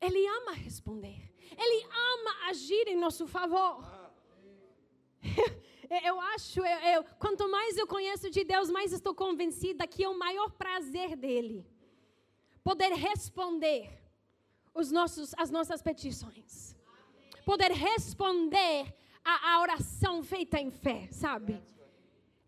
Ele 0.00 0.26
ama 0.26 0.52
responder. 0.52 1.22
Ele 1.58 1.84
ama 1.84 2.48
agir 2.48 2.86
em 2.88 2.96
nosso 2.96 3.26
favor. 3.26 3.84
Eu 5.88 6.20
acho, 6.20 6.60
eu, 6.60 6.78
eu, 6.94 7.04
quanto 7.18 7.48
mais 7.48 7.76
eu 7.76 7.86
conheço 7.86 8.30
de 8.30 8.44
Deus, 8.44 8.70
mais 8.70 8.92
estou 8.92 9.14
convencida 9.14 9.86
que 9.86 10.02
é 10.02 10.08
o 10.08 10.18
maior 10.18 10.50
prazer 10.50 11.16
dele 11.16 11.64
poder 12.66 12.92
responder 12.94 13.96
os 14.74 14.90
nossos, 14.90 15.32
as 15.38 15.52
nossas 15.52 15.80
petições, 15.80 16.76
poder 17.44 17.70
responder 17.70 18.92
a, 19.24 19.52
a 19.52 19.60
oração 19.60 20.20
feita 20.20 20.58
em 20.58 20.72
fé, 20.72 21.08
sabe? 21.12 21.62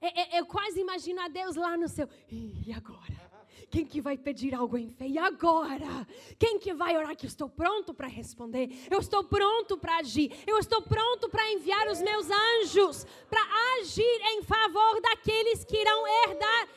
Eu, 0.02 0.08
é, 0.08 0.20
é, 0.20 0.40
eu 0.40 0.44
quase 0.44 0.80
imagino 0.80 1.20
a 1.20 1.28
Deus 1.28 1.54
lá 1.54 1.76
no 1.76 1.88
céu. 1.88 2.08
E 2.28 2.72
agora? 2.72 3.27
Quem 3.70 3.84
que 3.84 4.00
vai 4.00 4.16
pedir 4.16 4.54
algo 4.54 4.78
em 4.78 4.88
fé? 4.88 5.06
E 5.06 5.18
agora? 5.18 6.06
Quem 6.38 6.58
que 6.58 6.72
vai 6.72 6.96
orar? 6.96 7.14
Que 7.14 7.26
eu 7.26 7.28
estou 7.28 7.48
pronto 7.48 7.92
para 7.92 8.06
responder. 8.06 8.70
Eu 8.90 8.98
estou 8.98 9.24
pronto 9.24 9.76
para 9.76 9.98
agir. 9.98 10.32
Eu 10.46 10.58
estou 10.58 10.80
pronto 10.80 11.28
para 11.28 11.50
enviar 11.52 11.86
os 11.88 12.00
meus 12.00 12.26
anjos 12.30 13.06
para 13.28 13.40
agir 13.78 14.20
em 14.32 14.42
favor 14.42 15.00
daqueles 15.02 15.64
que 15.64 15.76
irão 15.76 16.04
herdar, 16.06 16.68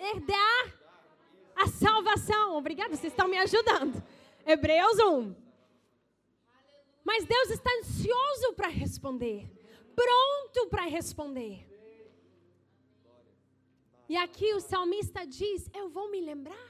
herdar 0.00 0.74
a 1.54 1.66
salvação. 1.68 2.56
Obrigada, 2.56 2.96
vocês 2.96 3.12
estão 3.12 3.28
me 3.28 3.38
ajudando. 3.38 4.02
Hebreus 4.46 4.98
1. 4.98 5.34
Mas 7.04 7.26
Deus 7.26 7.50
está 7.50 7.70
ansioso 7.80 8.54
para 8.56 8.68
responder, 8.68 9.46
pronto 9.94 10.68
para 10.70 10.84
responder. 10.84 11.73
E 14.14 14.16
aqui 14.16 14.48
o 14.54 14.60
salmista 14.60 15.20
diz: 15.26 15.60
Eu 15.78 15.86
vou 15.94 16.06
me 16.12 16.20
lembrar. 16.30 16.68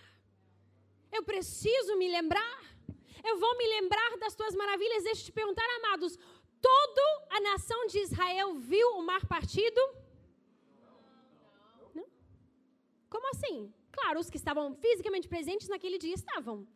Eu 1.16 1.22
preciso 1.30 1.92
me 2.02 2.08
lembrar. 2.16 2.58
Eu 3.30 3.34
vou 3.42 3.52
me 3.58 3.66
lembrar 3.74 4.10
das 4.22 4.34
tuas 4.38 4.54
maravilhas. 4.60 5.04
Deixa 5.08 5.20
eu 5.20 5.26
te 5.26 5.32
perguntar, 5.40 5.66
amados: 5.80 6.12
toda 6.68 7.06
a 7.36 7.40
nação 7.48 7.80
de 7.86 7.98
Israel 8.06 8.54
viu 8.54 8.88
o 8.92 9.02
mar 9.10 9.26
partido? 9.34 9.82
Não? 11.94 12.06
Como 13.10 13.28
assim? 13.34 13.70
Claro, 13.92 14.20
os 14.20 14.30
que 14.30 14.40
estavam 14.42 14.74
fisicamente 14.86 15.28
presentes 15.28 15.68
naquele 15.68 15.98
dia 15.98 16.14
estavam. 16.14 16.66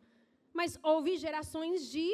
Mas 0.53 0.77
houve 0.83 1.17
gerações 1.17 1.89
de 1.89 2.07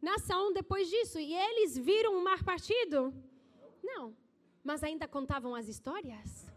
nação 0.00 0.52
depois 0.52 0.88
disso. 0.88 1.18
E 1.18 1.34
eles 1.34 1.76
viram 1.76 2.16
o 2.16 2.22
mar 2.22 2.44
partido? 2.44 3.12
Não. 3.82 4.16
Mas 4.62 4.84
ainda 4.84 5.08
contavam 5.08 5.56
as 5.56 5.66
histórias? 5.66 6.53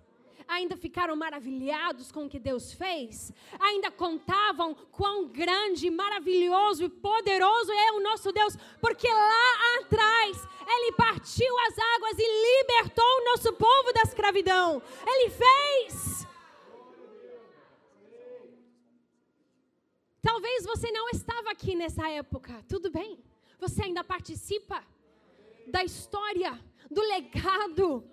Ainda 0.48 0.76
ficaram 0.76 1.16
maravilhados 1.16 2.12
com 2.12 2.26
o 2.26 2.30
que 2.30 2.40
Deus 2.40 2.74
fez, 2.74 3.32
ainda 3.60 3.90
contavam 3.90 4.74
quão 4.92 5.28
grande, 5.28 5.90
maravilhoso 5.90 6.84
e 6.84 6.90
poderoso 6.90 7.72
é 7.72 7.92
o 7.94 8.02
nosso 8.02 8.32
Deus, 8.32 8.58
porque 8.82 9.08
lá 9.08 9.80
atrás 9.80 10.48
Ele 10.68 10.92
partiu 10.94 11.60
as 11.68 11.78
águas 11.78 12.18
e 12.18 12.62
libertou 12.62 13.06
o 13.06 13.26
nosso 13.26 13.54
povo 13.54 13.94
da 13.94 14.02
escravidão. 14.02 14.82
Ele 15.06 15.30
fez. 15.30 16.28
Talvez 20.22 20.66
você 20.66 20.92
não 20.92 21.08
estava 21.10 21.52
aqui 21.52 21.74
nessa 21.74 22.10
época, 22.10 22.62
tudo 22.68 22.92
bem, 22.92 23.18
você 23.58 23.84
ainda 23.84 24.04
participa 24.04 24.84
da 25.68 25.84
história, 25.84 26.60
do 26.92 27.02
legado, 27.02 28.04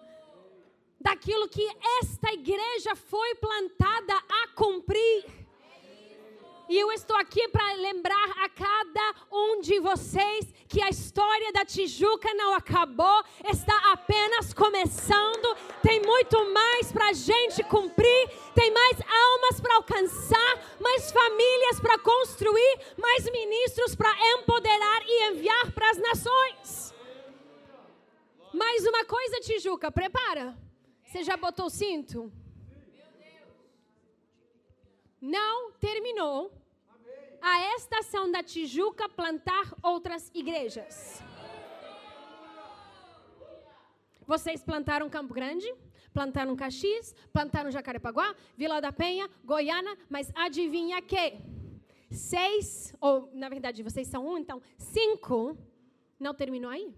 daquilo 1.05 1.47
que 1.49 1.69
esta 2.01 2.33
igreja 2.33 2.97
foi 2.97 3.35
plantada 3.35 4.15
a 4.17 4.49
cumprir. 4.55 5.27
E 6.67 6.79
eu 6.79 6.91
estou 6.93 7.15
aqui 7.19 7.47
para 7.49 7.75
lembrar 7.75 8.31
a 8.43 8.49
cada 8.49 9.15
um 9.31 9.61
de 9.61 9.79
vocês 9.81 10.51
que 10.67 10.83
a 10.83 10.89
história 10.89 11.53
da 11.53 11.63
Tijuca 11.63 12.33
não 12.33 12.55
acabou, 12.55 13.23
está 13.45 13.77
apenas 13.93 14.55
começando. 14.55 15.55
Tem 15.83 16.01
muito 16.01 16.43
mais 16.55 16.91
para 16.91 17.11
a 17.11 17.13
gente 17.13 17.63
cumprir, 17.65 18.29
tem 18.55 18.71
mais 18.73 18.97
almas 19.03 19.61
para 19.61 19.77
alcançar, 19.77 20.81
mais 20.81 21.13
famílias 21.13 21.81
para 21.81 21.99
construir, 21.99 22.79
mais 22.97 23.31
ministros 23.31 23.95
para 23.95 24.11
empoderar 24.33 25.03
e 25.07 25.33
enviar 25.33 25.71
para 25.71 25.91
as 25.91 25.99
nações. 25.99 26.95
Mais 28.55 28.87
uma 28.87 29.05
coisa, 29.05 29.41
Tijuca, 29.41 29.93
prepara. 29.93 30.64
Você 31.15 31.23
já 31.23 31.37
botou 31.37 31.67
o 31.67 31.71
cinto? 31.71 32.33
Não 35.21 35.71
terminou 35.75 36.53
a 37.41 37.77
estação 37.77 38.33
da 38.33 38.43
Tijuca 38.43 39.09
plantar 39.09 39.73
outras 39.81 40.29
igrejas. 40.35 41.23
Vocês 44.27 44.65
plantaram 44.65 45.09
Campo 45.09 45.33
Grande, 45.33 45.73
plantaram 46.13 46.57
Caxias, 46.57 47.15
plantaram 47.33 47.71
Jacarepaguá, 47.71 48.35
Vila 48.57 48.81
da 48.81 48.91
Penha, 48.91 49.31
Goiânia, 49.45 49.97
mas 50.11 50.33
adivinha 50.35 51.01
que? 51.01 51.35
Seis, 52.11 52.93
ou 53.01 53.31
na 53.33 53.49
verdade 53.49 53.85
vocês 53.85 54.09
são 54.09 54.27
um, 54.27 54.37
então 54.37 54.61
cinco, 54.77 55.57
não 56.19 56.35
terminou 56.35 56.73
aí? 56.73 56.93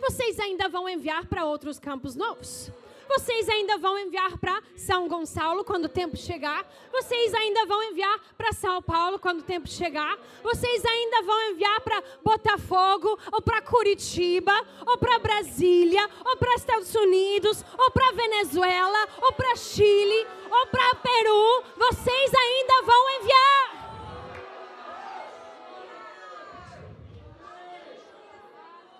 Vocês 0.00 0.38
ainda 0.38 0.68
vão 0.68 0.88
enviar 0.88 1.26
para 1.26 1.44
outros 1.44 1.80
campos 1.80 2.14
novos. 2.14 2.72
Vocês 3.08 3.48
ainda 3.48 3.78
vão 3.78 3.98
enviar 3.98 4.36
para 4.38 4.62
São 4.76 5.08
Gonçalo 5.08 5.64
quando 5.64 5.86
o 5.86 5.88
tempo 5.88 6.16
chegar. 6.16 6.66
Vocês 6.90 7.34
ainda 7.34 7.66
vão 7.66 7.82
enviar 7.84 8.18
para 8.36 8.52
São 8.52 8.82
Paulo 8.82 9.18
quando 9.18 9.40
o 9.40 9.44
tempo 9.44 9.68
chegar. 9.68 10.18
Vocês 10.42 10.84
ainda 10.84 11.22
vão 11.22 11.50
enviar 11.50 11.80
para 11.80 12.02
Botafogo, 12.22 13.18
ou 13.32 13.42
para 13.42 13.62
Curitiba, 13.62 14.54
ou 14.86 14.98
para 14.98 15.18
Brasília, 15.18 16.08
ou 16.24 16.36
para 16.36 16.54
Estados 16.54 16.94
Unidos, 16.94 17.64
ou 17.78 17.90
para 17.90 18.12
Venezuela, 18.12 19.08
ou 19.22 19.32
para 19.32 19.56
Chile, 19.56 20.26
ou 20.50 20.66
para 20.66 20.94
Peru. 20.96 21.64
Vocês 21.76 22.32
ainda 22.34 22.82
vão 22.82 23.10
enviar. 23.20 23.74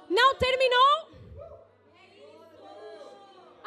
Não 0.09 0.35
terminou? 0.37 1.14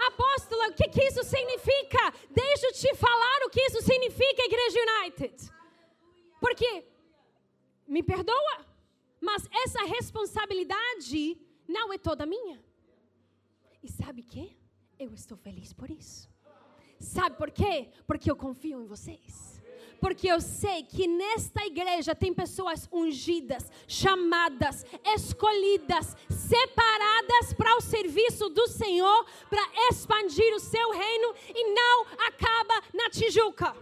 Apóstola, 0.08 0.70
o 0.70 0.74
que, 0.74 0.88
que 0.90 1.04
isso 1.04 1.24
significa? 1.24 2.14
Deixa 2.30 2.68
eu 2.68 2.74
te 2.74 2.96
falar 2.96 3.46
o 3.46 3.50
que 3.50 3.62
isso 3.62 3.82
significa, 3.82 4.44
Igreja 4.46 4.78
United. 4.80 5.52
Porque, 6.40 6.86
me 7.88 8.04
perdoa, 8.04 8.66
Mas 9.20 9.48
essa 9.52 9.84
responsabilidade 9.84 11.38
não 11.68 11.92
é 11.92 11.98
toda 11.98 12.26
minha. 12.26 12.64
E 13.82 13.92
sabe 13.92 14.22
o 14.22 14.24
que? 14.24 14.56
Eu 15.00 15.12
estou 15.14 15.38
feliz 15.38 15.74
por 15.74 15.90
isso. 15.90 16.30
Sabe 17.00 17.36
por 17.36 17.50
quê? 17.50 17.90
Porque 18.06 18.30
eu 18.30 18.36
confio 18.36 18.82
em 18.82 18.86
vocês 18.86 19.58
porque 20.00 20.28
eu 20.28 20.40
sei 20.40 20.84
que 20.84 21.08
nesta 21.08 21.66
igreja 21.66 22.16
tem 22.16 22.34
pessoas 22.34 22.88
ungidas, 22.92 23.72
chamadas, 23.88 24.86
escolhidas, 25.16 26.16
separadas 26.30 27.54
para 27.54 27.76
o 27.78 27.82
serviço 27.82 28.50
do 28.50 28.68
Senhor, 28.68 29.26
para 29.50 29.64
expandir 29.90 30.54
o 30.54 30.60
seu 30.60 30.92
reino 30.92 31.34
e 31.54 31.74
não 31.74 32.06
acaba 32.28 32.84
na 32.94 33.10
Tijuca. 33.10 33.76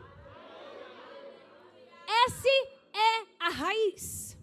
Esse 2.26 2.50
é 2.94 3.26
a 3.40 3.50
raiz. 3.50 4.38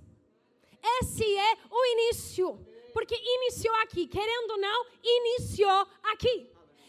Esse 1.01 1.25
é 1.37 1.57
o 1.71 1.87
início. 1.87 2.59
Porque 2.93 3.15
iniciou 3.15 3.75
aqui, 3.77 4.07
querendo 4.07 4.51
ou 4.53 4.59
não, 4.59 4.87
iniciou 5.03 5.87
aqui. 6.05 6.47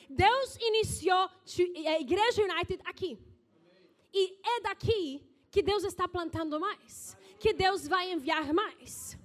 Deus 0.10 0.58
iniciou 0.58 1.30
a 1.88 2.00
Igreja 2.00 2.44
United 2.44 2.82
aqui. 2.86 3.18
E 4.14 4.38
é 4.56 4.62
daqui 4.62 5.22
que 5.50 5.64
Deus 5.64 5.84
está 5.84 6.08
plantando 6.08 6.60
mais, 6.60 7.18
que 7.40 7.52
Deus 7.54 7.88
vai 7.88 8.12
enviar 8.12 8.54
mais. 8.54 9.18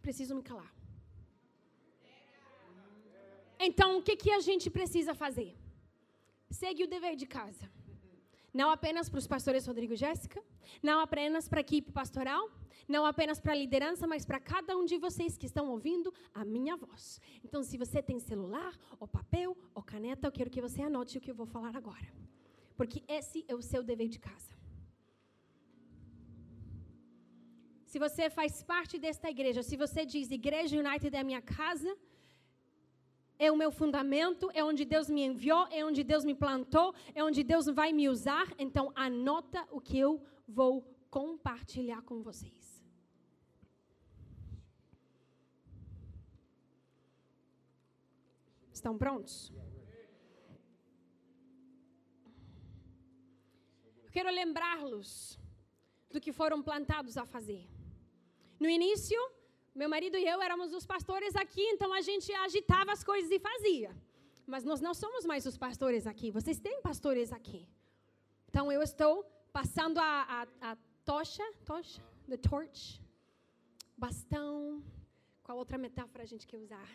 Preciso 0.00 0.34
me 0.34 0.42
calar. 0.42 0.72
Então, 3.60 3.98
o 3.98 4.02
que, 4.02 4.16
que 4.16 4.30
a 4.30 4.40
gente 4.40 4.70
precisa 4.70 5.14
fazer? 5.14 5.50
Segue 6.50 6.84
o 6.84 6.88
dever 6.88 7.14
de 7.16 7.26
casa. 7.26 7.70
Não 8.54 8.70
apenas 8.70 9.08
para 9.10 9.18
os 9.18 9.26
pastores 9.26 9.66
Rodrigo 9.66 9.92
e 9.92 9.96
Jéssica, 9.96 10.42
não 10.82 11.00
apenas 11.00 11.48
para 11.48 11.60
a 11.60 11.66
equipe 11.68 11.92
pastoral, 11.92 12.50
não 12.86 13.04
apenas 13.04 13.38
para 13.40 13.52
a 13.52 13.56
liderança, 13.56 14.06
mas 14.06 14.24
para 14.24 14.40
cada 14.40 14.76
um 14.76 14.84
de 14.84 14.96
vocês 14.96 15.36
que 15.36 15.44
estão 15.44 15.68
ouvindo 15.68 16.14
a 16.32 16.44
minha 16.44 16.76
voz. 16.76 17.20
Então, 17.44 17.62
se 17.62 17.76
você 17.76 18.00
tem 18.02 18.18
celular, 18.18 18.72
ou 18.98 19.06
papel, 19.06 19.56
ou 19.74 19.82
caneta, 19.82 20.26
eu 20.26 20.32
quero 20.32 20.48
que 20.48 20.62
você 20.62 20.80
anote 20.82 21.18
o 21.18 21.20
que 21.20 21.30
eu 21.30 21.34
vou 21.34 21.46
falar 21.46 21.76
agora 21.76 22.08
porque 22.78 23.02
esse 23.18 23.38
é 23.48 23.54
o 23.60 23.62
seu 23.70 23.82
dever 23.90 24.08
de 24.14 24.20
casa. 24.28 24.52
Se 27.90 27.98
você 28.04 28.24
faz 28.38 28.62
parte 28.72 28.94
desta 29.04 29.28
igreja, 29.34 29.62
se 29.68 29.76
você 29.84 30.00
diz 30.12 30.30
Igreja 30.30 30.78
United 30.82 31.12
é 31.16 31.20
a 31.20 31.28
minha 31.30 31.42
casa, 31.42 31.90
é 33.46 33.50
o 33.50 33.56
meu 33.56 33.70
fundamento, 33.80 34.50
é 34.52 34.62
onde 34.62 34.84
Deus 34.84 35.08
me 35.08 35.22
enviou, 35.28 35.66
é 35.78 35.84
onde 35.84 36.04
Deus 36.04 36.24
me 36.30 36.34
plantou, 36.34 36.94
é 37.14 37.24
onde 37.28 37.42
Deus 37.42 37.66
vai 37.80 37.90
me 37.98 38.08
usar, 38.08 38.46
então 38.58 38.92
anota 38.94 39.66
o 39.76 39.80
que 39.80 39.98
eu 39.98 40.22
vou 40.46 40.72
compartilhar 41.10 42.02
com 42.02 42.22
vocês. 42.22 42.84
Estão 48.78 48.96
prontos? 48.96 49.52
Quero 54.18 54.30
lembrá-los 54.42 55.38
do 56.12 56.20
que 56.24 56.32
foram 56.32 56.60
plantados 56.68 57.16
a 57.22 57.24
fazer. 57.34 57.64
No 58.62 58.68
início, 58.76 59.20
meu 59.80 59.88
marido 59.94 60.16
e 60.16 60.24
eu 60.32 60.38
éramos 60.46 60.72
os 60.78 60.84
pastores 60.84 61.36
aqui, 61.42 61.64
então 61.74 61.90
a 61.98 62.00
gente 62.08 62.28
agitava 62.46 62.90
as 62.96 63.04
coisas 63.10 63.30
e 63.30 63.38
fazia. 63.38 63.90
Mas 64.44 64.64
nós 64.64 64.80
não 64.80 64.92
somos 65.02 65.24
mais 65.24 65.46
os 65.50 65.56
pastores 65.56 66.04
aqui, 66.12 66.32
vocês 66.38 66.58
têm 66.58 66.82
pastores 66.88 67.32
aqui. 67.38 67.60
Então 68.48 68.72
eu 68.72 68.82
estou 68.82 69.14
passando 69.52 69.98
a, 69.98 70.14
a, 70.36 70.70
a 70.70 70.76
tocha, 71.04 71.46
tocha, 71.64 72.02
the 72.28 72.38
torch, 72.50 73.00
bastão, 73.96 74.82
qual 75.44 75.58
outra 75.58 75.78
metáfora 75.78 76.24
a 76.24 76.30
gente 76.32 76.44
quer 76.50 76.58
usar? 76.58 76.88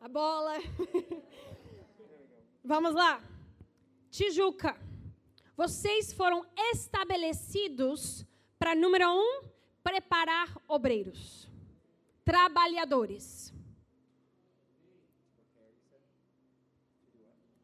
A 0.00 0.08
bola. 0.08 0.54
Vamos 2.64 2.94
lá. 2.94 3.22
Tijuca. 4.10 4.72
Vocês 5.56 6.12
foram 6.12 6.44
estabelecidos 6.72 8.26
para, 8.58 8.74
número 8.74 9.08
um, 9.08 9.40
preparar 9.82 10.54
obreiros, 10.68 11.48
trabalhadores. 12.24 13.54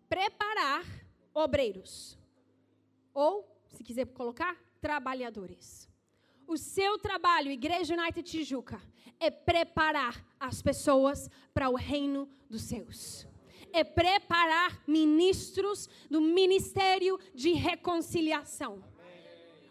Preparar 0.09 0.85
obreiros. 1.35 2.19
Ou, 3.13 3.47
se 3.69 3.85
quiser 3.85 4.07
colocar, 4.07 4.57
trabalhadores. 4.81 5.87
O 6.47 6.57
seu 6.57 6.99
trabalho, 6.99 7.51
Igreja 7.51 7.95
United 7.95 8.23
Tijuca, 8.23 8.81
é 9.21 9.31
preparar 9.31 10.25
as 10.41 10.63
pessoas 10.63 11.31
para 11.53 11.69
o 11.69 11.75
reino 11.75 12.29
dos 12.49 12.63
céus 12.63 13.27
é 13.73 13.85
preparar 13.85 14.83
ministros 14.87 15.89
do 16.11 16.21
ministério 16.21 17.19
de 17.35 17.53
reconciliação. 17.53 18.83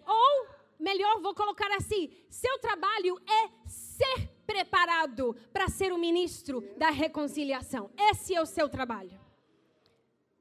Ou, 0.05 0.47
melhor, 0.79 1.21
vou 1.21 1.33
colocar 1.33 1.71
assim: 1.75 2.09
seu 2.29 2.59
trabalho 2.59 3.19
é 3.27 3.49
ser 3.67 4.29
preparado 4.45 5.35
para 5.53 5.67
ser 5.67 5.93
o 5.93 5.97
ministro 5.97 6.61
da 6.77 6.89
reconciliação. 6.89 7.89
Esse 7.97 8.35
é 8.35 8.41
o 8.41 8.45
seu 8.45 8.67
trabalho. 8.67 9.19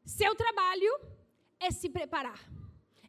Seu 0.05 0.35
trabalho 0.35 1.01
é 1.61 1.71
se 1.71 1.89
preparar 1.89 2.41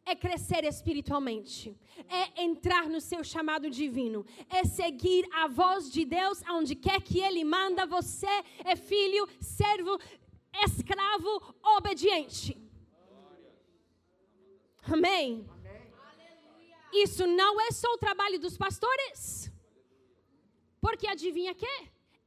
é 0.04 0.14
crescer 0.16 0.64
espiritualmente, 0.64 1.76
é 2.08 2.42
entrar 2.42 2.88
no 2.88 3.00
seu 3.00 3.22
chamado 3.22 3.70
divino, 3.70 4.26
é 4.50 4.64
seguir 4.64 5.26
a 5.32 5.46
voz 5.46 5.90
de 5.90 6.04
Deus 6.04 6.42
aonde 6.46 6.74
quer 6.74 7.00
que 7.00 7.20
Ele 7.20 7.44
manda. 7.44 7.86
Você 7.86 8.26
é 8.64 8.74
filho, 8.74 9.28
servo 9.40 9.98
escravo 10.52 11.54
obediente. 11.76 12.56
Amém? 14.82 15.48
Isso 16.92 17.26
não 17.26 17.60
é 17.60 17.70
só 17.70 17.88
o 17.92 17.98
trabalho 17.98 18.38
dos 18.38 18.56
pastores. 18.56 19.50
Porque 20.80 21.06
adivinha 21.06 21.54
que? 21.54 21.74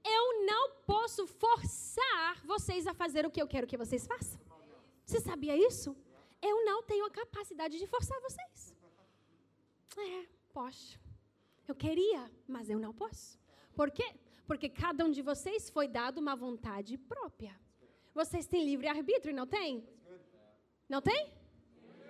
Eu 0.04 0.46
não 0.46 0.72
posso 0.86 1.28
forçar 1.28 2.42
vocês 2.46 2.88
a 2.88 2.94
fazer 2.94 3.26
o 3.26 3.32
que 3.32 3.42
eu 3.42 3.48
quero 3.48 3.68
que 3.68 3.78
vocês 3.78 4.08
façam. 4.08 4.40
Você 5.06 5.20
sabia 5.20 5.56
isso? 5.56 5.96
Eu 6.42 6.64
não 6.66 6.82
tenho 6.84 7.06
a 7.06 7.12
capacidade 7.12 7.78
de 7.78 7.88
forçar 7.88 8.20
vocês. 8.22 8.76
É, 9.98 10.28
posso. 10.54 11.00
Eu 11.68 11.76
queria, 11.76 12.32
mas 12.48 12.70
eu 12.70 12.80
não 12.80 12.94
posso. 12.94 13.40
Por 13.76 13.90
quê? 13.92 14.16
Porque 14.48 14.70
cada 14.70 15.04
um 15.06 15.12
de 15.12 15.22
vocês 15.22 15.70
foi 15.70 15.88
dado 15.88 16.20
uma 16.20 16.36
vontade 16.36 16.98
própria. 16.98 17.60
Vocês 18.16 18.48
têm 18.48 18.64
livre 18.64 18.88
arbítrio, 18.88 19.36
não 19.36 19.46
tem? 19.46 19.86
Não 20.88 21.02
tem? 21.02 21.34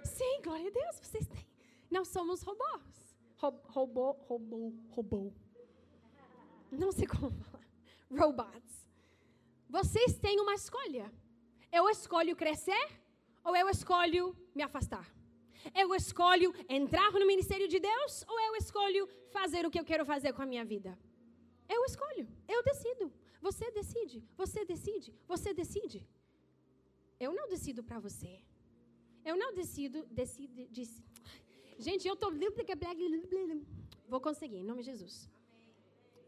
Sim, 0.04 0.40
glória 0.44 0.68
a 0.68 0.72
Deus, 0.72 1.00
vocês 1.00 1.26
têm. 1.26 1.48
Não 1.90 2.06
somos 2.06 2.44
robôs. 2.44 2.84
robô, 3.76 4.12
robô, 4.28 4.72
robô. 4.92 5.34
Não 6.72 6.92
sei 6.92 7.08
como 7.08 7.32
falar. 7.32 7.68
Robots. 8.22 8.88
Vocês 9.68 10.16
têm 10.20 10.40
uma 10.40 10.54
escolha. 10.54 11.12
Eu 11.72 11.90
escolho 11.90 12.36
crescer 12.36 12.86
ou 13.44 13.56
eu 13.56 13.68
escolho 13.68 14.38
me 14.54 14.62
afastar? 14.62 15.08
Eu 15.74 15.96
escolho 15.96 16.54
entrar 16.70 17.12
no 17.14 17.26
ministério 17.26 17.68
de 17.68 17.80
Deus 17.80 18.24
ou 18.28 18.40
eu 18.40 18.56
escolho 18.58 19.10
fazer 19.32 19.66
o 19.66 19.72
que 19.72 19.80
eu 19.80 19.86
quero 19.92 20.06
fazer 20.06 20.34
com 20.34 20.44
a 20.44 20.46
minha 20.46 20.64
vida? 20.64 20.92
Eu 21.68 21.84
escolho, 21.86 22.28
eu 22.48 22.62
decido. 22.62 23.12
Você 23.46 23.66
decide, 23.80 24.18
você 24.42 24.60
decide, 24.66 25.10
você 25.32 25.50
decide. 25.54 26.00
Eu 27.26 27.32
não 27.38 27.48
decido 27.54 27.82
para 27.84 28.00
você. 28.06 28.32
Eu 29.30 29.36
não 29.42 29.50
decido, 29.60 30.00
decido, 30.20 30.66
disse. 30.78 31.00
Gente, 31.78 32.08
eu 32.08 32.16
tô 32.16 32.28
vou 34.08 34.20
conseguir, 34.28 34.58
em 34.58 34.68
nome 34.70 34.82
de 34.82 34.90
Jesus. 34.92 35.30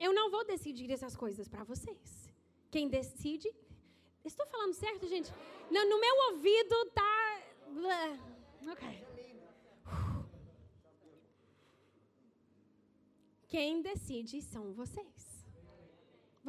Eu 0.06 0.12
não 0.18 0.30
vou 0.30 0.44
decidir 0.46 0.92
essas 0.92 1.16
coisas 1.24 1.48
para 1.48 1.64
vocês. 1.64 2.32
Quem 2.70 2.88
decide, 2.88 3.50
estou 4.24 4.46
falando 4.54 4.76
certo, 4.76 5.08
gente? 5.08 5.32
No, 5.72 5.82
no 5.92 6.00
meu 6.06 6.16
ouvido 6.30 6.76
tá, 7.00 7.18
ok. 8.74 8.84
Quem 13.48 13.82
decide 13.82 14.40
são 14.54 14.72
vocês. 14.82 15.27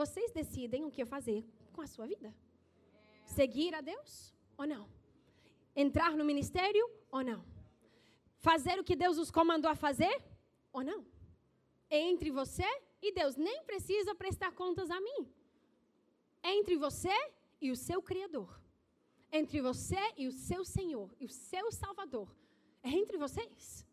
Vocês 0.01 0.31
decidem 0.31 0.85
o 0.85 0.93
que 0.95 1.05
fazer 1.05 1.41
com 1.75 1.81
a 1.81 1.89
sua 1.93 2.07
vida. 2.07 2.31
Seguir 3.37 3.75
a 3.75 3.81
Deus 3.81 4.33
ou 4.57 4.65
não? 4.73 4.85
Entrar 5.85 6.13
no 6.19 6.25
ministério 6.25 6.85
ou 7.11 7.23
não? 7.31 7.41
Fazer 8.49 8.77
o 8.79 8.85
que 8.89 8.95
Deus 8.95 9.19
os 9.19 9.33
comandou 9.39 9.69
a 9.69 9.75
fazer 9.87 10.17
ou 10.73 10.85
não? 10.91 11.01
É 11.91 11.99
entre 12.11 12.31
você 12.31 12.69
e 13.03 13.11
Deus. 13.13 13.35
Nem 13.35 13.65
precisa 13.65 14.15
prestar 14.15 14.53
contas 14.53 14.89
a 14.89 15.01
mim. 15.01 15.21
É 16.45 16.51
entre 16.59 16.77
você 16.77 17.17
e 17.61 17.73
o 17.73 17.77
seu 17.87 18.01
Criador. 18.01 18.51
Entre 19.33 19.61
você 19.61 20.03
e 20.17 20.29
o 20.29 20.33
seu 20.33 20.65
Senhor 20.65 21.09
e 21.19 21.25
o 21.27 21.35
seu 21.51 21.73
Salvador. 21.73 22.29
É 22.85 22.91
entre 22.91 23.19
vocês. 23.19 23.85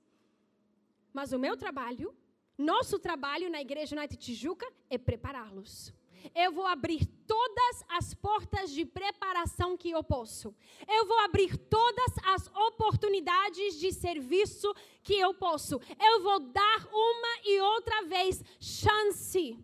Mas 1.12 1.32
o 1.32 1.40
meu 1.40 1.58
trabalho, 1.58 2.16
nosso 2.58 2.98
trabalho 3.00 3.50
na 3.50 3.62
Igreja 3.62 3.96
United 3.96 4.18
Tijuca 4.18 4.68
é 4.90 4.98
prepará-los. 4.98 5.94
Eu 6.34 6.52
vou 6.52 6.66
abrir 6.66 7.06
todas 7.28 7.84
as 7.90 8.14
portas 8.14 8.72
de 8.72 8.84
preparação 8.86 9.78
que 9.78 9.92
eu 9.92 10.04
posso. 10.04 10.56
Eu 10.88 11.06
vou 11.06 11.20
abrir 11.20 11.56
todas 11.56 12.14
as 12.24 12.48
oportunidades 12.56 13.80
de 13.80 13.92
serviço 13.92 14.74
que 15.04 15.20
eu 15.20 15.34
posso. 15.34 15.80
Eu 16.00 16.24
vou 16.24 16.40
dar 16.40 16.88
uma 16.92 17.42
e 17.46 17.62
outra 17.62 18.04
vez 18.04 18.44
chance 18.60 19.60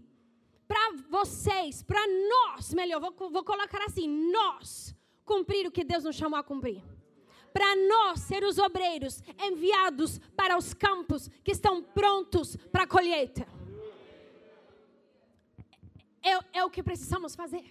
para 0.67 0.91
vocês, 1.09 1.81
para 1.81 2.01
nós, 2.07 2.73
melhor, 2.73 2.99
vou, 2.99 3.31
vou 3.31 3.43
colocar 3.43 3.83
assim: 3.83 4.07
nós 4.31 4.95
cumprir 5.25 5.65
o 5.65 5.71
que 5.71 5.83
Deus 5.83 6.03
nos 6.03 6.15
chamou 6.15 6.39
a 6.39 6.43
cumprir 6.43 6.83
para 7.53 7.75
nós 7.75 8.21
ser 8.21 8.43
os 8.43 8.57
obreiros 8.57 9.21
enviados 9.39 10.19
para 10.35 10.57
os 10.57 10.73
campos 10.73 11.29
que 11.43 11.51
estão 11.51 11.81
prontos 11.83 12.55
para 12.71 12.83
a 12.83 12.87
colheita. 12.87 13.47
É, 16.23 16.59
é, 16.59 16.65
o 16.65 16.69
que 16.69 16.83
precisamos 16.83 17.35
fazer. 17.35 17.65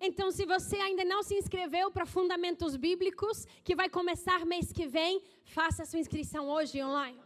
Então, 0.00 0.30
se 0.30 0.44
você 0.46 0.76
ainda 0.76 1.04
não 1.04 1.22
se 1.22 1.34
inscreveu 1.34 1.90
para 1.90 2.06
Fundamentos 2.06 2.76
Bíblicos, 2.76 3.46
que 3.62 3.74
vai 3.74 3.88
começar 3.88 4.46
mês 4.46 4.72
que 4.72 4.86
vem, 4.86 5.22
faça 5.44 5.84
sua 5.84 5.98
inscrição 5.98 6.48
hoje 6.48 6.82
online. 6.82 7.20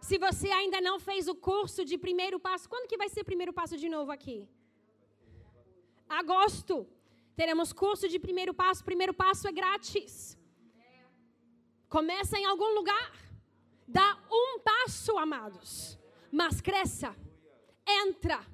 Se 0.00 0.18
você 0.18 0.48
ainda 0.50 0.80
não 0.80 0.96
fez 1.00 1.26
o 1.28 1.34
curso 1.34 1.84
de 1.84 1.96
primeiro 1.96 2.38
passo, 2.38 2.68
quando 2.68 2.88
que 2.90 2.96
vai 3.02 3.08
ser 3.08 3.24
primeiro 3.24 3.52
passo 3.52 3.76
de 3.76 3.88
novo 3.88 4.12
aqui? 4.12 4.46
Agosto. 6.08 6.86
Teremos 7.34 7.72
curso 7.72 8.06
de 8.08 8.18
primeiro 8.26 8.52
passo. 8.54 8.84
Primeiro 8.84 9.14
passo 9.14 9.48
é 9.48 9.52
grátis. 9.52 10.36
Começa 11.94 12.36
em 12.36 12.44
algum 12.44 12.74
lugar. 12.74 13.12
Dá 13.86 14.18
um 14.28 14.58
passo, 14.58 15.16
amados. 15.16 15.96
Mas 16.28 16.60
cresça. 16.60 17.14
Entra. 17.86 18.44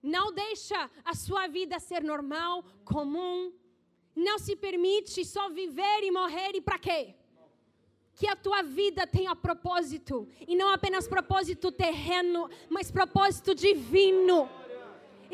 Não 0.00 0.32
deixa 0.32 0.88
a 1.04 1.14
sua 1.16 1.48
vida 1.48 1.80
ser 1.80 2.04
normal, 2.04 2.62
comum. 2.84 3.52
Não 4.14 4.38
se 4.38 4.54
permite 4.54 5.24
só 5.24 5.48
viver 5.50 6.04
e 6.04 6.12
morrer 6.12 6.52
e 6.54 6.60
para 6.60 6.78
quê? 6.78 7.16
Que 8.14 8.28
a 8.28 8.36
tua 8.36 8.62
vida 8.62 9.04
tenha 9.04 9.34
propósito 9.34 10.28
e 10.46 10.54
não 10.54 10.68
apenas 10.68 11.08
propósito 11.08 11.72
terreno, 11.72 12.48
mas 12.70 12.88
propósito 12.88 13.52
divino. 13.52 14.48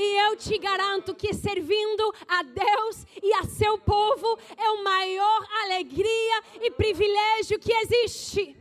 E 0.03 0.17
eu 0.27 0.35
te 0.35 0.57
garanto 0.57 1.15
que 1.15 1.35
servindo 1.35 2.05
a 2.27 2.43
Deus 2.43 2.97
e 3.23 3.35
a 3.35 3.45
seu 3.45 3.77
povo 3.77 4.39
é 4.57 4.67
a 4.67 4.83
maior 4.83 5.41
alegria 5.63 6.37
e 6.63 6.71
privilégio 6.71 7.59
que 7.59 7.71
existe. 7.83 8.57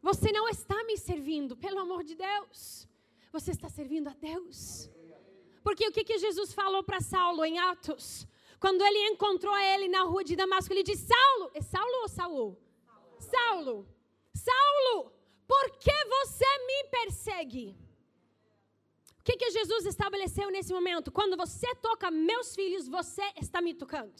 Você 0.00 0.32
não 0.32 0.48
está 0.48 0.82
me 0.84 0.96
servindo, 0.96 1.54
pelo 1.54 1.80
amor 1.80 2.02
de 2.02 2.14
Deus. 2.14 2.88
Você 3.30 3.50
está 3.50 3.68
servindo 3.68 4.08
a 4.08 4.14
Deus. 4.14 4.88
Porque 5.62 5.86
o 5.86 5.92
que, 5.92 6.02
que 6.02 6.16
Jesus 6.16 6.54
falou 6.54 6.82
para 6.82 7.02
Saulo 7.02 7.44
em 7.44 7.58
Atos? 7.58 8.26
Quando 8.58 8.82
ele 8.82 9.08
encontrou 9.10 9.54
ele 9.58 9.86
na 9.88 10.04
rua 10.04 10.24
de 10.24 10.34
Damasco, 10.34 10.72
ele 10.72 10.82
disse: 10.82 11.08
Saulo, 11.12 11.50
é 11.52 11.60
Saulo 11.60 11.96
ou 12.00 12.08
Saul? 12.08 12.58
Saulo, 13.18 13.86
Saulo, 14.32 15.12
por 15.46 15.76
que 15.76 15.96
você 16.16 16.50
me 16.68 16.84
persegue? 16.84 17.83
O 19.24 19.26
que, 19.26 19.38
que 19.38 19.50
Jesus 19.50 19.86
estabeleceu 19.86 20.50
nesse 20.50 20.70
momento? 20.70 21.10
Quando 21.10 21.34
você 21.34 21.74
toca 21.76 22.10
meus 22.10 22.54
filhos, 22.54 22.86
você 22.86 23.22
está 23.40 23.58
me 23.62 23.72
tocando. 23.72 24.12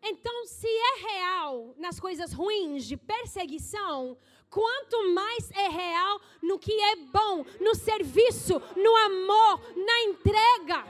Então, 0.00 0.46
se 0.46 0.68
é 0.68 0.94
real 1.08 1.74
nas 1.76 1.98
coisas 1.98 2.32
ruins 2.32 2.84
de 2.84 2.96
perseguição, 2.96 4.16
quanto 4.48 5.10
mais 5.10 5.50
é 5.50 5.66
real 5.66 6.20
no 6.40 6.60
que 6.60 6.80
é 6.80 6.94
bom, 6.94 7.44
no 7.60 7.74
serviço, 7.74 8.62
no 8.76 8.96
amor, 9.08 9.60
na 9.84 10.00
entrega. 10.02 10.86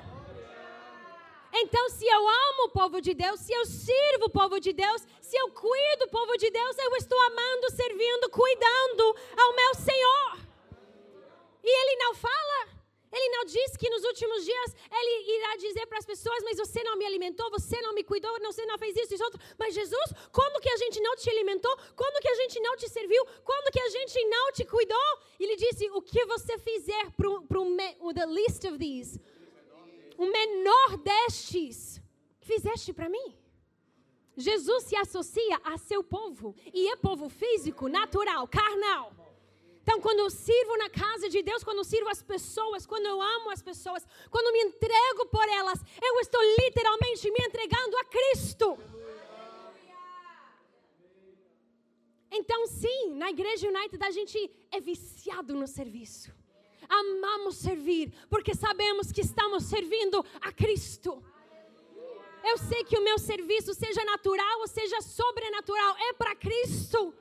Então, 1.50 1.88
se 1.88 2.04
eu 2.06 2.28
amo 2.28 2.64
o 2.66 2.68
povo 2.68 3.00
de 3.00 3.14
Deus, 3.14 3.40
se 3.40 3.54
eu 3.54 3.64
sirvo 3.64 4.26
o 4.26 4.30
povo 4.30 4.60
de 4.60 4.74
Deus, 4.74 5.00
se 5.18 5.34
eu 5.34 5.50
cuido 5.50 6.00
do 6.00 6.08
povo 6.10 6.36
de 6.36 6.50
Deus, 6.50 6.76
eu 6.76 6.94
estou 6.96 7.18
amando, 7.22 7.70
servindo, 7.70 8.28
cuidando 8.28 9.16
ao 9.34 9.56
meu 9.56 9.74
Senhor. 9.76 10.43
E 11.64 11.70
ele 11.80 11.96
não 11.96 12.14
fala. 12.14 12.74
Ele 13.16 13.28
não 13.28 13.44
diz 13.44 13.76
que 13.76 13.88
nos 13.88 14.02
últimos 14.02 14.44
dias 14.44 14.76
ele 14.90 15.36
irá 15.36 15.56
dizer 15.56 15.86
para 15.86 15.98
as 15.98 16.04
pessoas: 16.04 16.42
Mas 16.42 16.58
você 16.58 16.82
não 16.82 16.96
me 16.96 17.06
alimentou, 17.06 17.48
você 17.48 17.80
não 17.80 17.94
me 17.94 18.02
cuidou, 18.02 18.32
você 18.40 18.66
não 18.66 18.76
fez 18.76 18.96
isso 18.96 19.12
e 19.12 19.14
isso 19.14 19.24
outro. 19.24 19.40
Mas 19.56 19.72
Jesus, 19.72 20.08
quando 20.32 20.60
que 20.60 20.68
a 20.68 20.76
gente 20.76 21.00
não 21.00 21.14
te 21.16 21.30
alimentou? 21.30 21.74
Quando 21.94 22.20
que 22.20 22.28
a 22.28 22.34
gente 22.34 22.58
não 22.58 22.76
te 22.76 22.88
serviu? 22.88 23.24
Quando 23.44 23.70
que 23.72 23.80
a 23.80 23.88
gente 23.88 24.24
não 24.24 24.52
te 24.52 24.64
cuidou? 24.64 25.18
Ele 25.38 25.54
disse: 25.54 25.88
O 25.92 26.02
que 26.02 26.26
você 26.26 26.58
fizer 26.58 27.12
para 27.12 27.28
o 27.28 28.12
the 28.12 28.26
least 28.26 28.66
of 28.66 28.78
these, 28.78 29.20
o 30.18 30.26
menor 30.26 30.96
destes, 30.98 32.02
fizeste 32.40 32.92
para 32.92 33.08
mim? 33.08 33.38
Jesus 34.36 34.84
se 34.84 34.96
associa 34.96 35.60
a 35.64 35.78
seu 35.78 36.02
povo 36.02 36.56
e 36.72 36.88
é 36.88 36.96
povo 36.96 37.28
físico, 37.28 37.88
natural, 37.88 38.48
carnal. 38.48 39.23
Então, 39.84 40.00
quando 40.00 40.20
eu 40.20 40.30
sirvo 40.30 40.78
na 40.78 40.88
casa 40.88 41.28
de 41.28 41.42
Deus, 41.42 41.62
quando 41.62 41.80
eu 41.82 41.84
sirvo 41.84 42.08
as 42.08 42.22
pessoas, 42.22 42.86
quando 42.86 43.04
eu 43.04 43.20
amo 43.20 43.50
as 43.50 43.62
pessoas, 43.62 44.02
quando 44.30 44.50
me 44.54 44.60
entrego 44.68 45.26
por 45.26 45.46
elas, 45.46 45.78
eu 46.00 46.18
estou 46.20 46.40
literalmente 46.58 47.30
me 47.30 47.40
entregando 47.46 47.94
a 47.98 48.04
Cristo. 48.06 48.78
Então, 52.30 52.66
sim, 52.66 53.14
na 53.14 53.28
Igreja 53.28 53.68
United 53.68 54.02
a 54.02 54.10
gente 54.10 54.50
é 54.70 54.80
viciado 54.80 55.54
no 55.54 55.66
serviço. 55.66 56.32
Amamos 56.88 57.56
servir, 57.56 58.10
porque 58.30 58.54
sabemos 58.54 59.12
que 59.12 59.20
estamos 59.20 59.64
servindo 59.64 60.24
a 60.40 60.50
Cristo. 60.50 61.22
Eu 62.42 62.56
sei 62.56 62.84
que 62.84 62.96
o 62.96 63.04
meu 63.04 63.18
serviço, 63.18 63.74
seja 63.74 64.02
natural 64.04 64.60
ou 64.60 64.66
seja 64.66 65.02
sobrenatural, 65.02 65.94
é 66.08 66.14
para 66.14 66.34
Cristo. 66.34 67.14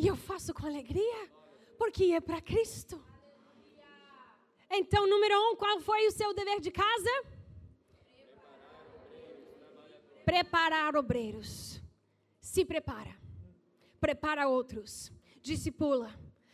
E 0.00 0.06
eu 0.06 0.16
faço 0.16 0.54
com 0.54 0.64
alegria, 0.66 1.30
porque 1.76 2.04
é 2.04 2.20
para 2.22 2.40
Cristo. 2.40 2.98
Então, 4.70 5.06
número 5.06 5.34
um, 5.42 5.56
qual 5.56 5.78
foi 5.80 6.06
o 6.06 6.10
seu 6.10 6.32
dever 6.32 6.58
de 6.58 6.70
casa? 6.70 7.14
Preparar 10.24 10.96
obreiros. 10.96 11.82
Se 12.40 12.64
prepara. 12.64 13.14
Prepara 14.00 14.48
outros. 14.48 15.12
Discipula. 15.42 16.10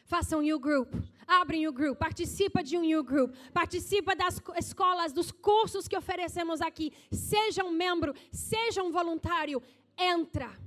Faça 0.06 0.36
um 0.36 0.42
new 0.42 0.58
group. 0.58 0.92
Abre 1.24 1.58
um 1.58 1.60
new 1.60 1.72
group. 1.72 1.98
Participa 1.98 2.64
de 2.64 2.76
um 2.76 2.80
new 2.80 3.04
group. 3.04 3.32
Participa 3.52 4.16
das 4.16 4.42
escolas, 4.58 5.12
dos 5.12 5.30
cursos 5.30 5.86
que 5.86 5.96
oferecemos 5.96 6.60
aqui. 6.60 6.92
Seja 7.12 7.62
um 7.62 7.70
membro, 7.70 8.12
seja 8.32 8.82
um 8.82 8.90
voluntário. 8.90 9.62
Entra 9.96 10.65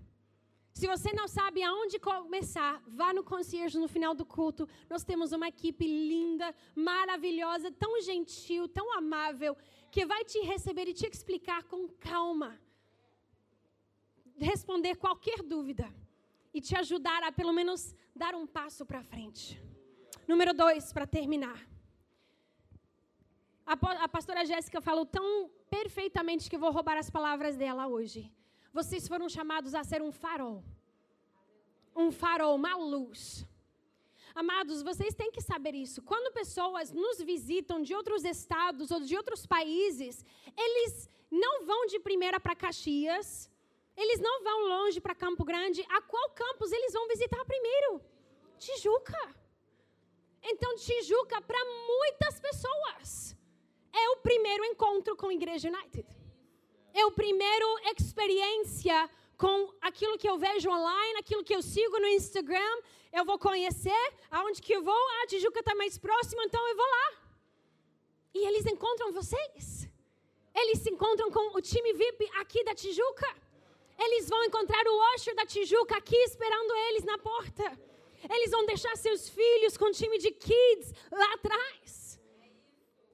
se 0.79 0.87
você 0.87 1.11
não 1.11 1.27
sabe 1.27 1.61
aonde 1.61 1.99
começar, 1.99 2.81
vá 2.87 3.13
no 3.13 3.21
concierge 3.21 3.77
no 3.77 3.89
final 3.95 4.13
do 4.15 4.25
culto. 4.25 4.65
Nós 4.89 5.03
temos 5.03 5.33
uma 5.33 5.49
equipe 5.49 5.85
linda, 5.85 6.55
maravilhosa, 6.73 7.69
tão 7.69 8.01
gentil, 8.01 8.65
tão 8.69 8.87
amável, 8.97 9.57
que 9.91 10.05
vai 10.05 10.23
te 10.23 10.39
receber 10.51 10.87
e 10.87 10.93
te 10.93 11.05
explicar 11.05 11.63
com 11.63 11.89
calma. 12.09 12.57
Responder 14.37 14.95
qualquer 14.95 15.41
dúvida 15.43 15.93
e 16.53 16.61
te 16.61 16.73
ajudar 16.77 17.23
a 17.23 17.31
pelo 17.39 17.51
menos 17.51 17.93
dar 18.15 18.33
um 18.33 18.47
passo 18.47 18.85
para 18.85 19.03
frente. 19.03 19.61
Número 20.25 20.53
dois, 20.53 20.93
para 20.93 21.05
terminar. 21.05 21.59
A, 23.65 24.07
pastora 24.07 24.45
Jéssica 24.45 24.79
falou 24.79 25.05
tão 25.05 25.51
perfeitamente 25.69 26.49
que 26.49 26.57
vou 26.57 26.71
roubar 26.71 26.97
as 26.97 27.09
palavras 27.09 27.57
dela 27.57 27.85
hoje. 27.87 28.31
Vocês 28.71 29.07
foram 29.07 29.27
chamados 29.27 29.73
a 29.73 29.83
ser 29.83 30.01
um 30.01 30.11
farol. 30.11 30.63
Um 31.95 32.11
farol, 32.11 32.55
uma 32.55 32.75
luz. 32.75 33.45
Amados, 34.35 34.83
vocês 34.83 35.13
têm 35.15 35.31
que 35.31 35.41
saber 35.41 35.73
isso. 35.73 36.01
Quando 36.01 36.33
pessoas 36.33 36.91
nos 36.91 37.17
visitam 37.19 37.81
de 37.81 37.93
outros 37.95 38.23
estados 38.23 38.91
ou 38.91 38.99
de 39.01 39.15
outros 39.17 39.45
países, 39.45 40.23
eles 40.55 41.09
não 41.31 41.65
vão 41.65 41.87
de 41.87 41.99
primeira 41.99 42.39
para 42.39 42.55
Caxias, 42.55 43.49
eles 43.97 44.19
não 44.19 44.43
vão 44.43 44.67
longe 44.67 45.01
para 45.01 45.15
Campo 45.15 45.43
Grande. 45.43 45.85
A 45.89 46.01
qual 46.01 46.29
campus 46.29 46.71
eles 46.71 46.93
vão 46.93 47.07
visitar 47.07 47.43
primeiro? 47.43 48.01
Tijuca. 48.57 49.35
Então, 50.41 50.75
Tijuca, 50.75 51.41
para 51.41 51.61
muitas 51.65 52.39
pessoas, 52.39 53.35
é 53.91 54.09
o 54.11 54.17
primeiro 54.17 54.63
encontro 54.63 55.15
com 55.17 55.27
a 55.27 55.33
Igreja 55.33 55.69
United 55.69 56.18
é 56.93 57.05
o 57.05 57.11
primeiro 57.11 57.69
experiência 58.19 59.09
com 59.37 59.73
aquilo 59.81 60.17
que 60.17 60.29
eu 60.29 60.37
vejo 60.37 60.69
online, 60.69 61.19
aquilo 61.19 61.43
que 61.43 61.55
eu 61.55 61.61
sigo 61.61 61.99
no 61.99 62.07
Instagram. 62.07 62.73
Eu 63.11 63.23
vou 63.23 63.39
conhecer 63.39 64.03
aonde 64.29 64.61
que 64.61 64.73
eu 64.73 64.83
vou. 64.83 65.03
Ah, 65.13 65.23
a 65.23 65.27
Tijuca 65.27 65.59
está 65.61 65.73
mais 65.75 65.97
próximo, 65.97 66.41
então 66.43 66.61
eu 66.67 66.75
vou 66.75 66.85
lá. 66.85 67.07
E 68.33 68.45
eles 68.47 68.65
encontram 68.65 69.13
vocês. 69.13 69.87
Eles 70.53 70.79
se 70.79 70.89
encontram 70.91 71.31
com 71.31 71.57
o 71.57 71.61
time 71.61 71.93
VIP 71.93 72.29
aqui 72.41 72.63
da 72.63 72.75
Tijuca. 72.75 73.29
Eles 73.97 74.29
vão 74.29 74.43
encontrar 74.43 74.85
o 74.87 75.13
Osher 75.13 75.35
da 75.35 75.45
Tijuca 75.45 75.95
aqui 75.97 76.17
esperando 76.17 76.75
eles 76.87 77.03
na 77.03 77.17
porta. 77.17 77.65
Eles 78.35 78.51
vão 78.51 78.65
deixar 78.65 78.95
seus 78.97 79.29
filhos 79.29 79.77
com 79.77 79.85
o 79.85 79.91
time 79.91 80.17
de 80.17 80.31
kids 80.31 80.93
lá 81.11 81.33
atrás. 81.33 82.19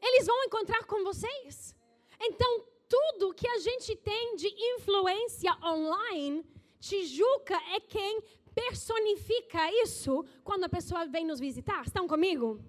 Eles 0.01 0.25
vão 0.25 0.43
encontrar 0.43 0.83
com 0.85 1.03
vocês. 1.03 1.75
Então, 2.19 2.65
tudo 2.87 3.33
que 3.33 3.47
a 3.47 3.59
gente 3.59 3.95
tem 3.95 4.35
de 4.35 4.47
influência 4.73 5.51
online, 5.63 6.45
Tijuca 6.79 7.55
é 7.75 7.79
quem 7.79 8.21
personifica 8.53 9.71
isso 9.83 10.25
quando 10.43 10.63
a 10.65 10.69
pessoa 10.69 11.05
vem 11.05 11.25
nos 11.25 11.39
visitar. 11.39 11.83
Estão 11.85 12.07
comigo? 12.07 12.59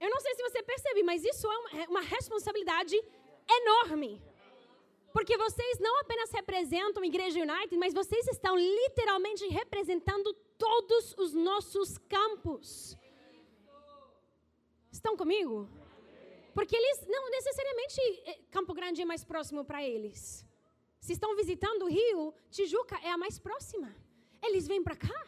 Eu 0.00 0.10
não 0.10 0.20
sei 0.20 0.34
se 0.34 0.42
você 0.42 0.62
percebe, 0.62 1.02
mas 1.02 1.24
isso 1.24 1.46
é 1.72 1.86
uma 1.88 2.00
responsabilidade 2.00 3.00
enorme. 3.48 4.20
Porque 5.12 5.36
vocês 5.36 5.78
não 5.78 6.00
apenas 6.00 6.30
representam 6.32 7.02
a 7.02 7.06
Igreja 7.06 7.38
United, 7.38 7.76
mas 7.76 7.94
vocês 7.94 8.26
estão 8.28 8.56
literalmente 8.56 9.46
representando 9.46 10.32
todos 10.58 11.14
os 11.18 11.32
nossos 11.34 11.98
campos. 11.98 12.96
Estão 14.90 15.16
comigo? 15.16 15.68
Porque 16.54 16.76
eles, 16.76 17.06
não 17.06 17.30
necessariamente 17.30 18.00
eh, 18.26 18.38
Campo 18.50 18.74
Grande 18.74 19.02
é 19.02 19.04
mais 19.04 19.24
próximo 19.24 19.64
para 19.64 19.82
eles. 19.82 20.46
Se 21.00 21.12
estão 21.12 21.34
visitando 21.34 21.82
o 21.84 21.88
Rio, 21.88 22.34
Tijuca 22.50 22.98
é 23.02 23.10
a 23.10 23.18
mais 23.18 23.38
próxima. 23.38 23.94
Eles 24.42 24.66
vêm 24.66 24.82
para 24.82 24.96
cá. 24.96 25.26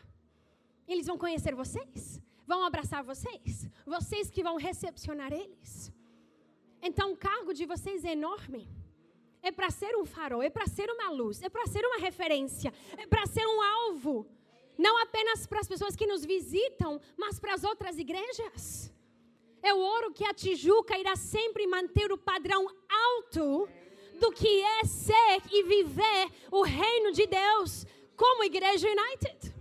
Eles 0.86 1.06
vão 1.06 1.18
conhecer 1.18 1.54
vocês. 1.54 2.20
Vão 2.46 2.62
abraçar 2.62 3.02
vocês. 3.02 3.66
Vocês 3.86 4.30
que 4.30 4.42
vão 4.42 4.56
recepcionar 4.56 5.32
eles. 5.32 5.92
Então 6.82 7.12
o 7.12 7.16
cargo 7.16 7.52
de 7.54 7.64
vocês 7.64 8.04
é 8.04 8.12
enorme 8.12 8.68
é 9.44 9.52
para 9.52 9.70
ser 9.70 9.94
um 9.94 10.06
farol, 10.06 10.42
é 10.42 10.48
para 10.48 10.66
ser 10.66 10.90
uma 10.90 11.10
luz, 11.10 11.42
é 11.42 11.50
para 11.50 11.66
ser 11.66 11.84
uma 11.84 11.98
referência, 11.98 12.72
é 12.96 13.06
para 13.06 13.26
ser 13.26 13.46
um 13.46 13.60
alvo. 13.60 14.26
Não 14.78 15.00
apenas 15.02 15.46
para 15.46 15.60
as 15.60 15.68
pessoas 15.68 15.94
que 15.94 16.06
nos 16.06 16.24
visitam, 16.24 16.98
mas 17.16 17.38
para 17.38 17.52
as 17.52 17.62
outras 17.62 17.98
igrejas. 17.98 18.90
Eu 19.70 19.80
oro 19.80 20.12
que 20.12 20.26
a 20.26 20.34
Tijuca 20.34 20.98
irá 20.98 21.16
sempre 21.16 21.66
manter 21.66 22.12
o 22.12 22.18
padrão 22.18 22.62
alto 23.08 23.66
do 24.20 24.30
que 24.30 24.60
é 24.60 24.84
ser 24.84 25.36
e 25.50 25.62
viver 25.62 26.22
o 26.50 26.62
reino 26.62 27.12
de 27.12 27.26
Deus 27.26 27.86
como 28.14 28.44
Igreja 28.44 28.86
United. 28.86 29.54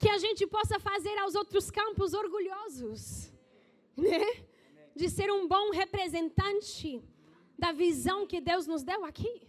Que 0.00 0.10
a 0.10 0.18
gente 0.18 0.46
possa 0.48 0.80
fazer 0.80 1.16
aos 1.18 1.36
outros 1.36 1.70
campos 1.70 2.12
orgulhosos, 2.12 3.32
né? 3.96 4.26
De 4.96 5.08
ser 5.08 5.30
um 5.30 5.46
bom 5.46 5.70
representante 5.70 7.02
da 7.56 7.70
visão 7.70 8.26
que 8.26 8.40
Deus 8.40 8.66
nos 8.66 8.82
deu 8.82 9.04
aqui. 9.04 9.46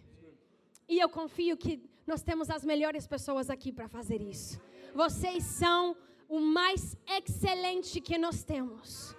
E 0.88 1.00
eu 1.00 1.08
confio 1.08 1.56
que 1.56 1.82
nós 2.06 2.22
temos 2.22 2.48
as 2.50 2.64
melhores 2.64 3.04
pessoas 3.04 3.50
aqui 3.50 3.72
para 3.72 3.88
fazer 3.88 4.22
isso. 4.22 4.60
Vocês 4.94 5.42
são 5.42 5.96
o 6.28 6.40
mais 6.40 6.96
excelente 7.06 8.00
que 8.00 8.18
nós 8.18 8.42
temos. 8.42 9.14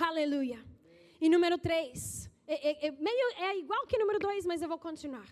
Aleluia. 0.00 0.64
E 1.20 1.28
número 1.28 1.58
três, 1.58 2.30
é, 2.46 2.70
é, 2.70 2.86
é, 2.86 2.90
meio, 2.92 3.32
é 3.36 3.58
igual 3.58 3.86
que 3.86 3.98
número 3.98 4.18
dois, 4.18 4.46
mas 4.46 4.62
eu 4.62 4.68
vou 4.68 4.78
continuar. 4.78 5.28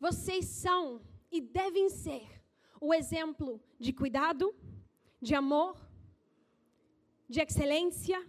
Vocês 0.00 0.44
são 0.46 1.00
e 1.30 1.40
devem 1.40 1.88
ser 1.88 2.24
o 2.80 2.94
exemplo 2.94 3.60
de 3.78 3.92
cuidado, 3.92 4.54
de 5.20 5.34
amor, 5.34 5.76
de 7.28 7.40
excelência 7.40 8.24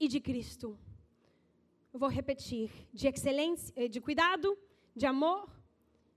e 0.00 0.08
de 0.08 0.20
Cristo. 0.20 0.78
Vou 1.92 2.08
repetir: 2.08 2.70
de 2.92 3.06
excelência, 3.06 3.72
eh, 3.76 3.88
de 3.88 4.00
cuidado, 4.00 4.58
de 4.96 5.04
amor, 5.04 5.50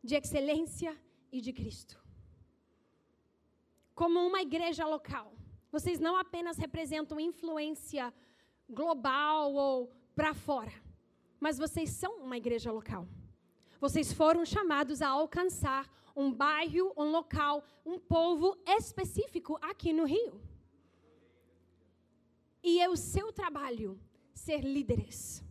de 0.03 0.15
excelência 0.15 0.97
e 1.31 1.41
de 1.41 1.51
Cristo. 1.51 2.04
Como 3.95 4.19
uma 4.19 4.41
igreja 4.41 4.85
local, 4.85 5.33
vocês 5.71 5.99
não 5.99 6.15
apenas 6.15 6.57
representam 6.57 7.19
influência 7.19 8.13
global 8.69 9.53
ou 9.53 9.91
para 10.13 10.33
fora, 10.33 10.73
mas 11.39 11.57
vocês 11.57 11.89
são 11.89 12.17
uma 12.17 12.37
igreja 12.37 12.71
local. 12.71 13.07
Vocês 13.79 14.13
foram 14.13 14.45
chamados 14.45 15.01
a 15.01 15.07
alcançar 15.07 15.89
um 16.15 16.31
bairro, 16.31 16.93
um 16.95 17.09
local, 17.09 17.63
um 17.85 17.97
povo 17.97 18.55
específico 18.67 19.57
aqui 19.61 19.91
no 19.91 20.05
Rio. 20.05 20.39
E 22.63 22.79
é 22.79 22.87
o 22.87 22.95
seu 22.95 23.33
trabalho 23.33 23.99
ser 24.33 24.61
líderes 24.61 25.43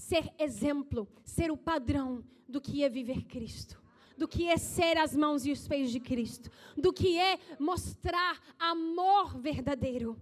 ser 0.00 0.32
exemplo, 0.38 1.06
ser 1.24 1.50
o 1.50 1.56
padrão 1.56 2.24
do 2.48 2.60
que 2.60 2.82
é 2.82 2.88
viver 2.88 3.24
Cristo, 3.24 3.80
do 4.20 4.28
que 4.28 4.46
é 4.48 4.58
ser 4.58 4.98
as 4.98 5.16
mãos 5.16 5.46
e 5.46 5.50
os 5.50 5.66
pés 5.66 5.90
de 5.90 5.98
Cristo, 5.98 6.50
do 6.76 6.92
que 6.92 7.18
é 7.18 7.38
mostrar 7.58 8.38
amor 8.58 9.38
verdadeiro, 9.38 10.14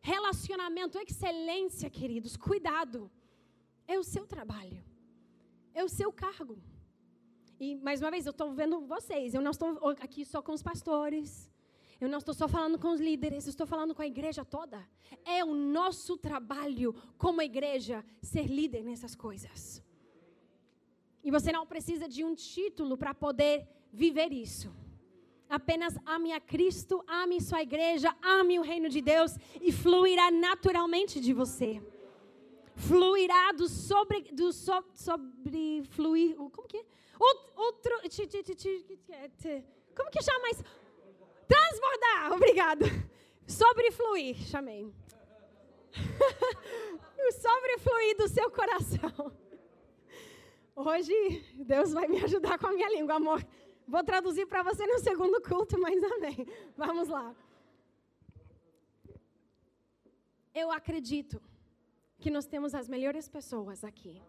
relacionamento, 0.00 0.98
excelência, 0.98 1.90
queridos, 1.90 2.34
cuidado. 2.34 3.10
É 3.86 3.98
o 3.98 4.02
seu 4.02 4.26
trabalho, 4.26 4.82
é 5.74 5.84
o 5.84 5.88
seu 5.98 6.10
cargo. 6.10 6.56
E 7.60 7.76
mais 7.76 8.00
uma 8.00 8.10
vez, 8.10 8.24
eu 8.24 8.30
estou 8.30 8.54
vendo 8.54 8.86
vocês, 8.86 9.34
eu 9.34 9.42
não 9.42 9.50
estou 9.50 9.78
aqui 10.00 10.24
só 10.24 10.40
com 10.40 10.52
os 10.52 10.62
pastores, 10.62 11.50
eu 12.00 12.08
não 12.08 12.20
estou 12.20 12.32
só 12.32 12.48
falando 12.48 12.78
com 12.78 12.88
os 12.88 13.02
líderes, 13.02 13.46
estou 13.46 13.66
falando 13.66 13.94
com 13.94 14.00
a 14.00 14.06
igreja 14.06 14.46
toda. 14.46 14.82
É 15.26 15.44
o 15.44 15.54
nosso 15.54 16.16
trabalho 16.16 16.94
como 17.18 17.42
igreja 17.42 18.02
ser 18.22 18.46
líder 18.46 18.82
nessas 18.82 19.14
coisas. 19.14 19.82
E 21.22 21.30
você 21.30 21.52
não 21.52 21.66
precisa 21.66 22.08
de 22.08 22.24
um 22.24 22.34
título 22.34 22.96
para 22.96 23.14
poder 23.14 23.66
viver 23.92 24.32
isso. 24.32 24.74
Apenas 25.48 25.94
ame 26.06 26.32
a 26.32 26.40
Cristo, 26.40 27.04
ame 27.06 27.40
sua 27.40 27.62
igreja, 27.62 28.16
ame 28.22 28.58
o 28.58 28.62
reino 28.62 28.88
de 28.88 29.02
Deus 29.02 29.36
e 29.60 29.70
fluirá 29.70 30.30
naturalmente 30.30 31.20
de 31.20 31.32
você. 31.32 31.82
Fluirá 32.74 33.52
do 33.52 33.68
sobre 33.68 34.32
do 34.32 34.50
so, 34.50 34.82
sobre 34.94 35.82
fluir, 35.90 36.34
como 36.36 36.66
que 36.66 36.78
é? 36.78 36.84
Outro, 37.54 38.00
como 39.94 40.10
que 40.10 40.22
chama 40.22 40.40
mais? 40.40 40.64
Transbordar, 41.46 42.32
obrigado. 42.34 42.84
Sobrefluir, 43.46 44.36
chamei. 44.36 44.90
o 47.28 47.32
sobrefluir 47.32 48.16
do 48.16 48.28
seu 48.28 48.50
coração. 48.50 49.41
Hoje, 50.74 51.12
Deus 51.54 51.92
vai 51.92 52.08
me 52.08 52.22
ajudar 52.22 52.58
com 52.58 52.66
a 52.68 52.72
minha 52.72 52.88
língua, 52.88 53.14
amor. 53.14 53.46
Vou 53.86 54.02
traduzir 54.02 54.46
para 54.46 54.62
você 54.62 54.86
no 54.86 54.98
segundo 54.98 55.40
culto, 55.40 55.78
mas 55.78 56.02
amém. 56.02 56.46
Vamos 56.76 57.08
lá. 57.08 57.34
Eu 60.54 60.70
acredito 60.70 61.40
que 62.18 62.30
nós 62.30 62.46
temos 62.46 62.74
as 62.74 62.88
melhores 62.88 63.28
pessoas 63.28 63.84
aqui 63.84 64.22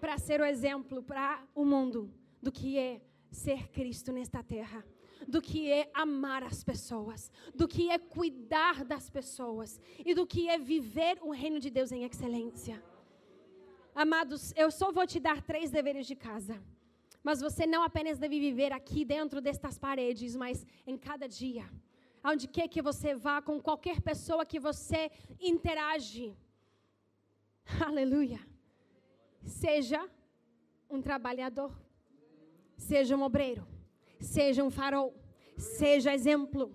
para 0.00 0.18
ser 0.18 0.40
o 0.40 0.44
exemplo 0.44 1.02
para 1.02 1.42
o 1.54 1.64
mundo 1.64 2.12
do 2.40 2.50
que 2.50 2.78
é 2.78 3.00
ser 3.30 3.68
Cristo 3.68 4.12
nesta 4.12 4.42
terra 4.42 4.84
do 5.26 5.40
que 5.40 5.70
é 5.70 5.90
amar 5.94 6.42
as 6.42 6.64
pessoas, 6.64 7.30
do 7.54 7.68
que 7.68 7.90
é 7.90 7.98
cuidar 7.98 8.84
das 8.84 9.08
pessoas 9.08 9.80
e 10.04 10.14
do 10.14 10.26
que 10.26 10.48
é 10.48 10.58
viver 10.58 11.18
o 11.22 11.30
reino 11.30 11.60
de 11.60 11.70
Deus 11.70 11.92
em 11.92 12.04
excelência. 12.04 12.82
Amados, 13.94 14.52
eu 14.56 14.70
só 14.70 14.90
vou 14.90 15.06
te 15.06 15.20
dar 15.20 15.42
três 15.42 15.70
deveres 15.70 16.06
de 16.06 16.16
casa. 16.16 16.62
Mas 17.22 17.40
você 17.40 17.66
não 17.66 17.82
apenas 17.82 18.18
deve 18.18 18.40
viver 18.40 18.72
aqui 18.72 19.04
dentro 19.04 19.40
destas 19.40 19.78
paredes, 19.78 20.34
mas 20.34 20.66
em 20.86 20.96
cada 20.96 21.28
dia. 21.28 21.68
Onde 22.24 22.48
quer 22.48 22.68
que 22.68 22.82
você 22.82 23.14
vá, 23.14 23.40
com 23.42 23.60
qualquer 23.60 24.00
pessoa 24.00 24.46
que 24.46 24.58
você 24.58 25.10
interage. 25.40 26.36
Aleluia. 27.84 28.40
Seja 29.44 30.08
um 30.88 31.00
trabalhador. 31.00 31.72
Seja 32.76 33.16
um 33.16 33.22
obreiro 33.22 33.64
Seja 34.22 34.62
um 34.62 34.70
farol, 34.70 35.12
seja 35.56 36.14
exemplo. 36.14 36.72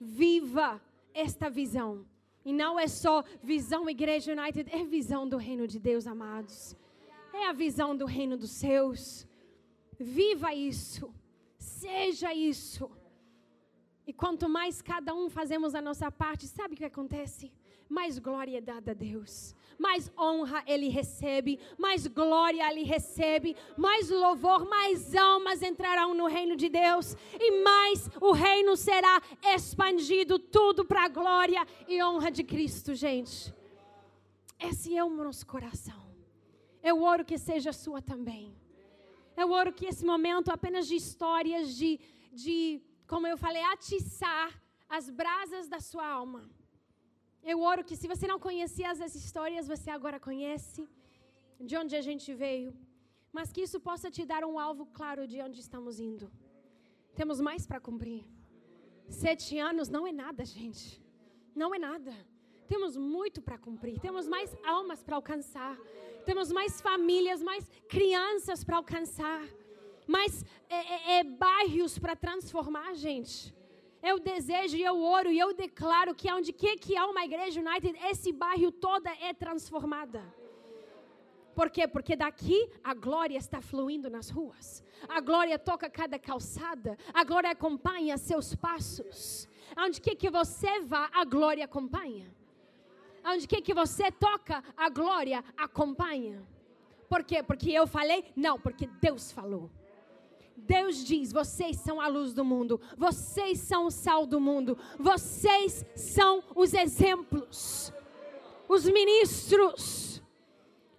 Viva 0.00 0.82
esta 1.14 1.48
visão. 1.48 2.04
E 2.48 2.52
não 2.54 2.80
é 2.80 2.88
só 2.88 3.22
visão 3.42 3.90
Igreja 3.90 4.32
United, 4.32 4.74
é 4.74 4.82
visão 4.82 5.28
do 5.28 5.36
reino 5.36 5.68
de 5.68 5.78
Deus, 5.78 6.06
amados. 6.06 6.74
É 7.30 7.46
a 7.46 7.52
visão 7.52 7.94
do 7.94 8.06
reino 8.06 8.38
dos 8.38 8.52
seus. 8.52 9.26
Viva 10.00 10.54
isso. 10.54 11.12
Seja 11.58 12.32
isso. 12.32 12.90
E 14.06 14.14
quanto 14.14 14.48
mais 14.48 14.80
cada 14.80 15.14
um 15.14 15.28
fazemos 15.28 15.74
a 15.74 15.82
nossa 15.82 16.10
parte, 16.10 16.46
sabe 16.46 16.72
o 16.72 16.76
que 16.78 16.86
acontece? 16.86 17.52
Mais 17.88 18.18
glória 18.18 18.58
é 18.58 18.60
dada 18.60 18.90
a 18.92 18.94
Deus 18.94 19.54
mais 19.78 20.10
honra 20.18 20.62
ele 20.66 20.88
recebe, 20.88 21.58
mais 21.78 22.06
glória 22.06 22.68
ele 22.70 22.82
recebe, 22.82 23.56
mais 23.76 24.10
louvor, 24.10 24.68
mais 24.68 25.14
almas 25.14 25.62
entrarão 25.62 26.14
no 26.14 26.26
reino 26.26 26.56
de 26.56 26.68
Deus 26.68 27.16
e 27.38 27.62
mais 27.62 28.10
o 28.20 28.32
reino 28.32 28.76
será 28.76 29.22
expandido 29.54 30.38
tudo 30.38 30.84
para 30.84 31.04
a 31.04 31.08
glória 31.08 31.64
e 31.86 32.02
honra 32.02 32.30
de 32.30 32.42
Cristo, 32.42 32.94
gente. 32.94 33.54
Esse 34.58 34.96
é 34.96 35.04
o 35.04 35.10
nosso 35.10 35.46
coração. 35.46 36.08
Eu 36.82 37.02
oro 37.02 37.24
que 37.24 37.38
seja 37.38 37.72
sua 37.72 38.02
também. 38.02 38.52
Eu 39.36 39.52
oro 39.52 39.72
que 39.72 39.86
esse 39.86 40.04
momento 40.04 40.50
apenas 40.50 40.88
de 40.88 40.96
histórias, 40.96 41.76
de, 41.76 42.00
de 42.32 42.82
como 43.06 43.26
eu 43.28 43.38
falei, 43.38 43.62
atiçar 43.62 44.60
as 44.88 45.08
brasas 45.08 45.68
da 45.68 45.78
sua 45.78 46.06
alma. 46.08 46.50
Eu 47.42 47.60
oro 47.60 47.84
que 47.84 47.96
se 47.96 48.08
você 48.08 48.26
não 48.26 48.38
conhecia 48.38 48.90
as 48.90 49.14
histórias, 49.14 49.66
você 49.66 49.90
agora 49.90 50.18
conhece 50.20 50.88
de 51.60 51.76
onde 51.76 51.94
a 51.96 52.00
gente 52.00 52.34
veio. 52.34 52.76
Mas 53.32 53.52
que 53.52 53.60
isso 53.60 53.78
possa 53.80 54.10
te 54.10 54.24
dar 54.24 54.44
um 54.44 54.58
alvo 54.58 54.86
claro 54.86 55.26
de 55.26 55.40
onde 55.40 55.60
estamos 55.60 56.00
indo. 56.00 56.30
Temos 57.14 57.40
mais 57.40 57.66
para 57.66 57.80
cumprir. 57.80 58.24
Sete 59.08 59.58
anos 59.58 59.88
não 59.88 60.06
é 60.06 60.12
nada, 60.12 60.44
gente. 60.44 61.02
Não 61.54 61.74
é 61.74 61.78
nada. 61.78 62.14
Temos 62.66 62.96
muito 62.96 63.40
para 63.40 63.58
cumprir. 63.58 63.98
Temos 63.98 64.28
mais 64.28 64.54
almas 64.64 65.02
para 65.02 65.16
alcançar. 65.16 65.76
Temos 66.24 66.52
mais 66.52 66.80
famílias, 66.80 67.42
mais 67.42 67.64
crianças 67.88 68.62
para 68.62 68.76
alcançar. 68.76 69.42
Mais 70.06 70.44
é, 70.68 70.76
é, 70.76 71.18
é, 71.18 71.24
bairros 71.24 71.98
para 71.98 72.14
transformar, 72.14 72.94
gente. 72.94 73.54
Eu 74.02 74.18
desejo 74.18 74.76
e 74.76 74.82
eu 74.82 75.00
oro 75.02 75.30
e 75.30 75.38
eu 75.38 75.52
declaro 75.52 76.14
que 76.14 76.32
onde 76.32 76.52
que, 76.52 76.76
que 76.76 76.96
há 76.96 77.06
uma 77.06 77.24
igreja 77.24 77.60
United, 77.60 77.98
esse 78.04 78.32
bairro 78.32 78.70
toda 78.70 79.10
é 79.20 79.34
transformada. 79.34 80.22
Por 81.54 81.70
quê? 81.70 81.88
Porque 81.88 82.14
daqui 82.14 82.70
a 82.84 82.94
glória 82.94 83.36
está 83.36 83.60
fluindo 83.60 84.08
nas 84.08 84.30
ruas. 84.30 84.84
A 85.08 85.20
glória 85.20 85.58
toca 85.58 85.90
cada 85.90 86.16
calçada. 86.16 86.96
A 87.12 87.24
glória 87.24 87.50
acompanha 87.50 88.16
seus 88.16 88.54
passos. 88.54 89.48
Onde 89.76 90.00
que, 90.00 90.14
que 90.14 90.30
você 90.30 90.80
vá, 90.82 91.10
a 91.12 91.24
glória 91.24 91.64
acompanha. 91.64 92.32
Onde 93.24 93.48
que, 93.48 93.60
que 93.60 93.74
você 93.74 94.08
toca, 94.12 94.62
a 94.76 94.88
glória 94.88 95.44
acompanha. 95.56 96.46
Por 97.08 97.24
quê? 97.24 97.42
Porque 97.42 97.72
eu 97.72 97.88
falei? 97.88 98.24
Não, 98.36 98.60
porque 98.60 98.86
Deus 99.00 99.32
falou. 99.32 99.68
Deus 100.58 101.04
diz: 101.04 101.32
vocês 101.32 101.76
são 101.76 102.00
a 102.00 102.08
luz 102.08 102.32
do 102.32 102.44
mundo, 102.44 102.80
vocês 102.96 103.58
são 103.60 103.86
o 103.86 103.90
sal 103.90 104.26
do 104.26 104.40
mundo, 104.40 104.76
vocês 104.98 105.84
são 105.94 106.42
os 106.54 106.74
exemplos, 106.74 107.92
os 108.68 108.84
ministros 108.84 110.08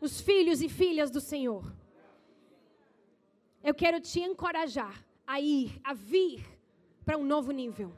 os 0.01 0.21
filhos 0.21 0.61
e 0.61 0.69
filhas 0.69 1.11
do 1.11 1.19
Senhor. 1.19 1.63
Eu 3.63 3.73
quero 3.73 3.99
te 3.99 4.19
encorajar 4.21 5.05
a 5.27 5.39
ir, 5.39 5.79
a 5.83 5.93
vir 5.93 6.45
para 7.05 7.17
um 7.17 7.25
novo 7.25 7.51
nível. 7.51 7.93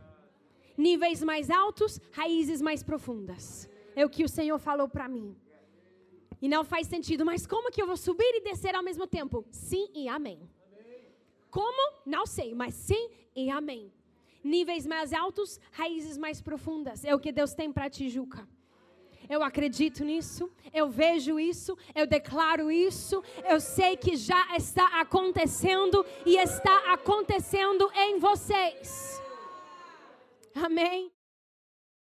Níveis 0.77 1.21
mais 1.21 1.49
altos, 1.49 1.99
raízes 2.11 2.61
mais 2.61 2.81
profundas. 2.81 3.69
É 3.95 4.05
o 4.05 4.09
que 4.09 4.23
o 4.23 4.29
Senhor 4.29 4.57
falou 4.57 4.87
para 4.87 5.07
mim. 5.07 5.35
E 6.41 6.49
não 6.49 6.63
faz 6.63 6.87
sentido, 6.87 7.23
mas 7.23 7.45
como 7.45 7.71
que 7.71 7.81
eu 7.81 7.85
vou 7.85 7.97
subir 7.97 8.33
e 8.35 8.41
descer 8.41 8.73
ao 8.73 8.81
mesmo 8.81 9.05
tempo? 9.05 9.45
Sim 9.51 9.89
e 9.93 10.07
amém. 10.07 10.49
Como? 11.51 11.99
Não 12.05 12.25
sei, 12.25 12.55
mas 12.55 12.73
sim 12.73 13.09
e 13.35 13.51
amém. 13.51 13.93
Níveis 14.43 14.87
mais 14.87 15.13
altos, 15.13 15.59
raízes 15.71 16.17
mais 16.17 16.41
profundas. 16.41 17.05
É 17.05 17.13
o 17.13 17.19
que 17.19 17.31
Deus 17.31 17.53
tem 17.53 17.71
para 17.71 17.91
Tijuca 17.91 18.47
eu 19.31 19.41
acredito 19.41 20.03
nisso, 20.03 20.51
eu 20.73 20.89
vejo 20.89 21.39
isso, 21.39 21.77
eu 21.95 22.05
declaro 22.05 22.69
isso, 22.69 23.23
eu 23.49 23.61
sei 23.61 23.95
que 23.95 24.17
já 24.17 24.57
está 24.57 24.99
acontecendo 24.99 26.05
e 26.25 26.35
está 26.35 26.93
acontecendo 26.93 27.89
em 27.95 28.19
vocês. 28.19 29.21
Amém. 30.53 31.09